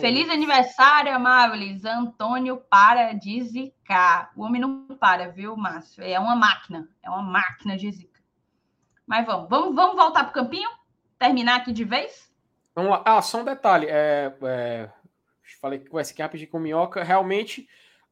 [0.01, 1.85] Feliz aniversário, amáveis.
[1.85, 4.31] Antônio para de zicar.
[4.35, 6.03] O homem não para, viu, Márcio?
[6.03, 6.89] É uma máquina.
[7.03, 8.19] É uma máquina de zica.
[9.05, 9.47] Mas vamos.
[9.47, 10.71] Vamos, vamos voltar para o campinho?
[11.19, 12.33] Terminar aqui de vez?
[12.73, 13.03] Vamos lá.
[13.05, 13.85] Ah, só um detalhe.
[13.87, 14.89] É, é,
[15.61, 17.03] falei que vai ser rapidinho com minhoca.
[17.03, 17.69] Realmente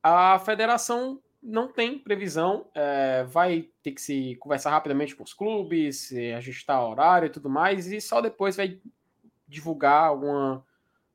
[0.07, 6.11] a federação não tem previsão, é, vai ter que se conversar rapidamente com os clubes,
[6.35, 8.79] ajustar horário e tudo mais, e só depois vai
[9.47, 10.65] divulgar alguma,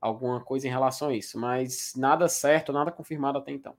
[0.01, 1.39] alguma coisa em relação a isso.
[1.39, 3.77] Mas nada certo, nada confirmado até então.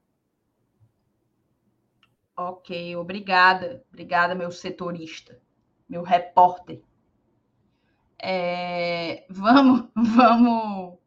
[2.36, 3.84] Ok, obrigada.
[3.90, 5.40] Obrigada, meu setorista,
[5.88, 6.82] meu repórter.
[8.20, 10.98] É, vamos, vamos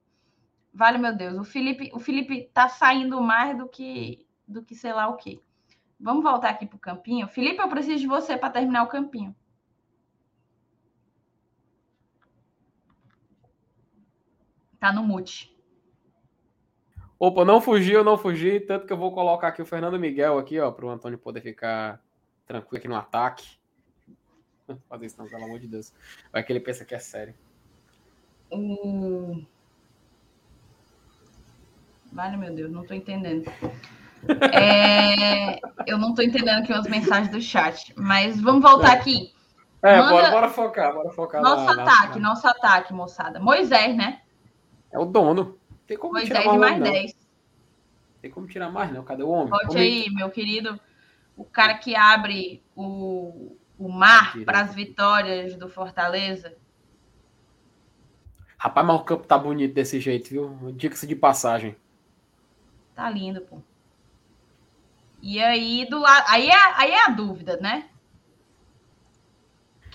[0.76, 1.38] Vale, meu Deus.
[1.38, 5.40] O Felipe, o Felipe tá saindo mais do que do que sei lá o quê.
[5.98, 7.26] Vamos voltar aqui pro campinho.
[7.28, 9.34] Felipe, eu preciso de você para terminar o campinho.
[14.78, 15.56] Tá no mute.
[17.18, 20.60] Opa, não fugiu, não fugi, tanto que eu vou colocar aqui o Fernando Miguel aqui,
[20.60, 22.04] ó, para o Antônio poder ficar
[22.46, 23.58] tranquilo aqui no ataque.
[24.68, 25.94] Não fazer isso não, pelo amor de Deus.
[26.30, 27.34] Vai que ele pensa que é sério.
[28.50, 29.42] O
[32.16, 33.44] Vale, meu Deus, não estou entendendo.
[34.50, 39.34] É, eu não estou entendendo aqui as mensagens do chat, mas vamos voltar aqui.
[39.82, 40.10] É, Manda...
[40.10, 41.42] bora, bora, focar, bora focar.
[41.42, 42.28] Nosso na, ataque, na...
[42.30, 43.38] nosso ataque, moçada.
[43.38, 44.22] Moisés, né?
[44.90, 45.58] É o dono.
[45.86, 47.14] Tem como Moisés tirar mais, mais 10.
[48.22, 49.04] Tem como tirar mais, não?
[49.04, 49.50] Cadê o homem?
[49.50, 50.80] Volte aí, meu querido.
[51.36, 56.56] O cara que abre o, o mar para as vitórias do Fortaleza.
[58.56, 60.72] Rapaz, mas o campo tá bonito desse jeito, viu?
[60.72, 61.76] Dica-se de passagem.
[62.96, 63.58] Tá lindo, pô.
[65.22, 66.24] E aí, do lado.
[66.28, 67.88] Aí é, aí é a dúvida, né?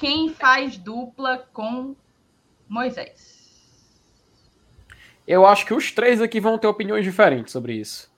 [0.02, 1.96] quem faz dupla com
[2.68, 4.02] Moisés?
[5.28, 8.12] Eu acho que os três aqui vão ter opiniões diferentes sobre isso.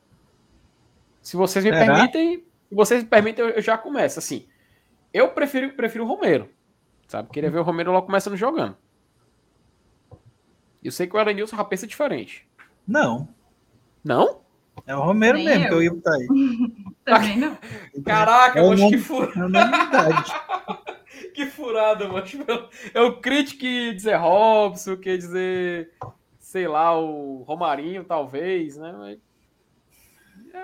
[1.22, 1.93] Se vocês me Será?
[1.93, 2.38] permitem,
[2.69, 4.18] se vocês me permitem, eu já começo.
[4.18, 4.47] Assim,
[5.14, 6.49] eu prefiro, prefiro o Romero.
[7.05, 7.30] Sabe?
[7.31, 8.77] Queria ver o Romero logo começando jogando.
[10.81, 12.47] Eu sei que o Elenilson já pensa diferente.
[12.88, 13.27] Não.
[14.01, 14.43] Não?
[14.85, 15.69] É o Romero Nem mesmo eu.
[15.69, 16.27] que eu ia botar aí.
[17.05, 17.57] Também não.
[18.05, 19.23] Caraca, É o mas que, fu...
[19.23, 19.29] É
[21.33, 22.25] que furada, mano.
[22.93, 25.91] Eu crítico que dizer Robson, quer dizer,
[26.39, 28.93] sei lá, o Romarinho, talvez, né?
[28.97, 29.19] Mas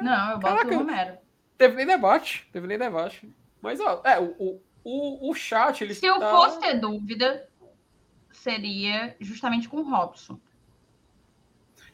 [0.02, 0.76] Não, eu boto Caraca.
[0.76, 1.18] o Romero.
[1.58, 3.30] teve nem debate, teve nem debate.
[3.62, 7.48] Mas, ó, é, o, o, o, o chat, ele Se eu tá- fosse ter dúvida,
[8.32, 10.40] seria justamente com o Robson.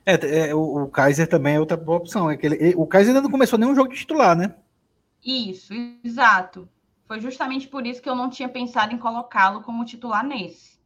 [0.05, 2.29] É, é, o, o Kaiser também é outra boa opção.
[2.29, 4.55] É que ele- o Kaiser ainda não começou nenhum jogo de titular, né?
[5.25, 5.73] Isso,
[6.05, 6.69] exato.
[7.05, 10.79] Foi justamente por isso que eu não tinha pensado em colocá-lo como titular nesse.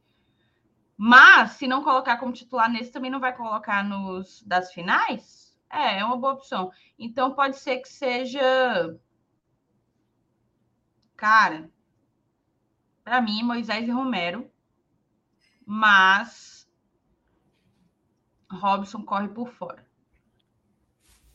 [0.96, 5.56] Mas, se não colocar como titular nesse, também não vai colocar nos das finais?
[5.70, 6.70] É, é uma boa opção.
[6.98, 8.40] Então, pode ser que seja.
[11.16, 11.70] Cara,
[13.04, 14.50] para mim, Moisés e Romero.
[15.66, 16.59] Mas.
[18.50, 19.86] Robson corre por fora.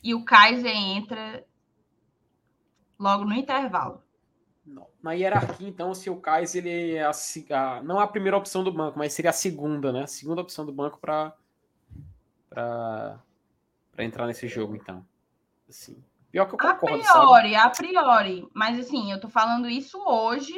[0.04, 1.46] E o Kaiser entra
[3.00, 4.04] logo no intervalo.
[4.66, 4.88] Não.
[5.02, 7.12] Na hierarquia, então, se o Kais ele é a,
[7.52, 10.04] a- não a primeira opção do banco, mas seria a segunda, né?
[10.04, 11.36] A segunda opção do banco para
[12.50, 15.06] para entrar nesse jogo, então.
[15.70, 17.38] Assim, pior que eu A concordo, sabe?
[17.38, 18.48] priori, a priori.
[18.54, 20.54] Mas assim, eu tô falando isso hoje,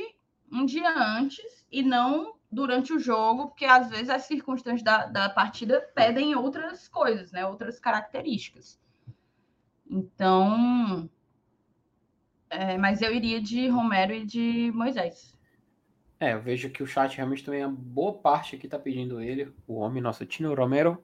[0.51, 5.29] um dia antes, e não durante o jogo, porque às vezes as circunstâncias da, da
[5.29, 7.45] partida pedem outras coisas, né?
[7.45, 8.79] Outras características.
[9.89, 11.09] Então.
[12.49, 15.37] é, mas eu iria de Romero e de Moisés.
[16.19, 19.53] É, eu vejo que o chat realmente também, a boa parte aqui tá pedindo ele,
[19.67, 21.03] o homem, nosso Tino Romero,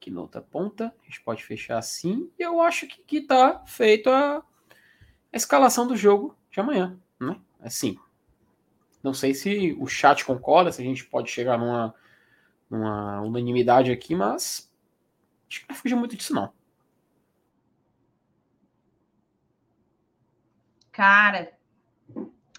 [0.00, 3.62] que na outra ponta, a gente pode fechar assim, e eu acho que, que tá
[3.66, 7.38] feito a, a escalação do jogo de amanhã, né?
[7.60, 7.98] Assim,
[9.02, 11.94] não sei se o chat concorda, se a gente pode chegar numa,
[12.70, 14.70] numa unanimidade aqui, mas
[15.48, 16.52] acho que não fugir muito disso não.
[20.92, 21.52] Cara,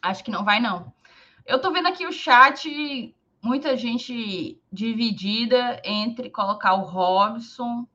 [0.01, 0.93] acho que não vai, não.
[1.45, 7.85] Eu tô vendo aqui o chat, muita gente dividida entre colocar o Robson,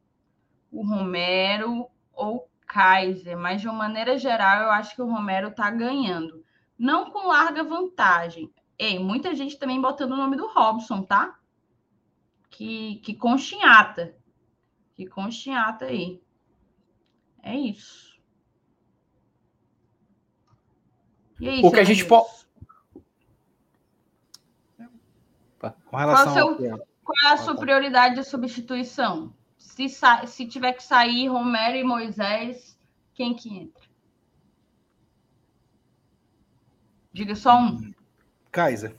[0.70, 5.50] o Romero ou o Kaiser, mas de uma maneira geral, eu acho que o Romero
[5.50, 6.43] tá ganhando.
[6.78, 8.52] Não com larga vantagem.
[8.78, 11.38] Ei, muita gente também botando o nome do Robson, tá?
[12.50, 14.16] Que, que conchinhata.
[14.94, 16.20] Que conchinhata aí.
[17.42, 18.14] É isso.
[21.40, 22.44] E aí, O que seu a gente Denilson?
[25.58, 27.60] po- Com relação Qual ao é- Qual é a Ah, sua tá.
[27.60, 29.34] prioridade de substituição?
[29.58, 32.78] Se, sa- se tiver que sair Romero e Moisés,
[33.14, 33.82] quem que entra?
[37.14, 37.92] Diga só um.
[38.50, 38.96] Kaiser.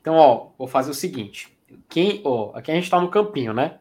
[0.00, 1.58] Então, ó, vou fazer o seguinte.
[1.88, 3.80] Quem, ó, aqui a gente tá no campinho, né?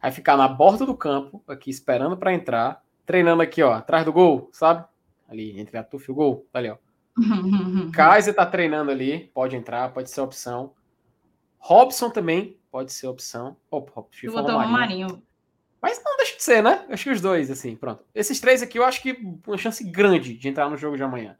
[0.00, 4.12] Vai ficar na borda do campo, aqui esperando para entrar, treinando aqui, ó, atrás do
[4.12, 4.86] gol, sabe?
[5.28, 6.78] Ali entre a tufa e o gol, tá ali, ó.
[7.92, 10.72] Kaiser tá treinando ali, pode entrar, pode ser opção.
[11.58, 13.56] Robson também pode ser opção.
[13.70, 14.72] Opa, Robson, Eu Marinho.
[14.72, 15.22] Marinho.
[15.86, 16.84] Mas não deixa de ser, né?
[16.88, 18.02] Acho que os dois, assim, pronto.
[18.12, 19.12] Esses três aqui eu acho que
[19.46, 21.38] uma chance grande de entrar no jogo de amanhã.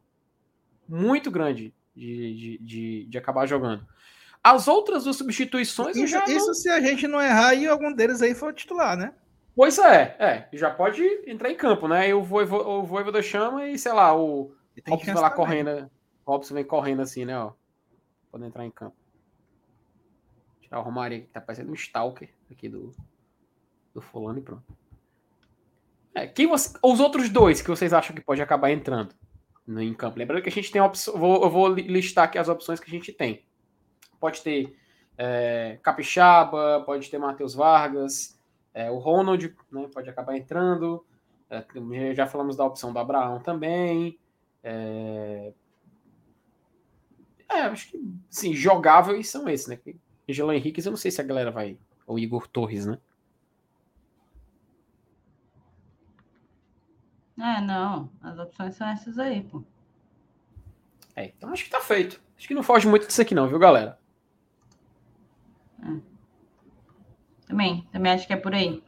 [0.89, 3.85] Muito grande de, de, de, de acabar jogando.
[4.45, 7.67] As outras duas substituições eu Isso, já não- isso se a gente não errar e
[7.67, 9.13] algum deles aí for titular, né?
[9.53, 10.49] Pois é, é.
[10.53, 12.09] Já pode entrar em campo, né?
[12.09, 14.55] E o Voivo, o Voivoda chama e, sei lá, o
[14.87, 15.45] Robson vai lá também.
[15.45, 15.91] correndo.
[16.25, 17.37] O Robson vem correndo assim, né?
[17.37, 17.51] Ó,
[18.31, 18.95] pode entrar em campo.
[20.61, 22.95] Tirar o Romário que tá parecendo um Stalker aqui do,
[23.97, 24.63] do fulano e pronto.
[26.15, 29.15] É, quem você, os outros dois que vocês acham que pode acabar entrando
[29.67, 30.19] no, em campo?
[30.19, 31.15] Lembrando que a gente tem opção.
[31.15, 33.43] Eu vou li- listar aqui as opções que a gente tem.
[34.21, 34.77] Pode ter
[35.17, 38.39] é, Capixaba, pode ter Matheus Vargas,
[38.75, 41.05] é, o Ronald né, pode acabar entrando.
[41.49, 41.65] É,
[42.15, 44.19] já- falamos da opção do Abraão também.
[44.63, 45.53] É,
[47.49, 49.79] é, acho que sim, jogáveis são esses, né?
[50.29, 51.79] Angelo Henrique, eu não sei se a galera vai.
[52.07, 52.99] Ou Igor Torres, né?
[57.39, 58.11] É, não.
[58.23, 59.63] As opções são essas aí, pô.
[61.15, 62.21] É, então acho que tá feito.
[62.37, 63.99] Acho que não foge muito disso aqui, não, viu, galera?
[67.47, 68.83] Também, também acho que é por aí.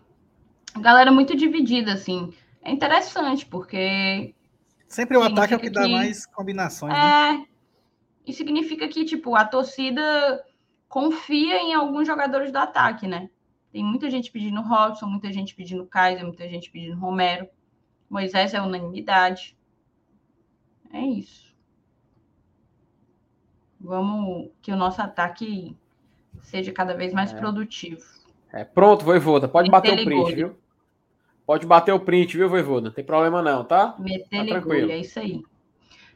[0.75, 2.35] A galera muito dividida, assim.
[2.63, 4.35] É interessante, porque
[4.89, 6.93] Sempre o ataque é o que, que dá mais combinações.
[6.93, 6.99] Né?
[6.99, 7.33] É.
[7.33, 7.47] Né?
[8.27, 10.45] E significa que, tipo, a torcida
[10.89, 13.31] confia em alguns jogadores do ataque, né?
[13.73, 17.49] Tem muita gente pedindo Robson, muita gente pedindo Kaiser, muita gente pedindo Romero.
[18.09, 19.57] Moisés é unanimidade.
[20.93, 21.55] É isso.
[23.81, 25.77] Vamos que o nosso ataque
[26.43, 27.37] seja cada vez mais é.
[27.37, 28.03] produtivo.
[28.53, 29.47] É, pronto, Voivoda.
[29.47, 30.57] Pode bater o print, viu?
[31.47, 32.89] Pode bater o print, viu, Voivoda?
[32.89, 33.95] Não tem problema não, tá?
[33.99, 34.91] Meter tá tranquilo.
[34.91, 35.43] é isso aí.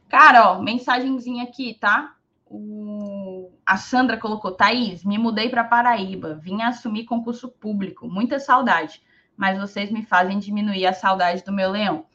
[0.09, 2.15] Cara, ó, mensagenzinha aqui, tá?
[2.45, 3.51] O...
[3.65, 9.01] A Sandra colocou, Thaís, me mudei para Paraíba, vim assumir concurso público, muita saudade,
[9.43, 12.05] mas vocês me fazem diminuir a saudade do meu leão.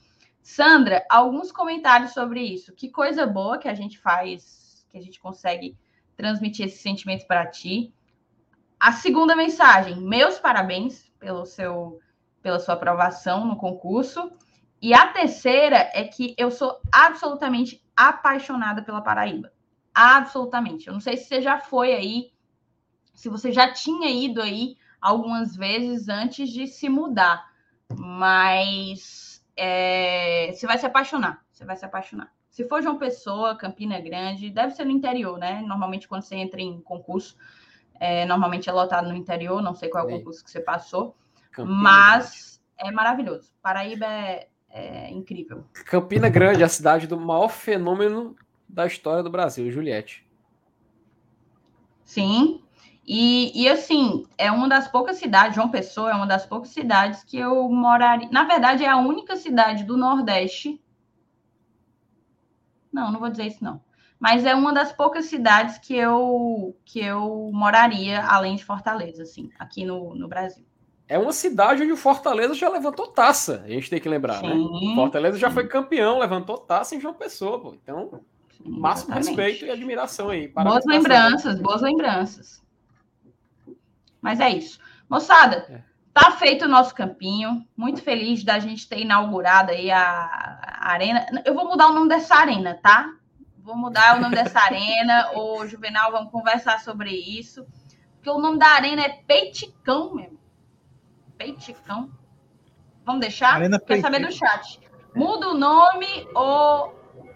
[0.40, 2.72] Sandra, alguns comentários sobre isso.
[2.74, 5.76] Que coisa boa que a gente faz, que a gente consegue
[6.16, 7.92] transmitir esse sentimento para ti.
[8.80, 12.00] A segunda mensagem, meus parabéns pelo seu,
[12.40, 14.32] pela sua aprovação no concurso.
[14.80, 19.52] E a terceira é que eu sou absolutamente apaixonada pela Paraíba.
[19.94, 20.86] Absolutamente.
[20.86, 22.32] Eu não sei se você já foi aí,
[23.12, 27.50] se você já tinha ido aí algumas vezes antes de se mudar,
[27.96, 31.44] mas é, você vai se apaixonar.
[31.50, 32.32] Você vai se apaixonar.
[32.48, 35.62] Se for João Pessoa, Campina Grande, deve ser no interior, né?
[35.66, 37.36] Normalmente quando você entra em concurso,
[38.00, 41.16] é, normalmente é lotado no interior, não sei qual é o concurso que você passou,
[41.50, 42.92] Campina mas Grande.
[42.92, 43.52] é maravilhoso.
[43.62, 45.64] Paraíba é, é incrível.
[45.84, 48.36] Campina Grande, a cidade do maior fenômeno
[48.68, 50.26] da história do Brasil, Juliette.
[52.04, 52.62] Sim.
[53.10, 57.24] E, e assim, é uma das poucas cidades, João Pessoa é uma das poucas cidades
[57.24, 58.28] que eu moraria.
[58.30, 60.78] Na verdade, é a única cidade do Nordeste.
[62.92, 63.80] Não, não vou dizer isso, não.
[64.20, 69.48] Mas é uma das poucas cidades que eu que eu moraria, além de Fortaleza, assim,
[69.58, 70.66] aqui no, no Brasil.
[71.08, 74.52] É uma cidade onde o Fortaleza já levantou taça, a gente tem que lembrar, né?
[74.52, 74.94] sim, né?
[74.94, 75.40] Fortaleza sim.
[75.40, 77.74] já foi campeão, levantou taça em João Pessoa, pô.
[77.82, 78.20] Então,
[78.62, 80.48] Máximo respeito e admiração aí.
[80.48, 82.67] Boas lembranças, boas lembranças.
[84.20, 84.78] Mas é isso.
[85.08, 85.82] Moçada, é.
[86.12, 87.66] tá feito o nosso campinho.
[87.76, 91.26] Muito feliz da gente ter inaugurado aí a, a arena.
[91.44, 93.14] Eu vou mudar o nome dessa arena, tá?
[93.58, 95.30] Vou mudar o nome dessa arena.
[95.36, 97.66] O Juvenal, vamos conversar sobre isso.
[98.14, 100.38] Porque o nome da arena é Peiticão mesmo.
[101.36, 102.10] Peiticão.
[103.04, 103.54] Vamos deixar?
[103.54, 104.80] Arena Quer saber do chat.
[105.14, 106.94] Muda o nome ou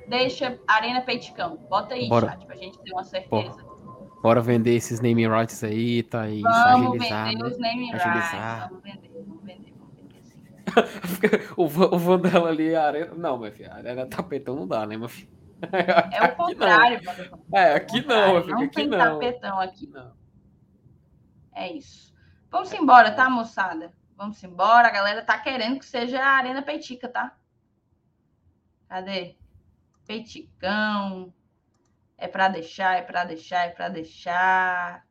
[0.09, 1.57] deixa Arena Peiticão.
[1.69, 2.31] Bota aí, Bora.
[2.31, 3.63] chat, pra gente ter uma certeza.
[3.63, 3.72] Bora
[4.43, 6.41] vender esses naming rights aí, tá aí.
[6.41, 7.49] Vamos agilizar, vender né?
[7.49, 8.59] os naming agilizar.
[8.59, 8.71] rights.
[8.71, 11.55] Vamos vender, vamos vender, vamos vender sim.
[11.57, 13.15] o, o Vandela ali, a arena.
[13.15, 15.31] Não, meu filho, a arena tapetão não dá, né, meu filho?
[16.13, 17.59] É o contrário, não.
[17.59, 18.55] É, aqui não, meu filho.
[18.57, 18.99] Não aqui tem não.
[18.99, 19.87] tapetão aqui.
[19.87, 20.13] Não.
[21.55, 22.13] É isso.
[22.51, 23.93] Vamos embora, tá, moçada?
[24.17, 24.89] Vamos embora.
[24.89, 27.37] A galera tá querendo que seja a Arena Peitica, tá?
[28.89, 29.37] Cadê?
[30.07, 31.33] Peiticão.
[32.23, 35.05] É para deixar, é para deixar, é para deixar.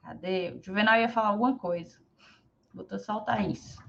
[0.00, 0.52] Cadê?
[0.52, 1.98] O Juvenal ia falar alguma coisa.
[2.72, 3.82] Vou soltar isso.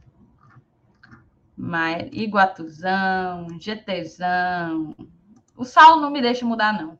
[1.55, 4.95] Mas Iguatuzão, GTzão.
[5.55, 6.97] O Saulo não me deixa mudar, não.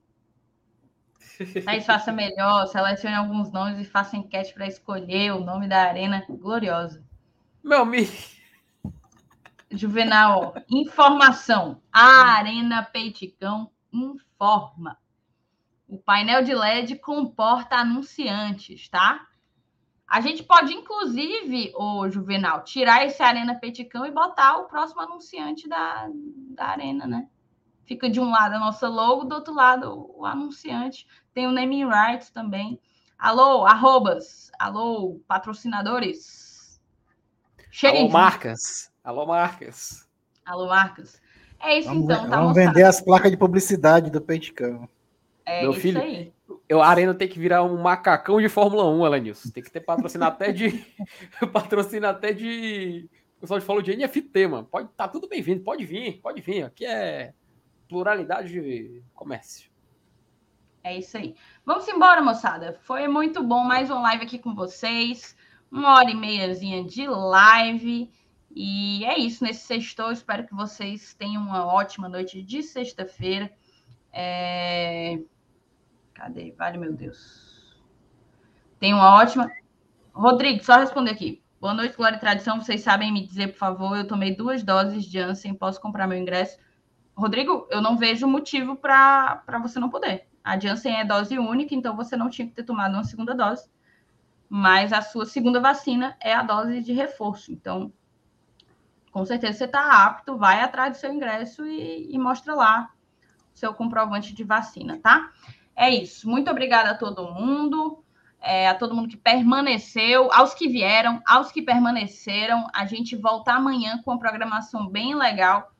[1.66, 6.24] Aí faça melhor, selecione alguns nomes e faça enquete para escolher o nome da Arena
[6.30, 7.04] Gloriosa.
[7.64, 8.12] Meu amigo.
[9.72, 11.82] Juvenal, informação.
[11.92, 14.98] A Arena Peiticão informa.
[15.88, 19.28] O painel de LED comporta anunciantes, tá?
[20.08, 25.70] A gente pode, inclusive, o Juvenal, tirar esse Arena Peticão e botar o próximo anunciante
[25.70, 26.10] da,
[26.56, 27.28] da Arena, né?
[27.86, 31.08] Fica de um lado a nossa logo, do outro lado o anunciante.
[31.34, 32.80] Tem o naming rights também.
[33.18, 34.52] Alô, arrobas.
[34.60, 36.80] Alô, patrocinadores.
[37.70, 38.04] Cheguem.
[38.04, 38.92] Alô, marcas.
[39.04, 40.10] Alô, marcas.
[40.46, 41.22] Alô, marcas.
[41.62, 42.68] É isso vamos, então, tá Vamos moçada.
[42.68, 44.88] vender as placas de publicidade do Peitcão.
[45.46, 46.32] É Meu filho, aí.
[46.68, 49.50] Eu, a Arena tem que virar um macacão de Fórmula 1, Elenilson.
[49.50, 50.86] Tem que ter patrocínio até de.
[51.52, 53.10] patrocínio até de.
[53.38, 54.68] O pessoal falou de NFT, mano.
[54.70, 56.64] Pode, tá tudo bem-vindo, pode vir, pode vir.
[56.64, 57.34] Aqui é
[57.88, 59.70] pluralidade de comércio.
[60.84, 61.36] É isso aí.
[61.66, 62.80] Vamos embora, moçada.
[62.84, 65.36] Foi muito bom mais um live aqui com vocês.
[65.72, 68.12] Uma hora e meiazinha de live.
[68.62, 70.12] E é isso nesse sextou.
[70.12, 73.50] Espero que vocês tenham uma ótima noite de sexta-feira.
[74.12, 75.18] É...
[76.14, 76.52] Cadê?
[76.58, 77.82] Vale, meu Deus.
[78.78, 79.50] Tenham uma ótima.
[80.12, 81.42] Rodrigo, só responder aqui.
[81.62, 82.60] Boa noite, Glória e Tradição.
[82.60, 86.18] Vocês sabem me dizer, por favor, eu tomei duas doses de Janssen, posso comprar meu
[86.18, 86.60] ingresso?
[87.16, 90.28] Rodrigo, eu não vejo motivo para você não poder.
[90.44, 93.72] A Janssen é dose única, então você não tinha que ter tomado uma segunda dose.
[94.50, 97.54] Mas a sua segunda vacina é a dose de reforço.
[97.54, 97.94] Então,
[99.12, 102.90] com certeza você está apto, vai atrás do seu ingresso e, e mostra lá
[103.60, 105.32] seu comprovante de vacina, tá?
[105.76, 106.30] É isso.
[106.30, 108.04] Muito obrigada a todo mundo,
[108.42, 112.68] é, a todo mundo que permaneceu, aos que vieram, aos que permaneceram.
[112.74, 115.72] A gente volta amanhã com uma programação bem legal.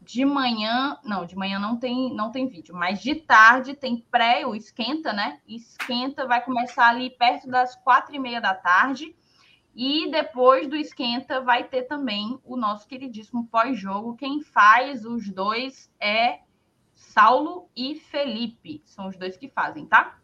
[0.00, 4.46] De manhã, não, de manhã não tem, não tem vídeo, mas de tarde tem pré,
[4.46, 5.38] o esquenta, né?
[5.46, 9.14] Esquenta vai começar ali perto das quatro e meia da tarde.
[9.80, 14.16] E depois do esquenta vai ter também o nosso queridíssimo pós-jogo.
[14.16, 16.40] Quem faz os dois é
[16.96, 18.82] Saulo e Felipe.
[18.84, 20.18] São os dois que fazem, tá?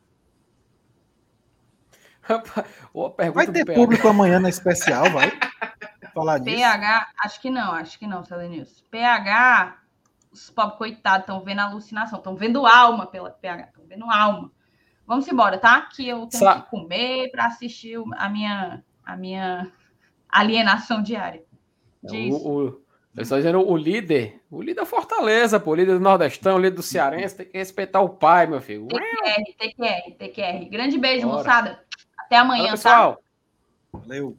[3.33, 5.31] vai ter público amanhã na especial, vai?
[6.13, 6.57] Falar disso.
[6.57, 8.83] PH, acho que não, acho que não, Selenilson.
[8.91, 9.79] PH,
[10.33, 14.51] os pobres coitados estão vendo alucinação, estão vendo alma pela PH, estão vendo alma.
[15.07, 15.83] Vamos embora, tá?
[15.83, 19.71] Que eu tenho Sa que comer para assistir a minha, a minha
[20.29, 21.43] alienação diária.
[22.03, 22.35] Diz.
[22.35, 22.85] O, o,
[23.17, 26.59] eu estou dizendo o líder, o líder da Fortaleza, pô, o líder do Nordestão, o
[26.59, 28.89] líder do Cearense, tem que respeitar o pai, meu filho.
[28.89, 30.69] TQR, TQR, TQR.
[30.69, 31.39] Grande beijo, Bora.
[31.39, 31.85] moçada.
[32.19, 33.15] Até amanhã, Fala, pessoal.
[33.15, 33.99] tá?
[34.01, 34.37] Valeu.